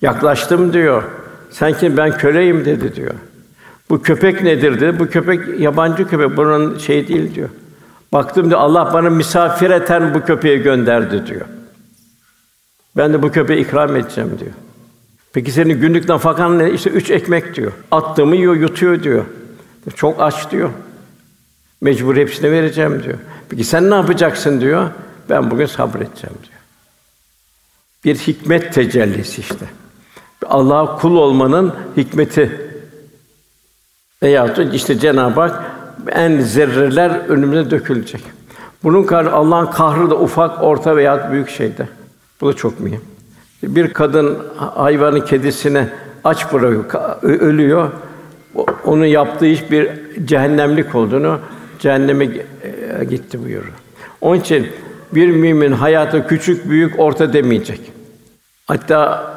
Yaklaştım 0.02 0.74
diyor. 0.74 1.04
Sen 1.50 1.74
kim? 1.74 1.98
Ben 1.98 2.18
köleyim 2.18 2.66
dedi 2.66 2.96
diyor. 2.96 3.14
Bu 3.90 4.02
köpek 4.02 4.42
nedir 4.42 4.82
dedi. 4.82 5.00
Bu 5.00 5.08
köpek 5.08 5.60
yabancı 5.60 6.08
köpek. 6.08 6.38
Bunun 6.38 6.78
şey 6.78 7.08
değil 7.08 7.36
diyor. 7.36 7.50
Baktım 8.14 8.50
diyor 8.50 8.60
Allah 8.60 8.94
bana 8.94 9.10
misafir 9.10 9.70
eten 9.70 10.14
bu 10.14 10.22
köpeği 10.22 10.60
gönderdi 10.60 11.28
diyor. 11.28 11.46
Ben 12.98 13.14
de 13.14 13.24
bu 13.24 13.32
köpeği 13.32 13.66
ikram 13.66 13.96
edeceğim 13.96 14.32
diyor. 14.40 14.52
Peki 15.34 15.52
senin 15.52 15.82
günlük 15.82 16.10
nafakan 16.10 16.60
ne? 16.60 16.72
İşte 16.72 16.90
üç 16.90 17.12
ekmek 17.12 17.56
diyor. 17.56 17.72
Attığımı 17.92 18.36
yiyor, 18.36 18.56
yutuyor 18.56 19.04
diyor. 19.04 19.26
Çok 19.96 20.22
aç 20.22 20.52
diyor. 20.52 20.70
Mecbur 21.82 22.16
hepsine 22.16 22.52
vereceğim 22.52 23.04
diyor. 23.04 23.18
Peki 23.50 23.64
sen 23.64 23.90
ne 23.90 23.96
yapacaksın 23.96 24.62
diyor. 24.62 24.90
Ben 25.30 25.52
bugün 25.52 25.66
sabredeceğim 25.66 26.36
diyor. 26.44 26.60
Bir 28.06 28.16
hikmet 28.16 28.74
tecellisi 28.74 29.42
işte. 29.42 29.66
Allah'a 30.46 30.98
kul 30.98 31.16
olmanın 31.16 31.74
hikmeti. 31.98 32.72
Veyahut 34.24 34.58
da 34.58 34.64
işte 34.64 35.00
Cenab-ı 35.00 35.42
Hak 35.42 35.72
en 36.12 36.40
zerreler 36.40 37.10
önümüze 37.10 37.72
dökülecek. 37.72 38.22
Bunun 38.84 39.04
karşı 39.04 39.32
Allah'ın 39.32 39.66
kahrı 39.66 40.10
da 40.10 40.16
ufak, 40.16 40.64
orta 40.64 40.96
veya 40.96 41.32
büyük 41.32 41.50
şeyde. 41.50 41.88
Bu 42.42 42.48
da 42.48 42.54
çok 42.54 42.80
mühim. 42.80 43.02
Bir 43.64 43.94
kadın 43.94 44.40
hayvanı 44.58 45.26
kedisine 45.26 45.90
aç 46.24 46.54
bırakıyor, 46.54 47.24
ölüyor. 47.24 47.92
Onun 48.86 49.06
yaptığı 49.06 49.46
iş 49.46 49.72
bir 49.72 49.90
cehennemlik 50.26 50.96
olduğunu 50.96 51.40
cehenneme 51.80 52.26
e, 52.26 53.04
gitti 53.10 53.44
buyuruyor. 53.44 53.74
Onun 54.22 54.40
için 54.40 54.68
bir 55.12 55.30
mümin 55.30 55.72
hayatı 55.72 56.28
küçük, 56.28 56.70
büyük, 56.70 57.00
orta 57.00 57.34
demeyecek. 57.34 57.80
Hatta 58.66 59.32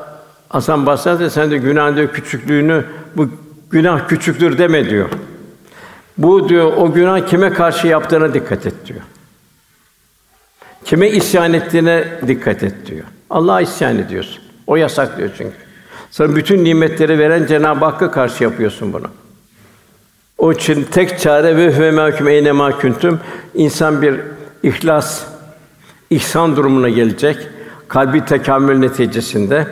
Hasan 0.49 0.87
Basri 0.87 1.21
de 1.21 1.31
sen 1.31 1.51
de 1.51 1.59
günahın 1.59 1.97
diyor 1.97 2.09
küçüklüğünü 2.09 2.85
bu 3.17 3.29
günah 3.71 4.09
küçüktür 4.09 4.59
deme 4.59 4.91
diyor. 4.91 5.09
Bu 6.19 6.49
diyor 6.49 6.73
o 6.77 6.93
günah 6.93 7.27
kime 7.27 7.53
karşı 7.53 7.87
yaptığına 7.87 8.35
dikkat 8.35 8.67
et 8.67 8.75
diyor. 8.87 9.01
Kime 10.85 11.09
isyan 11.09 11.53
ettiğine 11.53 12.05
dikkat 12.27 12.63
et 12.63 12.75
diyor. 12.87 13.05
Allah'a 13.31 13.61
isyan 13.61 13.99
ediyorsun. 13.99 14.43
O 14.67 14.77
yasaklıyor 14.77 15.31
çünkü. 15.39 15.57
Sana 16.15 16.37
bütün 16.37 16.65
nimetleri 16.65 17.19
veren 17.19 17.47
Cenab-ı 17.47 17.85
Hakk'a 17.85 18.11
karşı 18.11 18.45
yapıyorsun 18.45 18.93
bunu. 18.93 19.07
O 20.39 20.53
için 20.53 20.85
tek 20.85 21.21
çare 21.21 21.57
ve 21.57 21.77
hüve 21.77 21.91
mahkum 21.91 22.29
eyne 22.29 22.53
mahkuntum 22.53 23.21
insan 23.55 24.03
bir 24.03 24.21
ihlas, 24.63 25.25
ihsan 26.11 26.57
durumuna 26.57 26.89
gelecek. 26.89 27.37
Kalbi 27.89 28.25
tekamül 28.25 28.79
neticesinde 28.79 29.67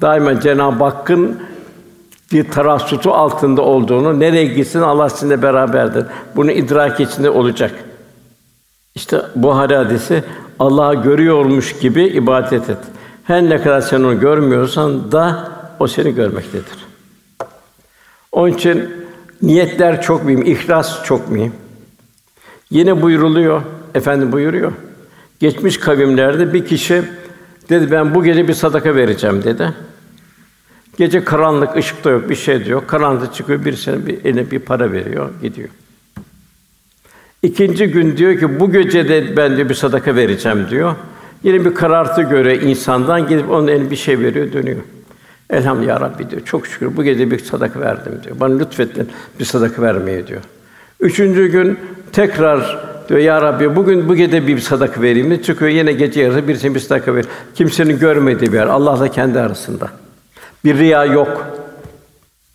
daima 0.00 0.40
Cenab-ı 0.40 0.84
Hakk'ın 0.84 1.40
bir 2.32 2.50
tarassutu 2.50 3.12
altında 3.12 3.62
olduğunu, 3.62 4.20
nereye 4.20 4.44
gitsin 4.44 4.80
Allah 4.80 5.08
sizinle 5.08 5.42
beraberdir. 5.42 6.04
Bunu 6.36 6.50
idrak 6.50 7.00
içinde 7.00 7.30
olacak. 7.30 7.72
İşte 8.94 9.22
bu 9.34 9.58
hadisi 9.58 10.24
Allah'ı 10.58 10.94
görüyormuş 10.94 11.78
gibi 11.78 12.04
ibadet 12.04 12.70
et. 12.70 12.78
Her 13.24 13.42
ne 13.42 13.62
kadar 13.62 13.80
sen 13.80 14.00
onu 14.00 14.20
görmüyorsan 14.20 15.12
da 15.12 15.52
o 15.82 15.86
seni 15.86 16.14
görmektedir. 16.14 16.86
Onun 18.32 18.52
için 18.52 18.90
niyetler 19.42 20.02
çok 20.02 20.24
mühim, 20.24 20.42
ihlas 20.42 21.04
çok 21.04 21.30
mühim. 21.30 21.52
Yine 22.70 23.02
buyuruluyor, 23.02 23.62
efendim 23.94 24.32
buyuruyor. 24.32 24.72
Geçmiş 25.40 25.78
kavimlerde 25.78 26.52
bir 26.52 26.66
kişi 26.66 27.02
dedi 27.68 27.90
ben 27.90 28.14
bu 28.14 28.24
gece 28.24 28.48
bir 28.48 28.54
sadaka 28.54 28.94
vereceğim 28.94 29.44
dedi. 29.44 29.74
Gece 30.98 31.24
karanlık, 31.24 31.76
ışık 31.76 32.04
da 32.04 32.10
yok, 32.10 32.30
bir 32.30 32.34
şey 32.34 32.64
de 32.64 32.70
yok. 32.70 32.88
Karanlık 32.88 33.34
çıkıyor, 33.34 33.64
birisine 33.64 34.06
bir 34.06 34.24
eline 34.24 34.50
bir 34.50 34.58
para 34.58 34.92
veriyor, 34.92 35.30
gidiyor. 35.42 35.68
İkinci 37.42 37.86
gün 37.86 38.16
diyor 38.16 38.38
ki 38.38 38.60
bu 38.60 38.72
gece 38.72 39.08
de 39.08 39.36
ben 39.36 39.56
de 39.56 39.68
bir 39.68 39.74
sadaka 39.74 40.16
vereceğim 40.16 40.66
diyor. 40.70 40.94
Yine 41.42 41.64
bir 41.64 41.74
karartı 41.74 42.22
göre 42.22 42.58
insandan 42.58 43.28
gidip 43.28 43.50
onun 43.50 43.68
eline 43.68 43.90
bir 43.90 43.96
şey 43.96 44.18
veriyor, 44.20 44.52
dönüyor. 44.52 44.80
Elhamdülillah 45.50 46.00
ya 46.00 46.00
Rabbi 46.00 46.30
diyor. 46.30 46.42
Çok 46.44 46.66
şükür 46.66 46.96
bu 46.96 47.04
gece 47.04 47.30
bir 47.30 47.38
sadaka 47.38 47.80
verdim 47.80 48.12
diyor. 48.24 48.40
Bana 48.40 48.58
lütfettin 48.58 49.08
bir 49.40 49.44
sadaka 49.44 49.82
vermeye 49.82 50.26
diyor. 50.26 50.40
Üçüncü 51.00 51.46
gün 51.46 51.78
tekrar 52.12 52.92
Diyor 53.08 53.20
ya 53.20 53.42
Rabbi 53.42 53.76
bugün 53.76 54.08
bu 54.08 54.14
gece 54.14 54.46
bir 54.46 54.58
sadaka 54.58 55.02
vereyim 55.02 55.28
mi? 55.28 55.42
Çıkıyor 55.42 55.70
yine 55.70 55.92
gece 55.92 56.20
yarısı 56.20 56.48
birisine 56.48 56.74
bir 56.74 56.80
sadaka 56.80 57.14
ver. 57.14 57.24
Kimsenin 57.54 57.98
görmediği 57.98 58.52
bir 58.52 58.56
yer. 58.56 58.66
Allah'la 58.66 59.08
kendi 59.08 59.40
arasında. 59.40 59.88
Bir 60.64 60.78
riya 60.78 61.04
yok. 61.04 61.46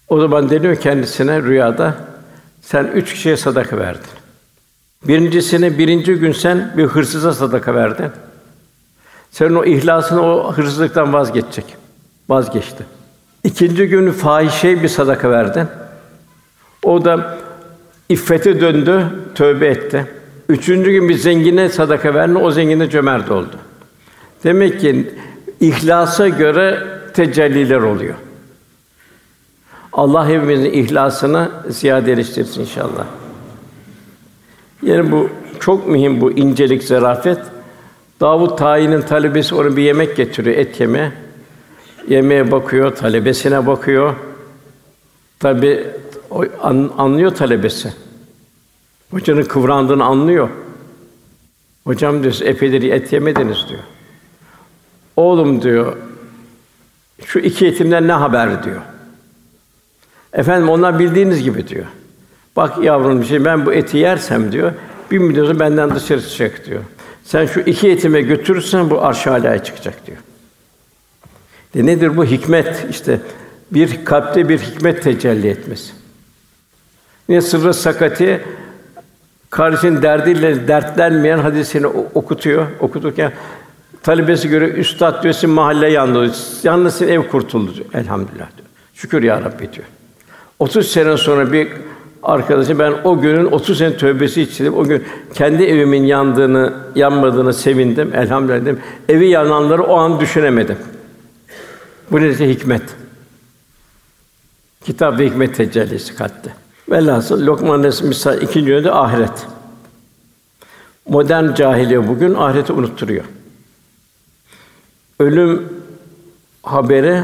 O 0.10 0.20
zaman 0.20 0.50
deniyor 0.50 0.76
kendisine 0.76 1.44
rüyada 1.44 1.96
sen 2.62 2.84
üç 2.86 3.14
kişiye 3.14 3.38
sadaka 3.38 3.78
verdin. 3.78 4.10
Birincisine 5.04 5.78
birinci 5.78 6.14
gün 6.14 6.32
sen 6.32 6.74
bir 6.78 6.86
hırsıza 6.86 7.34
sadaka 7.34 7.76
verdin. 7.76 8.12
Senin 9.32 9.56
o 9.56 9.66
ihlasını 9.66 10.22
o 10.22 10.54
hırsızlıktan 10.54 11.14
vazgeçecek. 11.14 11.66
Vazgeçti. 12.30 12.86
İkinci 13.44 13.88
gün 13.88 14.12
fahişe 14.12 14.84
bir 14.84 14.88
sadaka 14.88 15.30
verdin. 15.30 15.68
O 16.84 17.06
da 17.06 17.38
iffete 18.10 18.62
döndü, 18.62 19.06
tövbe 19.36 19.68
etti. 19.68 20.06
Üçüncü 20.50 20.92
gün 20.92 21.10
bir 21.10 21.16
zengine 21.16 21.70
sadaka 21.70 22.14
verdin, 22.14 22.36
o 22.36 22.52
zengine 22.52 22.90
cömert 22.90 23.32
oldu. 23.32 23.56
Demek 24.44 24.82
ki 24.82 25.14
ihlasa 25.60 26.28
göre 26.28 26.84
tecelliler 27.14 27.80
oluyor. 27.80 28.16
Allah 29.94 30.28
hepimizin 30.28 30.72
ihlasını 30.72 31.50
ziyadeleştirsin 31.70 32.62
inşallah. 32.62 33.06
Yani 34.82 35.12
bu 35.12 35.30
çok 35.60 35.88
mühim 35.88 36.22
bu 36.22 36.32
incelik, 36.32 36.84
zarafet. 36.84 37.40
Davut 38.22 38.58
tayinin 38.60 39.02
talebesi 39.02 39.56
ona 39.56 39.78
bir 39.78 39.84
yemek 39.84 40.16
getiriyor, 40.16 40.58
et 40.58 40.80
yeme. 40.80 41.27
Yemeğe 42.08 42.52
bakıyor, 42.52 42.96
talebesine 42.96 43.68
bakıyor. 43.68 44.16
Tabi 45.40 45.88
anlıyor 46.98 47.36
talebesi. 47.36 47.94
Hocanın 49.12 49.44
kıvrandığını 49.44 50.06
anlıyor. 50.06 50.50
Hocam 51.84 52.24
diyor, 52.24 52.38
epeydir 52.42 52.92
et 52.92 53.14
yemediniz 53.14 53.66
diyor. 53.70 53.84
Oğlum 55.16 55.62
diyor, 55.62 55.98
şu 57.26 57.40
iki 57.40 57.66
yetimden 57.66 58.08
ne 58.08 58.12
haber 58.12 58.64
diyor. 58.64 58.82
Efendim 60.34 60.70
onlar 60.70 61.00
bildiğiniz 61.00 61.44
gibi 61.44 61.68
diyor. 61.68 61.86
Bak 62.56 62.84
yavrum 62.84 63.24
şey 63.24 63.46
ben 63.46 63.66
bu 63.66 63.74
eti 63.74 63.98
yersem 63.98 64.52
diyor, 64.52 64.72
bir 65.12 65.18
müddet 65.18 65.60
benden 65.60 65.96
dışarı 65.96 66.22
çıkacak 66.22 66.66
diyor. 66.66 66.82
Sen 67.24 67.46
şu 67.46 67.60
iki 67.60 67.88
yetime 67.88 68.22
götürürsen 68.22 68.90
bu 68.90 69.02
arş 69.02 69.28
alaya 69.28 69.64
çıkacak 69.64 70.08
diyor. 70.08 70.18
De 71.76 71.86
nedir 71.86 72.18
bu 72.18 72.26
hikmet? 72.26 72.86
İşte 72.90 73.20
bir 73.72 74.06
kalpte 74.06 74.50
bir 74.50 74.60
hikmet 74.60 75.04
tecelli 75.04 75.48
etmesi. 75.48 75.92
Ne 77.30 77.42
sırrı 77.42 77.74
sakati 77.74 78.42
kardeşin 79.50 80.02
derdiyle 80.02 80.68
dertlenmeyen 80.68 81.38
hadisini 81.38 81.88
okutuyor. 81.88 82.68
Okuturken 82.80 83.32
talebesi 84.04 84.50
göre 84.50 84.70
üstad 84.70 85.24
diyorsun 85.24 85.50
mahalle 85.50 85.90
yandı. 85.90 86.32
Yalnız 86.64 87.02
ev 87.02 87.22
kurtuldu 87.28 87.76
diyor. 87.76 87.86
Elhamdülillah 87.94 88.58
diyor. 88.58 88.68
Şükür 88.94 89.24
ya 89.24 89.42
Rabbi 89.42 89.74
diyor. 89.74 89.88
30 90.60 90.88
sene 90.88 91.18
sonra 91.18 91.52
bir 91.54 91.68
arkadaşı 92.24 92.80
ben 92.80 92.94
o 93.04 93.22
günün 93.22 93.46
30 93.46 93.78
sene 93.78 93.98
tövbesi 93.98 94.42
içtim. 94.42 94.74
O 94.78 94.84
gün 94.84 95.04
kendi 95.34 95.64
evimin 95.64 96.04
yandığını, 96.04 96.74
yanmadığını 96.96 97.54
sevindim. 97.54 98.12
Elhamdülillah 98.16 98.62
dedim. 98.62 98.80
Evi 99.10 99.28
yananları 99.28 99.84
o 99.84 99.98
an 99.98 100.20
düşünemedim. 100.20 100.78
Bu 102.12 102.22
nedir 102.22 102.50
hikmet? 102.50 102.96
Kitap 104.86 105.20
ve 105.20 105.26
hikmet 105.30 105.56
tecellisi 105.56 106.16
kattı. 106.16 106.54
Velhasıl 106.90 107.46
Lokman 107.46 107.84
Resmi 107.84 108.08
misal 108.08 108.42
ikinci 108.42 108.72
yönde 108.72 108.92
ahiret. 108.92 109.48
Modern 111.10 111.54
cahiliye 111.54 112.08
bugün 112.08 112.34
ahireti 112.34 112.74
unutturuyor. 112.74 113.24
Ölüm 115.20 115.70
haberi 116.64 117.24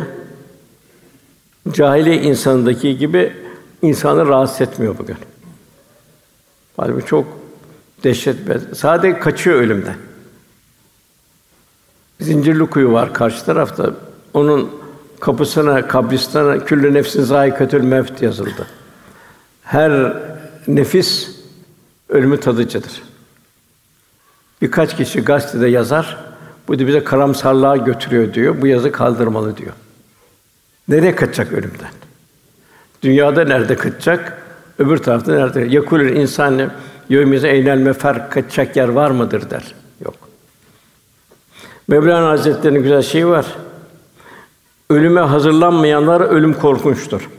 cahiliye 1.71 2.21
insanındaki 2.21 2.97
gibi 2.97 3.33
insanı 3.81 4.27
rahatsız 4.27 4.61
etmiyor 4.61 4.97
bugün. 4.97 5.17
Halbuki 6.77 7.05
çok 7.05 7.25
dehşet 8.03 8.37
Sadece 8.75 9.19
kaçıyor 9.19 9.61
ölümden. 9.61 9.95
Zincirli 12.19 12.65
kuyu 12.65 12.91
var 12.91 13.13
karşı 13.13 13.45
tarafta. 13.45 13.93
Onun 14.33 14.71
kapısına, 15.19 15.87
kabristana 15.87 16.65
küllü 16.65 16.93
nefsin 16.93 17.23
zâikatül 17.23 17.83
mevt 17.83 18.21
yazıldı. 18.21 18.67
Her 19.63 20.13
nefis 20.67 21.29
ölümü 22.09 22.39
tadıcıdır. 22.39 23.01
Birkaç 24.61 24.97
kişi 24.97 25.21
gazetede 25.21 25.67
yazar, 25.67 26.17
bu 26.67 26.79
da 26.79 26.87
bize 26.87 27.03
karamsarlığa 27.03 27.77
götürüyor 27.77 28.33
diyor. 28.33 28.61
Bu 28.61 28.67
yazı 28.67 28.91
kaldırmalı 28.91 29.57
diyor. 29.57 29.73
Nereye 30.87 31.15
kaçacak 31.15 31.53
ölümden? 31.53 31.91
Dünyada 33.01 33.43
nerede 33.43 33.75
kaçacak? 33.75 34.43
Öbür 34.79 34.97
tarafta 34.97 35.31
nerede? 35.31 35.61
Yakulül 35.61 36.15
insan 36.15 36.71
yevmize 37.09 37.49
eynel 37.49 37.77
mefer 37.77 38.29
kaçacak 38.29 38.75
yer 38.75 38.87
var 38.87 39.11
mıdır 39.11 39.49
der. 39.49 39.63
Yok. 40.05 40.15
Mevlana 41.87 42.29
Hazretleri'nin 42.29 42.83
güzel 42.83 43.01
şeyi 43.01 43.27
var. 43.27 43.45
Ölüme 44.89 45.21
hazırlanmayanlar 45.21 46.21
ölüm 46.21 46.53
korkunçtur. 46.53 47.29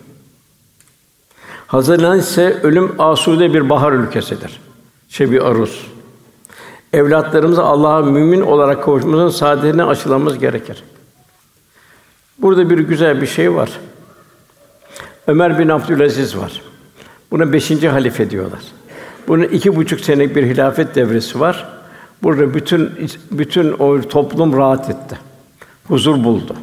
Hazırlanan 1.66 2.18
ise 2.18 2.60
ölüm 2.62 2.94
asude 2.98 3.54
bir 3.54 3.70
bahar 3.70 3.92
ülkesidir. 3.92 4.60
Şebi 5.08 5.42
aruz. 5.42 5.86
Evlatlarımızı 6.92 7.62
Allah'a 7.62 8.02
mümin 8.02 8.40
olarak 8.40 8.84
kavuşmamızın 8.84 9.38
saadetine 9.38 9.84
aşılamamız 9.84 10.38
gerekir. 10.38 10.84
Burada 12.38 12.70
bir 12.70 12.78
güzel 12.78 13.20
bir 13.20 13.26
şey 13.26 13.54
var. 13.54 13.70
Ömer 15.26 15.58
bin 15.58 15.68
Abdülaziz 15.68 16.36
var. 16.36 16.62
Buna 17.30 17.52
beşinci 17.52 17.88
halife 17.88 18.30
diyorlar. 18.30 18.60
Bunun 19.28 19.42
iki 19.42 19.76
buçuk 19.76 20.00
senelik 20.00 20.36
bir 20.36 20.44
hilafet 20.46 20.94
devresi 20.94 21.40
var. 21.40 21.68
Burada 22.22 22.54
bütün 22.54 22.90
bütün 23.30 23.72
o 23.72 24.00
toplum 24.00 24.56
rahat 24.56 24.90
etti. 24.90 25.18
Huzur 25.88 26.24
buldu. 26.24 26.56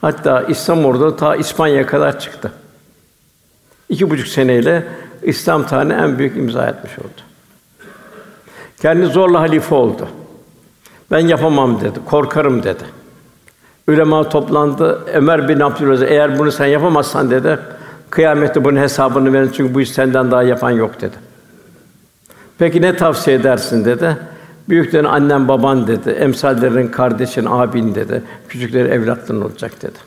Hatta 0.00 0.42
İslam 0.42 0.84
orada 0.84 1.16
ta 1.16 1.36
İspanya'ya 1.36 1.86
kadar 1.86 2.20
çıktı. 2.20 2.52
İki 3.88 4.10
buçuk 4.10 4.28
seneyle 4.28 4.86
İslam 5.22 5.66
tarihine 5.66 5.94
en 5.94 6.18
büyük 6.18 6.36
imza 6.36 6.66
etmiş 6.66 6.98
oldu. 6.98 7.20
Kendi 8.82 9.06
zorla 9.06 9.40
halife 9.40 9.74
oldu. 9.74 10.08
Ben 11.10 11.18
yapamam 11.18 11.80
dedi, 11.80 11.98
korkarım 12.04 12.62
dedi. 12.62 12.84
Ülema 13.88 14.28
toplandı. 14.28 15.04
Ömer 15.14 15.48
bin 15.48 15.60
Abdülaziz 15.60 16.08
eğer 16.10 16.38
bunu 16.38 16.52
sen 16.52 16.66
yapamazsan 16.66 17.30
dedi, 17.30 17.58
kıyamette 18.10 18.64
bunun 18.64 18.80
hesabını 18.80 19.32
verin 19.32 19.50
çünkü 19.56 19.74
bu 19.74 19.80
iş 19.80 19.90
senden 19.90 20.30
daha 20.30 20.42
yapan 20.42 20.70
yok 20.70 21.00
dedi. 21.00 21.16
Peki 22.58 22.82
ne 22.82 22.96
tavsiye 22.96 23.36
edersin 23.36 23.84
dedi. 23.84 24.16
Büyüklerin 24.68 25.04
annen 25.04 25.48
baban 25.48 25.86
dedi, 25.86 26.10
emsallerin 26.10 26.88
kardeşin, 26.88 27.46
abin 27.48 27.94
dedi, 27.94 28.22
küçükleri 28.48 28.88
evlatların 28.88 29.40
olacak 29.40 29.82
dedi. 29.82 29.98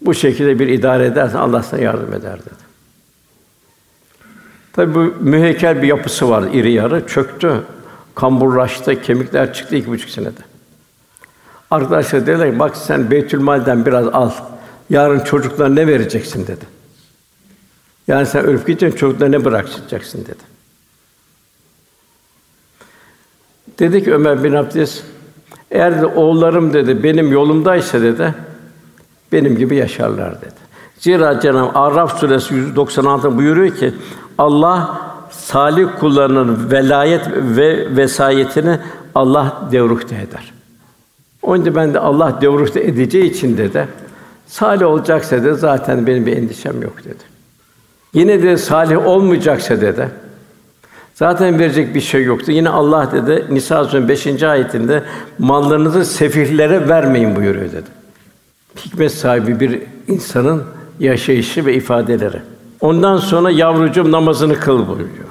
Bu 0.00 0.14
şekilde 0.14 0.58
bir 0.58 0.68
idare 0.68 1.06
edersen 1.06 1.38
Allah 1.38 1.62
sana 1.62 1.80
yardım 1.80 2.14
eder 2.14 2.38
dedi. 2.38 2.68
Tabi 4.72 4.94
bu 4.94 5.14
müheykel 5.20 5.82
bir 5.82 5.86
yapısı 5.86 6.30
var 6.30 6.44
iri 6.52 6.72
yarı, 6.72 7.06
çöktü. 7.06 7.62
Kamburlaştı, 8.14 9.02
kemikler 9.02 9.52
çıktı 9.52 9.76
iki 9.76 9.88
buçuk 9.88 10.10
senede. 10.10 10.40
Arkadaşlar 11.70 12.26
dediler 12.26 12.58
bak 12.58 12.76
sen 12.76 13.10
Beytülmal'den 13.10 13.86
biraz 13.86 14.06
al. 14.06 14.30
Yarın 14.90 15.20
çocuklara 15.20 15.68
ne 15.68 15.86
vereceksin 15.86 16.46
dedi. 16.46 16.64
Yani 18.08 18.26
sen 18.26 18.44
ölüp 18.44 18.66
gideceksin, 18.66 18.98
çocuklara 18.98 19.30
ne 19.30 19.44
bırakacaksın 19.44 20.24
dedi. 20.24 20.47
Dedi 23.78 24.04
ki 24.04 24.14
Ömer 24.14 24.44
bin 24.44 24.52
Abdülaziz, 24.52 25.04
eğer 25.70 26.00
de 26.00 26.06
oğullarım 26.06 26.72
dedi 26.72 27.02
benim 27.02 27.32
yolumdaysa 27.32 28.00
dedi, 28.00 28.34
benim 29.32 29.56
gibi 29.56 29.76
yaşarlar 29.76 30.40
dedi. 30.40 30.68
Zira 30.98 31.40
Cenab-ı 31.40 31.78
Araf 31.78 32.18
suresi 32.20 32.54
196 32.54 33.36
buyuruyor 33.36 33.76
ki 33.76 33.94
Allah 34.38 35.00
salih 35.30 35.86
kullarının 36.00 36.70
velayet 36.70 37.26
ve 37.32 37.96
vesayetini 37.96 38.78
Allah 39.14 39.68
devruhte 39.72 40.14
eder. 40.14 40.52
Onun 41.42 41.60
için 41.60 41.74
ben 41.74 41.94
de 41.94 41.98
Allah 41.98 42.38
devruhte 42.40 42.80
edeceği 42.80 43.30
için 43.30 43.56
dedi. 43.56 43.88
Salih 44.46 44.86
olacaksa 44.86 45.44
da 45.44 45.54
zaten 45.54 46.06
benim 46.06 46.26
bir 46.26 46.36
endişem 46.36 46.82
yok 46.82 47.04
dedi. 47.04 47.24
Yine 48.14 48.42
de 48.42 48.56
salih 48.56 49.06
olmayacaksa 49.06 49.80
dedi. 49.80 50.08
Zaten 51.18 51.58
verecek 51.58 51.94
bir 51.94 52.00
şey 52.00 52.24
yoktu. 52.24 52.52
Yine 52.52 52.68
Allah 52.68 53.12
dedi 53.12 53.46
Nisa 53.50 53.84
Suresi 53.84 54.08
5. 54.08 54.42
ayetinde 54.42 55.02
mallarınızı 55.38 56.04
sefihlere 56.04 56.88
vermeyin 56.88 57.36
buyuruyor 57.36 57.72
dedi. 57.72 57.86
Hikmet 58.76 59.12
sahibi 59.12 59.60
bir 59.60 59.82
insanın 60.08 60.64
yaşayışı 61.00 61.66
ve 61.66 61.74
ifadeleri. 61.74 62.36
Ondan 62.80 63.16
sonra 63.16 63.50
yavrucuğum 63.50 64.12
namazını 64.12 64.60
kıl 64.60 64.88
buyuruyor. 64.88 65.28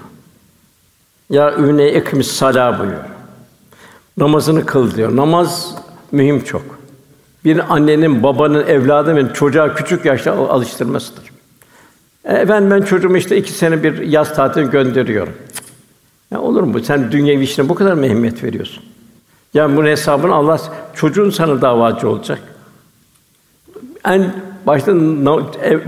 Ya 1.29 1.55
üne 1.55 1.83
ekmis 1.83 2.31
sala 2.31 2.79
buyuruyor. 2.79 3.05
Namazını 4.17 4.65
kıl 4.65 4.95
diyor. 4.95 5.15
Namaz 5.15 5.75
mühim 6.11 6.43
çok. 6.43 6.63
Bir 7.45 7.73
annenin, 7.75 8.23
babanın, 8.23 8.67
evladının 8.67 9.29
çocuğa 9.33 9.73
küçük 9.73 10.05
yaşta 10.05 10.33
alıştırmasıdır. 10.33 11.23
E, 12.25 12.33
efendim 12.33 12.71
ben 12.71 12.81
çocuğumu 12.81 13.17
işte 13.17 13.38
iki 13.38 13.51
sene 13.51 13.83
bir 13.83 14.01
yaz 14.01 14.35
tatili 14.35 14.69
gönderiyorum. 14.69 15.33
Ya 16.32 16.41
olur 16.41 16.63
mu? 16.63 16.80
Sen 16.80 17.11
dünya 17.11 17.34
işine 17.34 17.69
bu 17.69 17.75
kadar 17.75 17.93
mı 17.93 18.01
veriyorsun? 18.43 18.84
Yani 19.53 19.78
bunun 19.78 19.88
hesabını 19.88 20.36
Allah 20.36 20.61
çocuğun 20.95 21.30
sana 21.30 21.61
davacı 21.61 22.09
olacak. 22.09 22.39
En 24.05 24.34
başta 24.65 24.91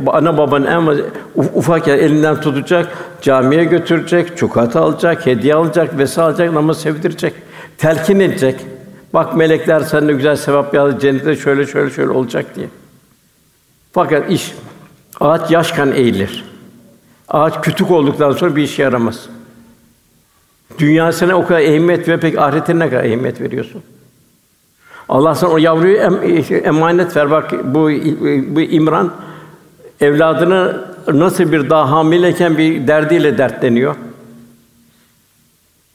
ana 0.07 0.37
babanın 0.37 0.65
en 0.65 1.03
ufak 1.35 1.87
yer 1.87 1.97
elinden 1.97 2.41
tutacak, 2.41 2.87
camiye 3.21 3.63
götürecek, 3.63 4.37
çikolata 4.37 4.81
alacak, 4.81 5.25
hediye 5.25 5.55
alacak, 5.55 5.97
vesaire 5.97 6.29
alacak, 6.29 6.53
namaz 6.53 6.81
sevdirecek, 6.81 7.33
telkin 7.77 8.19
edecek. 8.19 8.59
Bak 9.13 9.35
melekler 9.35 9.79
sende 9.79 10.13
güzel 10.13 10.35
sevap 10.35 10.73
yazdı, 10.73 10.99
cennette 10.99 11.35
şöyle 11.35 11.67
şöyle 11.67 11.89
şöyle 11.89 12.11
olacak 12.11 12.55
diye. 12.55 12.67
Fakat 13.91 14.31
iş 14.31 14.53
ağaç 15.19 15.51
yaşkan 15.51 15.91
eğilir. 15.91 16.45
Ağaç 17.27 17.61
kütük 17.61 17.91
olduktan 17.91 18.31
sonra 18.31 18.55
bir 18.55 18.63
işe 18.63 18.83
yaramaz. 18.83 19.29
Dünyasına 20.79 21.35
o 21.35 21.47
kadar 21.47 21.59
ehemmiyet 21.59 22.07
ve 22.07 22.19
pek 22.19 22.37
ahiretine 22.37 22.79
ne 22.85 22.89
kadar 22.89 23.03
ehemmiyet 23.03 23.41
veriyorsun? 23.41 23.83
Allah 25.09 25.35
sana 25.35 25.49
o 25.49 25.57
yavruyu 25.57 25.97
em, 25.97 26.19
emanet 26.65 27.15
ver. 27.15 27.31
Bak 27.31 27.51
bu 27.63 27.79
bu 28.55 28.61
İmran 28.61 29.13
evladını 30.01 30.85
nasıl 31.13 31.51
bir 31.51 31.69
daha 31.69 31.91
hamileyken 31.91 32.57
bir 32.57 32.87
derdiyle 32.87 33.37
dertleniyor. 33.37 33.95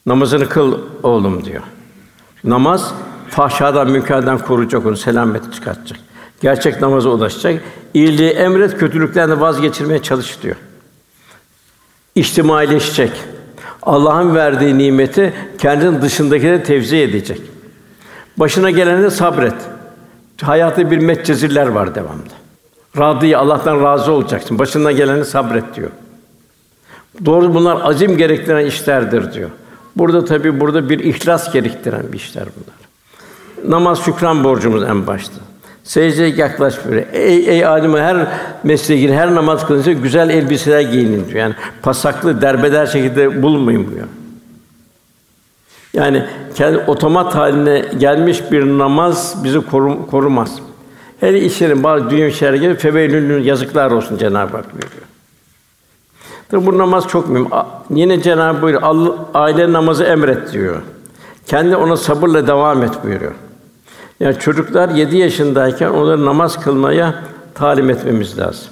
Namazını 0.07 0.49
kıl 0.49 0.79
oğlum 1.03 1.45
diyor. 1.45 1.63
Namaz 2.45 2.95
fahşadan, 3.29 3.91
münkerden 3.91 4.39
koruyacak 4.39 4.87
onu, 4.87 4.97
selamet 4.97 5.55
çıkartacak. 5.55 5.99
Gerçek 6.41 6.81
namaza 6.81 7.09
ulaşacak. 7.09 7.63
İyiliği 7.95 8.31
emret, 8.31 8.79
kötülükten 8.79 9.31
de 9.31 9.41
vazgeçirmeye 9.41 10.03
çalış 10.03 10.43
diyor. 10.43 10.57
İçtimaileşecek. 12.15 13.13
Allah'ın 13.87 14.35
verdiği 14.35 14.79
nimeti 14.79 15.35
kendinin 15.59 16.03
dışındakine 16.03 16.63
tevzi 16.63 16.97
edecek. 16.97 17.41
Başına 18.37 18.71
gelene 18.71 19.11
sabret. 19.11 19.55
Hayatta 20.43 20.91
bir 20.91 20.99
metcezirler 20.99 21.67
var 21.67 21.95
devamlı. 21.95 22.23
Radıyı 22.99 23.39
Allah'tan 23.39 23.83
razı 23.83 24.13
olacaksın. 24.13 24.59
Başına 24.59 24.93
geleni 24.93 25.25
sabret 25.25 25.75
diyor. 25.75 25.91
Doğru 27.25 27.55
bunlar 27.55 27.81
azim 27.83 28.17
gerektiren 28.17 28.67
işlerdir 28.67 29.33
diyor. 29.33 29.51
Burada 29.97 30.25
tabi 30.25 30.61
burada 30.61 30.89
bir 30.89 30.99
ihlas 30.99 31.53
gerektiren 31.53 32.13
bir 32.13 32.17
işler 32.19 32.45
bunlar. 32.45 32.85
Namaz 33.71 34.05
şükran 34.05 34.45
borcumuz 34.45 34.83
en 34.83 35.07
başta. 35.07 35.37
Secdeye 35.85 36.29
yaklaş 36.29 36.75
böyle. 36.89 37.09
Ey 37.13 37.49
ey 37.49 37.67
alim 37.67 37.97
her 37.97 38.27
mesleğe 38.63 39.01
gir, 39.01 39.11
her 39.11 39.35
namaz 39.35 39.67
kılınca 39.67 39.93
güzel 39.93 40.31
elbiseler 40.31 40.81
giyinin 40.81 41.27
diyor. 41.29 41.39
Yani 41.39 41.55
pasaklı, 41.83 42.41
derbeder 42.41 42.87
şekilde 42.87 43.43
bulmayın 43.43 43.91
diyor. 43.91 44.07
Yani 45.95 46.25
kendi 46.55 46.79
otomat 46.79 47.35
haline 47.35 47.85
gelmiş 47.99 48.43
bir 48.53 48.79
namaz 48.79 49.45
bizi 49.45 49.61
korum, 49.61 50.07
korumaz. 50.07 50.59
Her 51.21 51.35
işlerin 51.35 51.85
bazı 51.85 52.11
dünya 52.11 52.27
işleri 52.27 52.61
gibi 52.61 52.75
feveylülün 52.75 53.43
yazıklar 53.43 53.91
olsun 53.91 54.19
Cenab-ı 54.19 54.57
Hak 54.57 54.73
buyuruyor. 54.73 55.03
Tabi 56.51 56.67
bu 56.67 56.79
namaz 56.79 57.09
çok 57.09 57.29
mühim. 57.29 57.49
Yine 57.91 58.23
Cenab-ı 58.23 58.43
Hak 58.43 58.63
buyuruyor, 58.63 58.83
Allah, 58.83 59.15
aile 59.35 59.73
namazı 59.73 60.05
emret 60.05 60.53
diyor. 60.53 60.83
Kendi 61.47 61.77
ona 61.77 61.97
sabırla 61.97 62.47
devam 62.47 62.83
et 62.83 63.05
buyuruyor. 63.05 63.33
Yani 64.21 64.39
çocuklar 64.39 64.89
yedi 64.89 65.17
yaşındayken 65.17 65.89
onları 65.91 66.25
namaz 66.25 66.61
kılmaya 66.65 67.23
talim 67.55 67.91
etmemiz 67.91 68.39
lazım. 68.39 68.69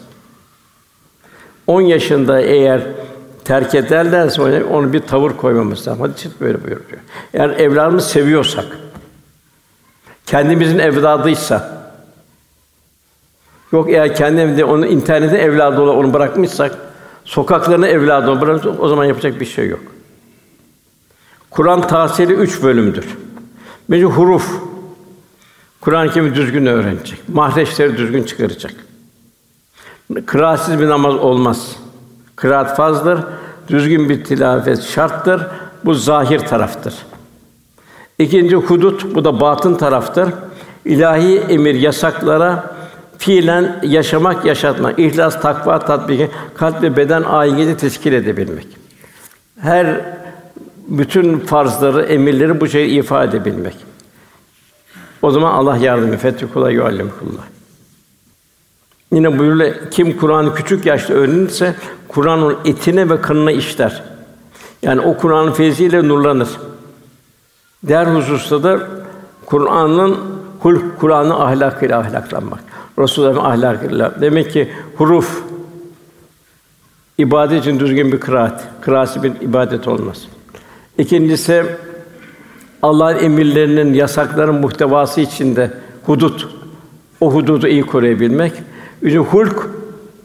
10 1.66 1.80
yaşında 1.80 2.40
eğer 2.40 2.82
terk 3.45 3.74
ederlerse 3.74 4.64
onu 4.64 4.93
bir 4.93 5.01
tavır 5.01 5.30
koymamız 5.30 5.88
lazım. 5.88 6.01
Hadi 6.01 6.16
çift 6.16 6.40
böyle 6.40 6.64
buyuruyor. 6.64 7.01
Eğer 7.34 7.49
evladımızı 7.51 8.09
seviyorsak, 8.09 8.64
kendimizin 10.26 10.78
evladıysa, 10.78 11.82
yok 13.72 13.90
eğer 13.90 14.14
kendimde 14.14 14.64
onu 14.64 14.86
internete 14.86 15.38
evladı 15.38 15.80
olarak 15.80 15.99
onu 15.99 16.12
bırakmışsak, 16.14 16.78
sokaklarına 17.24 17.88
evladı 17.88 18.30
olarak 18.30 18.43
bırakmışsak, 18.43 18.82
o 18.82 18.88
zaman 18.88 19.05
yapacak 19.05 19.40
bir 19.40 19.47
şey 19.47 19.68
yok. 19.68 19.80
Kur'an 21.51 21.86
tahsili 21.86 22.32
üç 22.32 22.62
bölümdür. 22.62 23.07
Birinci 23.90 24.07
huruf. 24.07 24.71
Kur'an-ı 25.82 26.10
Kerim'i 26.10 26.34
düzgün 26.34 26.66
öğrenecek. 26.66 27.28
Mahreçleri 27.28 27.96
düzgün 27.96 28.22
çıkaracak. 28.22 28.72
Kıraatsiz 30.26 30.80
bir 30.80 30.88
namaz 30.88 31.14
olmaz. 31.14 31.76
Kıraat 32.36 32.76
fazdır, 32.76 33.20
düzgün 33.68 34.08
bir 34.08 34.24
tilavet 34.24 34.82
şarttır. 34.82 35.42
Bu 35.84 35.94
zahir 35.94 36.38
taraftır. 36.38 36.94
İkinci 38.18 38.56
hudut, 38.56 39.14
bu 39.14 39.24
da 39.24 39.40
batın 39.40 39.74
taraftır. 39.74 40.28
İlahi 40.84 41.38
emir 41.38 41.74
yasaklara 41.74 42.74
fiilen 43.18 43.80
yaşamak, 43.82 44.44
yaşatmak, 44.44 44.98
ihlas, 44.98 45.40
takva 45.42 45.78
tatbiki, 45.78 46.30
kalp 46.54 46.82
ve 46.82 46.96
beden 46.96 47.22
ayini 47.22 47.76
teşkil 47.76 48.12
edebilmek. 48.12 48.66
Her 49.60 50.00
bütün 50.88 51.38
farzları, 51.38 52.02
emirleri 52.02 52.60
bu 52.60 52.68
şeyi 52.68 52.98
ifade 52.98 53.36
edebilmek. 53.36 53.91
O 55.22 55.30
zaman 55.30 55.52
Allah 55.52 55.76
yardım 55.76 56.12
et. 56.12 56.52
kula 56.54 56.70
yuallim 56.70 57.10
kullah. 57.20 57.42
Yine 59.12 59.38
buyuruyor 59.38 59.74
kim 59.90 60.16
Kur'an'ı 60.16 60.54
küçük 60.54 60.86
yaşta 60.86 61.14
öğrenirse 61.14 61.74
Kur'an'ın 62.08 62.56
etine 62.64 63.10
ve 63.10 63.20
kanına 63.20 63.52
işler. 63.52 64.02
Yani 64.82 65.00
o 65.00 65.16
Kur'an'ın 65.16 65.52
feyziyle 65.52 66.08
nurlanır. 66.08 66.48
Diğer 67.86 68.06
hususta 68.06 68.62
da 68.62 68.88
Kur'an'ın 69.46 70.16
hul 70.60 70.80
Kur'an'ın 71.00 71.30
ahlakıyla 71.30 71.98
ahlaklanmak. 71.98 72.60
Resulullah'ın 72.98 73.44
ahlakıyla. 73.44 74.20
Demek 74.20 74.52
ki 74.52 74.72
huruf 74.96 75.42
ibadet 77.18 77.60
için 77.60 77.80
düzgün 77.80 78.12
bir 78.12 78.20
kıraat. 78.20 78.64
Kıraatı 78.80 79.22
bir 79.22 79.40
ibadet 79.40 79.88
olmaz. 79.88 80.28
İkincisi 80.98 81.64
Allah'ın 82.82 83.24
emirlerinin, 83.24 83.94
yasakların 83.94 84.54
muhtevası 84.54 85.20
içinde 85.20 85.70
hudut. 86.06 86.48
O 87.20 87.34
hududu 87.34 87.68
iyi 87.68 87.82
koruyabilmek. 87.82 88.52
Üçüncü 89.02 89.28
hulk 89.28 89.70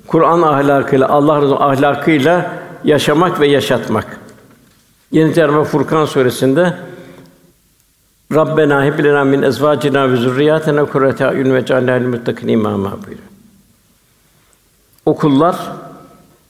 Kur'an 0.08 0.42
ahlakıyla, 0.42 1.10
Allah 1.10 1.42
Resulü 1.42 1.56
ahlakıyla 1.56 2.52
yaşamak 2.84 3.40
ve 3.40 3.48
yaşatmak. 3.48 4.20
Yeni 5.12 5.34
Cenab-ı 5.34 5.64
Furkan 5.64 6.06
suresinde 6.06 6.74
Rabbena 8.34 8.84
heb 8.84 9.04
lena 9.04 9.24
min 9.24 9.42
ezvacina 9.42 10.12
ve 10.12 10.16
zurriyatina 10.16 10.86
kurrate 10.86 11.28
ayun 11.28 11.54
ve 11.54 11.66
cealna 11.66 11.92
lil 11.92 12.08
muttakin 12.08 12.48
imama 12.48 12.92
buyuruyor. 12.92 13.28
O 15.06 15.16
kullar 15.16 15.56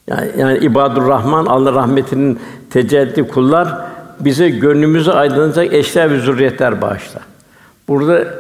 yani, 0.07 0.31
yani 0.37 0.57
ibadur 0.57 1.07
Rahman 1.07 1.45
Allah 1.45 1.73
rahmetinin 1.73 2.39
tecelli 2.69 3.27
kullar 3.27 3.87
bize 4.19 4.49
gönlümüzü 4.49 5.11
aydınlatacak 5.11 5.73
eşler 5.73 6.11
ve 6.11 6.19
zürriyetler 6.19 6.81
bağışla. 6.81 7.19
Burada 7.87 8.33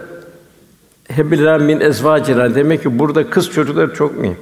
hebilâ 1.07 1.57
min 1.57 1.79
ezvacina 1.79 2.55
demek 2.55 2.83
ki 2.83 2.99
burada 2.99 3.29
kız 3.29 3.51
çocukları 3.51 3.93
çok 3.93 4.17
mühim. 4.17 4.37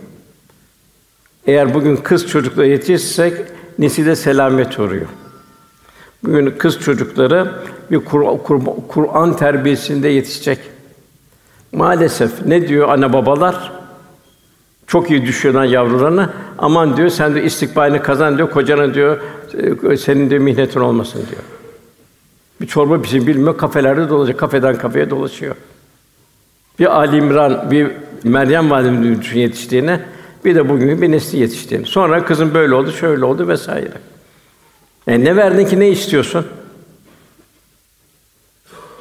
Eğer 1.47 1.73
bugün 1.73 1.95
kız 1.95 2.27
çocukları 2.27 2.67
yetişsek 2.67 3.33
nesile 3.79 4.15
selamet 4.15 4.79
oluyor. 4.79 5.05
Bugün 6.23 6.51
kız 6.57 6.79
çocukları 6.79 7.51
bir 7.91 7.99
Kur'an 8.87 9.37
terbiyesinde 9.37 10.07
yetişecek. 10.07 10.59
Maalesef 11.71 12.45
ne 12.45 12.67
diyor 12.67 12.89
ana 12.89 13.13
babalar? 13.13 13.71
Çok 14.87 15.11
iyi 15.11 15.25
düşünen 15.25 15.63
yavrularına 15.63 16.33
aman 16.57 16.97
diyor 16.97 17.09
sen 17.09 17.35
de 17.35 17.43
istikbalini 17.43 18.01
kazan 18.01 18.37
diyor 18.37 18.51
kocana 18.51 18.93
diyor 18.93 19.19
e, 19.89 19.97
senin 19.97 20.29
de 20.29 20.39
mihnetin 20.39 20.79
olmasın 20.79 21.25
diyor. 21.29 21.41
Bir 22.61 22.67
çorba 22.67 23.01
pişin 23.01 23.27
bilmiyor 23.27 23.57
kafelerde 23.57 24.09
dolaşıyor 24.09 24.39
kafeden 24.39 24.77
kafeye 24.77 25.09
dolaşıyor. 25.09 25.55
Bir 26.79 26.97
Ali 26.97 27.17
İmran, 27.17 27.71
bir 27.71 27.91
Meryem 28.23 28.71
validemizin 28.71 29.21
düşün 29.21 29.39
yetiştiğine, 29.39 30.01
bir 30.45 30.55
de 30.55 30.69
bugün 30.69 31.01
bir 31.01 31.11
nesli 31.11 31.37
yetiştiğini. 31.39 31.85
Sonra 31.85 32.25
kızım 32.25 32.53
böyle 32.53 32.75
oldu, 32.75 32.91
şöyle 32.91 33.25
oldu 33.25 33.47
vesaire. 33.47 33.91
E 35.07 35.23
ne 35.23 35.35
verdin 35.35 35.65
ki 35.65 35.79
ne 35.79 35.89
istiyorsun? 35.89 36.45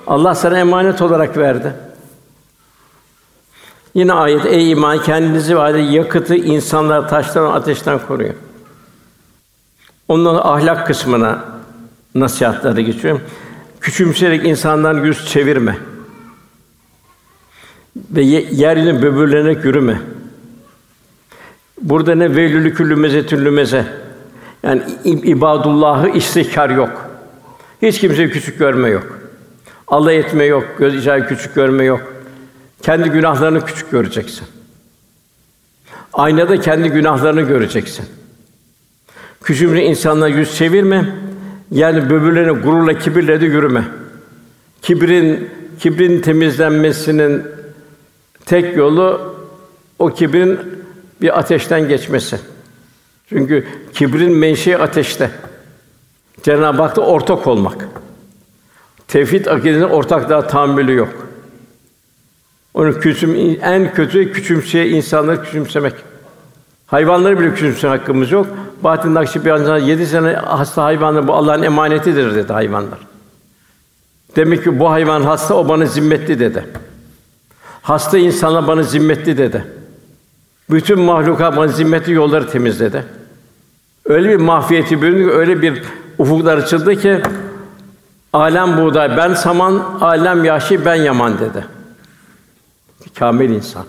Allah 0.07 0.35
sana 0.35 0.59
emanet 0.59 1.03
olarak 1.03 1.37
verdi. 1.37 1.73
Yine 3.95 4.13
ayet 4.13 4.47
ey 4.47 4.71
iman 4.71 5.03
kendinizi 5.03 5.59
ve 5.59 5.81
yakıtı 5.81 6.35
insanlar 6.37 7.09
taştan 7.09 7.53
ateşten 7.53 7.99
koruyun. 7.99 8.37
Ondan 10.09 10.35
ahlak 10.35 10.87
kısmına 10.87 11.45
nasihatleri 12.15 12.85
geçiyor. 12.85 13.21
Küçümseyerek 13.81 14.45
insandan 14.47 15.05
yüz 15.05 15.29
çevirme. 15.29 15.79
Ve 17.97 18.23
ye- 18.23 18.49
yeryüzüne 18.51 19.03
böbürlenerek 19.03 19.65
yürüme. 19.65 20.01
Burada 21.83 22.15
ne 22.15 22.37
velülü 22.37 22.75
küllü 22.75 22.97
mezetüllü 22.97 23.51
meze. 23.51 23.87
Yani 24.63 24.83
ibadullahı 25.05 26.09
istihkar 26.09 26.71
yok. 26.71 27.11
Hiç 27.83 28.01
kimseyi 28.01 28.31
küçük 28.31 28.59
görme 28.59 28.89
yok. 28.89 29.19
Allah 29.89 30.13
etme 30.13 30.45
yok, 30.45 30.65
göz 30.79 30.95
icabı 30.95 31.27
küçük 31.27 31.55
görme 31.55 31.85
yok. 31.85 32.14
Kendi 32.85 33.09
günahlarını 33.09 33.65
küçük 33.65 33.91
göreceksin. 33.91 34.47
Aynada 36.13 36.61
kendi 36.61 36.89
günahlarını 36.89 37.43
göreceksin. 37.43 38.07
Küçümse 39.43 39.83
insanlara 39.83 40.29
yüz 40.29 40.57
çevirme. 40.57 41.15
Yani 41.71 42.11
böbürlerine 42.11 42.53
gururla, 42.53 42.99
kibirle 42.99 43.41
de 43.41 43.47
yürüme. 43.47 43.85
Kibrin 44.83 45.51
kibrin 45.79 46.21
temizlenmesinin 46.21 47.43
tek 48.47 48.77
yolu 48.77 49.35
o 49.99 50.11
kibrin 50.11 50.59
bir 51.21 51.39
ateşten 51.39 51.89
geçmesi. 51.89 52.39
Çünkü 53.29 53.67
kibrin 53.95 54.33
menşei 54.33 54.79
ateşte. 54.79 55.31
Cenab-ı 56.43 56.83
Hak'ta 56.83 57.03
ortak 57.03 57.47
olmak. 57.47 57.89
Tevhid 59.09 59.47
akidesinin 59.47 59.89
ortaklığa 59.89 60.47
tahammülü 60.47 60.95
yok. 60.95 61.34
Onun 62.75 62.93
küçüm 62.93 63.59
en 63.63 63.95
kötü 63.95 64.33
küçümseye 64.33 64.89
insanları 64.89 65.43
küçümsemek. 65.43 65.95
Hayvanları 66.87 67.41
bile 67.41 67.55
küçümseme 67.55 67.97
hakkımız 67.97 68.31
yok. 68.31 68.47
Bahattin 68.83 69.15
Nakşibendi 69.15 69.91
yedi 69.91 70.07
sene 70.07 70.33
hasta 70.33 70.85
hayvanlar 70.85 71.29
bu 71.29 71.35
Allah'ın 71.35 71.63
emanetidir 71.63 72.35
dedi 72.35 72.53
hayvanlar. 72.53 72.99
Demek 74.37 74.65
ki 74.65 74.79
bu 74.79 74.91
hayvan 74.91 75.23
hasta 75.23 75.55
o 75.55 75.69
bana 75.69 75.87
zimmetli 75.87 76.41
dedi. 76.41 76.65
Hasta 77.83 78.19
insana 78.19 78.67
bana 78.69 78.83
zimmetli 78.83 79.39
dedi. 79.39 79.65
Bütün 80.71 81.01
mahluka 81.01 81.57
bana 81.57 81.69
zimmetli 81.69 82.13
yolları 82.13 82.51
temizledi. 82.51 83.05
Öyle 84.05 84.29
bir 84.29 84.37
mahfiyeti 84.37 85.03
büründü 85.03 85.25
ki, 85.25 85.31
öyle 85.31 85.63
bir 85.63 85.83
ufuklar 86.19 86.59
açıldı 86.59 86.97
ki 86.97 87.21
alem 88.33 88.77
buğday, 88.77 89.17
ben 89.17 89.35
saman, 89.35 89.99
alem 90.01 90.45
yaşı, 90.45 90.85
ben 90.85 90.95
yaman 90.95 91.39
dedi. 91.39 91.74
Kamil 93.19 93.51
insan. 93.51 93.85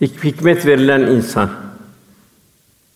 Hik- 0.00 0.24
hikmet 0.24 0.66
verilen 0.66 1.00
insan. 1.00 1.50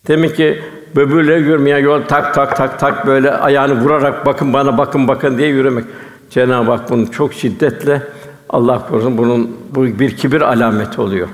Demek 0.09 0.37
ki 0.37 0.63
böbürle 0.97 1.35
yürümeyen 1.35 1.79
yol 1.79 2.03
tak 2.03 2.35
tak 2.35 2.57
tak 2.57 2.81
tak 2.81 3.07
böyle 3.07 3.31
ayağını 3.33 3.81
vurarak 3.81 4.27
bakın 4.27 4.53
bana 4.53 4.79
bakın 4.79 5.09
bakın 5.09 5.39
diye 5.39 5.49
yürümek. 5.49 5.85
Cenab-ı 6.31 6.71
Hak 6.71 6.91
bunu 6.91 7.11
çok 7.11 7.35
şiddetle 7.35 8.03
Allah 8.49 8.89
korusun 8.89 9.19
bunun 9.19 9.57
bu 9.71 9.85
bir 9.85 10.17
kibir 10.17 10.41
alameti 10.41 11.01
oluyor. 11.01 11.29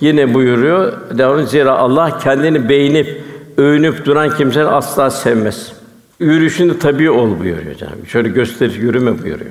Yine 0.00 0.34
buyuruyor, 0.34 0.92
devam 1.18 1.46
zira 1.46 1.72
Allah 1.72 2.18
kendini 2.18 2.68
beğenip 2.68 3.22
övünüp 3.56 4.04
duran 4.04 4.36
kimseleri 4.36 4.68
asla 4.68 5.10
sevmez. 5.10 5.72
Yürüyüşünde 6.20 6.78
tabii 6.78 7.10
ol 7.10 7.38
buyuruyor 7.38 7.74
Cenab-ı 7.74 7.96
Hak. 7.96 8.08
Şöyle 8.08 8.28
gösterip 8.28 8.82
yürüme 8.82 9.22
buyuruyor. 9.22 9.50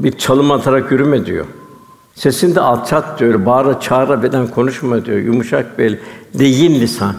Bir 0.00 0.12
çalım 0.12 0.50
atarak 0.50 0.92
yürüme 0.92 1.26
diyor. 1.26 1.46
Sesini 2.14 2.54
de 2.54 2.60
alçalt 2.60 3.18
diyor. 3.18 3.46
Bağıra 3.46 3.80
çağıra 3.80 4.22
beden 4.22 4.46
konuşma 4.46 5.04
diyor. 5.04 5.18
Yumuşak 5.18 5.78
bel, 5.78 5.98
leyin 6.38 6.80
lisan. 6.80 7.14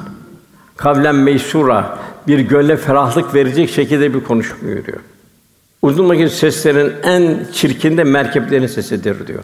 Kavlen 0.77 1.15
meysura 1.15 1.97
bir 2.27 2.39
gönle 2.39 2.77
ferahlık 2.77 3.35
verecek 3.35 3.69
şekilde 3.69 4.13
bir 4.13 4.23
konuşma 4.23 4.57
buyuruyor. 4.61 4.99
Uzun 5.81 6.27
seslerin 6.27 6.93
en 7.03 7.39
çirkin 7.53 7.97
de 7.97 8.03
merkeplerin 8.03 8.67
sesidir 8.67 9.27
diyor. 9.27 9.43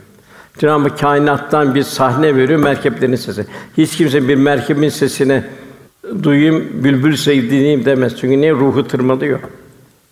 Cenab-ı 0.60 0.95
kainattan 0.95 1.76
bir 1.76 1.84
sahne 1.84 2.36
veriyor 2.36 2.60
merkeplerin 2.60 3.16
sesi. 3.16 3.45
Hiç 3.78 3.98
kimse 3.98 4.28
bir 4.28 4.36
merkebin 4.36 4.89
sesini 4.89 5.43
duyayım, 6.24 6.84
bülbül 6.84 7.16
sevdiğim 7.16 7.86
demez. 7.86 8.18
Çünkü 8.22 8.41
ne 8.41 8.52
ruhu 8.52 8.88
tırmalıyor. 8.88 9.39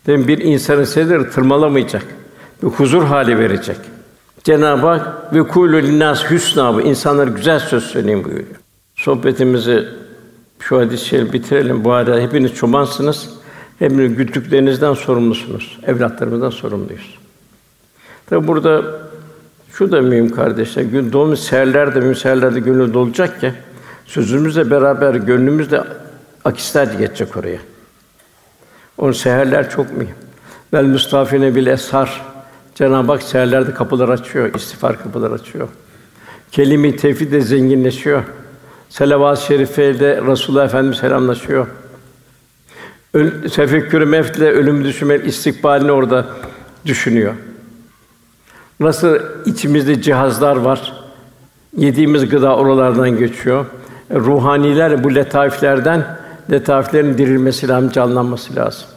Demin 0.08 0.28
bir 0.28 0.38
insanın 0.38 0.84
sesidir 0.84 1.32
tırmalamayacak. 1.32 2.04
Bir 2.64 2.68
huzur 2.68 3.04
hali 3.04 3.40
verecek. 3.40 3.78
Cenab-ı 4.46 4.88
Hak 4.88 5.34
ve 5.34 5.48
kulü 5.48 5.88
linnas 5.88 6.30
hüsna 6.30 6.76
bu 6.76 6.82
insanlara 6.82 7.30
güzel 7.30 7.60
söz 7.60 7.84
söyleyin 7.84 8.24
buyuruyor. 8.24 8.56
Sohbetimizi 8.96 9.88
şu 10.60 10.80
hadis-i 10.80 11.34
bitirelim. 11.34 11.84
Bu 11.84 11.92
arada 11.92 12.20
hepiniz 12.20 12.54
çobansınız. 12.54 13.30
Hepiniz 13.80 14.16
güttüklerinizden 14.16 14.94
sorumlusunuz. 14.94 15.80
Evlatlarımızdan 15.88 16.50
sorumluyuz. 16.50 17.18
Tabi 18.26 18.48
burada 18.48 18.84
şu 19.72 19.92
da 19.92 20.02
mühim 20.02 20.30
kardeşler. 20.30 20.84
Gün 20.84 21.14
doğum 21.14 21.38
seherlerde, 21.38 22.00
mühim 22.00 22.16
seherlerde 22.16 22.60
gönül 22.60 22.94
dolacak 22.94 23.42
ki 23.42 23.54
sözümüzle 24.06 24.72
beraber 24.72 25.16
gönlümüz 25.16 25.72
de 25.72 25.84
akisler 26.46 26.88
geçecek 26.88 27.38
oraya. 27.38 27.60
Onun 28.98 29.12
seherler 29.12 29.70
çok 29.70 29.98
mühim. 29.98 30.16
Vel 30.74 30.86
müstafine 30.86 31.56
bil 31.56 31.68
eshar. 31.68 32.35
Cenab-ı 32.76 33.12
Hak 33.12 33.24
seherlerde 33.24 33.74
kapılar 33.74 34.10
açıyor, 34.10 34.54
istiğfar 34.54 35.04
kapılar 35.04 35.32
açıyor. 35.32 35.68
Kelime-i 36.52 36.96
tevhid 36.96 37.32
de 37.32 37.42
zenginleşiyor. 37.42 38.24
Selavat-ı 38.90 39.46
şerifeyle 39.46 40.22
Resulullah 40.22 40.66
Efendimiz 40.66 40.98
selamlaşıyor. 40.98 41.68
Öl, 43.14 43.50
tefekkür-ü 43.50 44.06
mevtle 44.06 44.52
ölüm 44.52 44.84
düşünmek 44.84 45.28
istikbalini 45.28 45.92
orada 45.92 46.26
düşünüyor. 46.86 47.34
Nasıl 48.80 49.20
içimizde 49.46 50.02
cihazlar 50.02 50.56
var. 50.56 50.94
Yediğimiz 51.78 52.30
gıda 52.30 52.56
oralardan 52.56 53.18
geçiyor. 53.18 53.66
E, 54.12 54.16
Ruhaniler 54.16 55.04
bu 55.04 55.16
letaiflerden 55.16 56.18
letaiflerin 56.52 57.18
dirilmesi 57.18 57.68
lazım, 57.68 57.90
canlanması 57.92 58.56
lazım. 58.56 58.88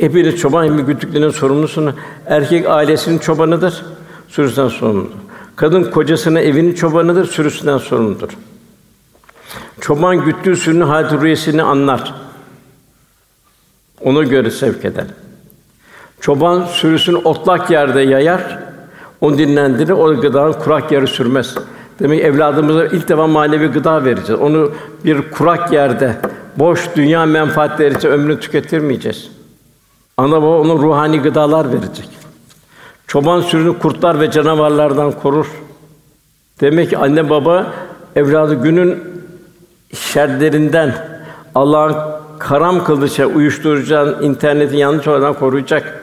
Hepiniz 0.00 0.36
çoban 0.36 0.64
hem 0.64 0.86
güttüklerinin 0.86 1.30
sorumlusunuz. 1.30 1.94
Erkek 2.26 2.66
ailesinin 2.66 3.18
çobanıdır, 3.18 3.84
sürüsünden 4.28 4.68
sorumludur. 4.68 5.14
Kadın 5.56 5.84
kocasının 5.84 6.40
evinin 6.40 6.74
çobanıdır, 6.74 7.26
sürüsünden 7.26 7.78
sorumludur. 7.78 8.28
Çoban 9.80 10.24
güttüğü 10.24 10.56
sürünün 10.56 10.80
hâl 10.80 11.20
rüyesini 11.20 11.62
anlar. 11.62 12.14
Ona 14.00 14.22
göre 14.22 14.50
sevk 14.50 14.84
eder. 14.84 15.06
Çoban 16.20 16.64
sürüsünü 16.64 17.16
otlak 17.16 17.70
yerde 17.70 18.00
yayar, 18.00 18.58
onu 19.20 19.38
dinlendirir, 19.38 19.92
o 19.92 20.20
gıdanın 20.20 20.52
kurak 20.52 20.92
yere 20.92 21.06
sürmez. 21.06 21.54
Demek 22.00 22.20
ki 22.20 22.26
evladımıza 22.26 22.86
ilk 22.86 23.08
defa 23.08 23.26
manevi 23.26 23.66
gıda 23.66 24.04
vereceğiz. 24.04 24.40
Onu 24.40 24.72
bir 25.04 25.30
kurak 25.30 25.72
yerde, 25.72 26.16
boş 26.56 26.88
dünya 26.96 27.26
menfaatleri 27.26 27.96
için 27.96 28.08
ömrünü 28.08 28.40
tüketirmeyeceğiz. 28.40 29.35
Ana 30.16 30.42
baba 30.42 30.60
ona 30.60 30.72
ruhani 30.72 31.20
gıdalar 31.20 31.72
verecek. 31.72 32.08
Çoban 33.06 33.40
sürünü 33.40 33.78
kurtlar 33.78 34.20
ve 34.20 34.30
canavarlardan 34.30 35.12
korur. 35.12 35.46
Demek 36.60 36.90
ki 36.90 36.98
anne 36.98 37.30
baba 37.30 37.72
evladı 38.16 38.54
günün 38.54 39.04
şerlerinden 39.94 40.94
Allah'ın 41.54 41.96
karam 42.38 42.84
kıldığı 42.84 43.08
şey, 43.08 43.24
uyuşturucudan, 43.24 44.22
internetin 44.22 44.76
yanlış 44.76 45.08
oradan 45.08 45.34
koruyacak. 45.34 46.02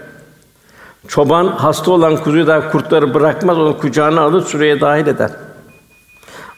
Çoban 1.07 1.47
hasta 1.47 1.91
olan 1.91 2.17
kuzuyu 2.17 2.47
da 2.47 2.69
kurtları 2.69 3.13
bırakmaz, 3.13 3.57
onu 3.57 3.77
kucağına 3.77 4.21
alır, 4.21 4.41
süreye 4.41 4.81
dahil 4.81 5.07
eder. 5.07 5.31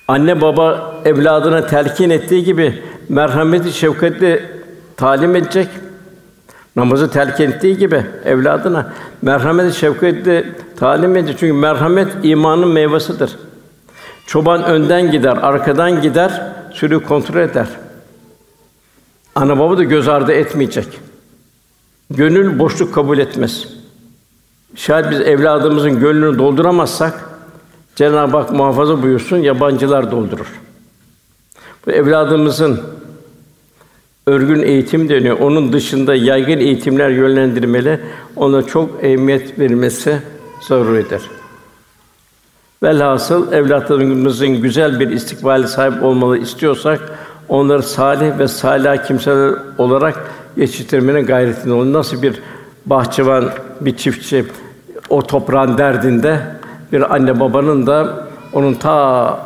Anne 0.08 0.42
baba 0.42 0.96
evladına 1.06 1.68
telkin 1.68 2.10
ettiği 2.10 2.44
gibi 2.44 2.84
merhameti 3.10 3.74
şefkatle 3.74 4.52
talim 4.98 5.36
edecek. 5.36 5.68
Namazı 6.76 7.12
telkin 7.12 7.52
ettiği 7.52 7.78
gibi 7.78 8.06
evladına 8.26 8.94
merhameti 9.22 9.78
şefkatle 9.78 10.56
talim 10.80 11.16
edecek. 11.16 11.38
Çünkü 11.40 11.54
merhamet 11.54 12.08
imanın 12.24 12.68
meyvesidir. 12.68 13.36
Çoban 14.26 14.64
önden 14.64 15.12
gider, 15.12 15.38
arkadan 15.42 16.02
gider, 16.02 16.42
sürü 16.74 17.04
kontrol 17.04 17.40
eder. 17.40 17.68
Ana 19.36 19.60
baba 19.60 19.78
da 19.78 19.84
göz 19.84 20.08
ardı 20.08 20.32
etmeyecek. 20.32 20.88
Gönül 22.10 22.60
boşluk 22.60 22.96
kabul 22.96 23.18
etmez. 23.18 23.68
Şayet 24.76 25.12
biz 25.12 25.22
evladımızın 25.22 26.00
gönlünü 26.00 26.40
dolduramazsak 26.40 27.30
Cenab-ı 27.96 28.38
Hak 28.38 28.52
muhafaza 28.52 29.04
buyursun, 29.04 29.38
yabancılar 29.38 30.12
doldurur. 30.12 30.62
Bu 31.86 31.92
evladımızın 31.92 32.82
örgün 34.28 34.62
eğitim 34.62 35.10
deniyor. 35.10 35.40
Onun 35.40 35.74
dışında 35.74 36.16
yaygın 36.16 36.58
eğitimler 36.58 37.10
yönlendirmeli. 37.10 38.00
Ona 38.36 38.64
çok 38.64 39.04
ehemmiyet 39.04 39.60
verilmesi 39.60 40.18
zaruridir. 40.62 41.22
Velhasıl 42.84 43.52
evlatlarımızın 43.52 44.48
güzel 44.48 45.00
bir 45.00 45.10
istikbali 45.10 45.68
sahip 45.68 46.04
olmalı 46.04 46.38
istiyorsak 46.38 47.00
onları 47.50 47.84
salih 47.84 48.40
ve 48.40 48.48
salih 48.48 49.08
kimseler 49.08 49.54
olarak 49.78 50.32
yetiştirmenin 50.58 51.26
gayretinde 51.26 51.74
olun. 51.74 51.94
Nasıl 51.94 52.22
bir 52.22 52.42
bahçıvan, 52.86 53.50
bir 53.82 53.98
çiftçi 53.98 54.46
o 55.10 55.22
toprağın 55.22 55.78
derdinde 55.78 56.40
bir 56.92 57.16
anne 57.16 57.40
babanın 57.40 57.88
da 57.88 58.28
onun 58.54 58.74
ta 58.74 59.40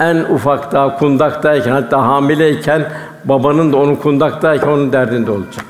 en 0.00 0.16
ufak 0.16 0.72
daha 0.72 0.98
kundaktayken 0.98 1.72
hatta 1.72 2.02
hamileyken 2.02 2.92
babanın 3.28 3.72
da 3.72 3.76
onun 3.76 3.94
kundaktayken 3.94 4.68
onun 4.68 4.92
derdinde 4.92 5.30
olacak. 5.30 5.64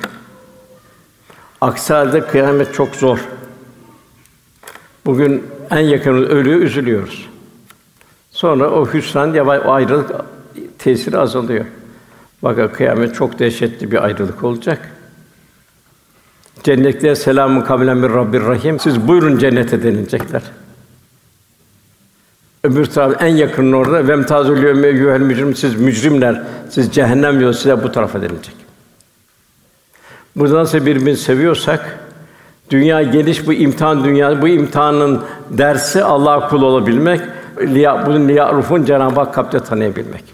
Aksi 1.61 1.95
halde 1.95 2.21
kıyamet 2.21 2.75
çok 2.75 2.97
zor. 2.97 3.19
Bugün 5.07 5.47
en 5.71 5.79
yakın 5.79 6.13
ölüyor, 6.13 6.61
üzülüyoruz. 6.61 7.29
Sonra 8.31 8.71
o 8.71 8.93
hüsran 8.93 9.35
yavaş 9.35 9.67
o 9.67 9.73
ayrılık 9.73 10.11
tesiri 10.79 11.19
azalıyor. 11.19 11.65
Bakın 12.43 12.69
kıyamet 12.69 13.15
çok 13.15 13.39
dehşetli 13.39 13.91
bir 13.91 14.05
ayrılık 14.05 14.45
olacak. 14.45 14.93
Cennetliğe 16.63 17.17
selamun 17.17 17.61
kavlen 17.61 18.03
bir 18.03 18.09
Rabbir 18.09 18.41
Rahim. 18.41 18.79
Siz 18.79 19.09
buyurun 19.09 19.39
cennete 19.39 19.83
denilecekler. 19.83 20.43
Öbür 22.65 22.87
taraf 22.87 23.23
en 23.23 23.37
yakın 23.37 23.73
orada 23.73 24.09
vem 24.09 24.27
tazul 24.27 24.57
yevme 24.57 25.19
mücrim 25.19 25.57
siz 25.57 25.75
mücrimler 25.75 26.43
siz 26.71 26.91
cehennem 26.91 27.41
yolu 27.41 27.55
size 27.55 27.83
bu 27.83 27.93
tarafa 27.93 28.23
denilecek. 28.23 28.55
Burada 30.37 30.55
nasıl 30.55 30.79
birbirimizi 30.79 31.23
seviyorsak 31.23 31.99
dünya 32.71 33.03
geliş 33.03 33.47
bu 33.47 33.53
imtihan 33.53 34.05
dünya 34.05 34.43
bu 34.43 34.49
imtihanın 34.49 35.23
dersi 35.51 36.05
Allah 36.05 36.49
kul 36.49 36.63
olabilmek 36.63 37.21
liya 37.61 38.07
bunun 38.07 38.29
liyarufun 38.29 38.85
Cenab-ı 38.85 39.21
Hak 39.21 39.35
kalpte 39.35 39.61
tanıyabilmek. 39.61 40.25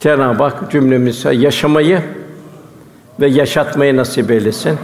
Cenab-ı 0.00 0.42
Hak 0.42 0.70
cümlemize 0.70 1.34
yaşamayı 1.34 2.02
ve 3.20 3.26
yaşatmayı 3.26 3.96
nasip 3.96 4.30
eylesin. 4.30 4.78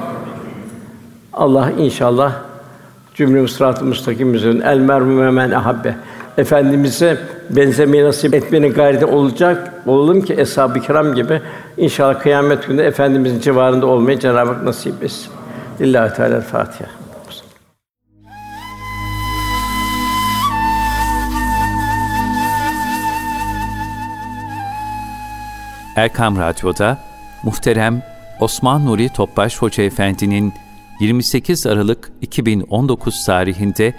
Allah 1.33 1.71
inşallah 1.79 2.33
cümlemiz 3.15 3.51
sırat-ı 3.51 3.85
müstakim 3.85 4.35
üzerine 4.35 4.65
el 4.65 4.79
merhum 4.79 5.35
men 5.35 5.51
ahabbe 5.51 5.97
efendimize 6.39 7.19
benzemeyi 7.51 8.05
nasip 8.05 8.35
etmenin 8.35 8.73
gayreti 8.73 9.07
olacak 9.07 9.73
olalım 9.87 10.23
ki 10.23 10.35
eshab-ı 10.35 10.81
kiram 10.81 11.15
gibi 11.15 11.43
inşallah 11.77 12.21
kıyamet 12.21 12.67
günü 12.67 12.83
efendimizin 12.83 13.41
civarında 13.41 13.87
olmayı 13.87 14.19
Cenab-ı 14.19 14.53
Hak 14.53 14.63
nasip 14.63 15.05
etsin. 15.05 15.33
Lillahi 15.81 16.17
Teala 16.17 16.41
Fatiha. 16.41 16.91
Erkam 25.97 26.39
Radyo'da 26.39 26.99
muhterem 27.43 28.03
Osman 28.41 28.87
Nuri 28.87 29.09
Topbaş 29.09 29.59
Hoca 29.59 29.83
Efendi'nin 29.83 30.53
28 31.01 31.67
Aralık 31.67 32.11
2019 32.21 33.25
tarihinde 33.27 33.95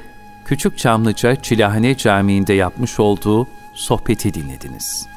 Küçük 0.48 0.78
Çamlıca 0.78 1.36
Çilahane 1.36 1.98
Camii'nde 1.98 2.54
yapmış 2.54 3.00
olduğu 3.00 3.48
sohbeti 3.74 4.34
dinlediniz. 4.34 5.08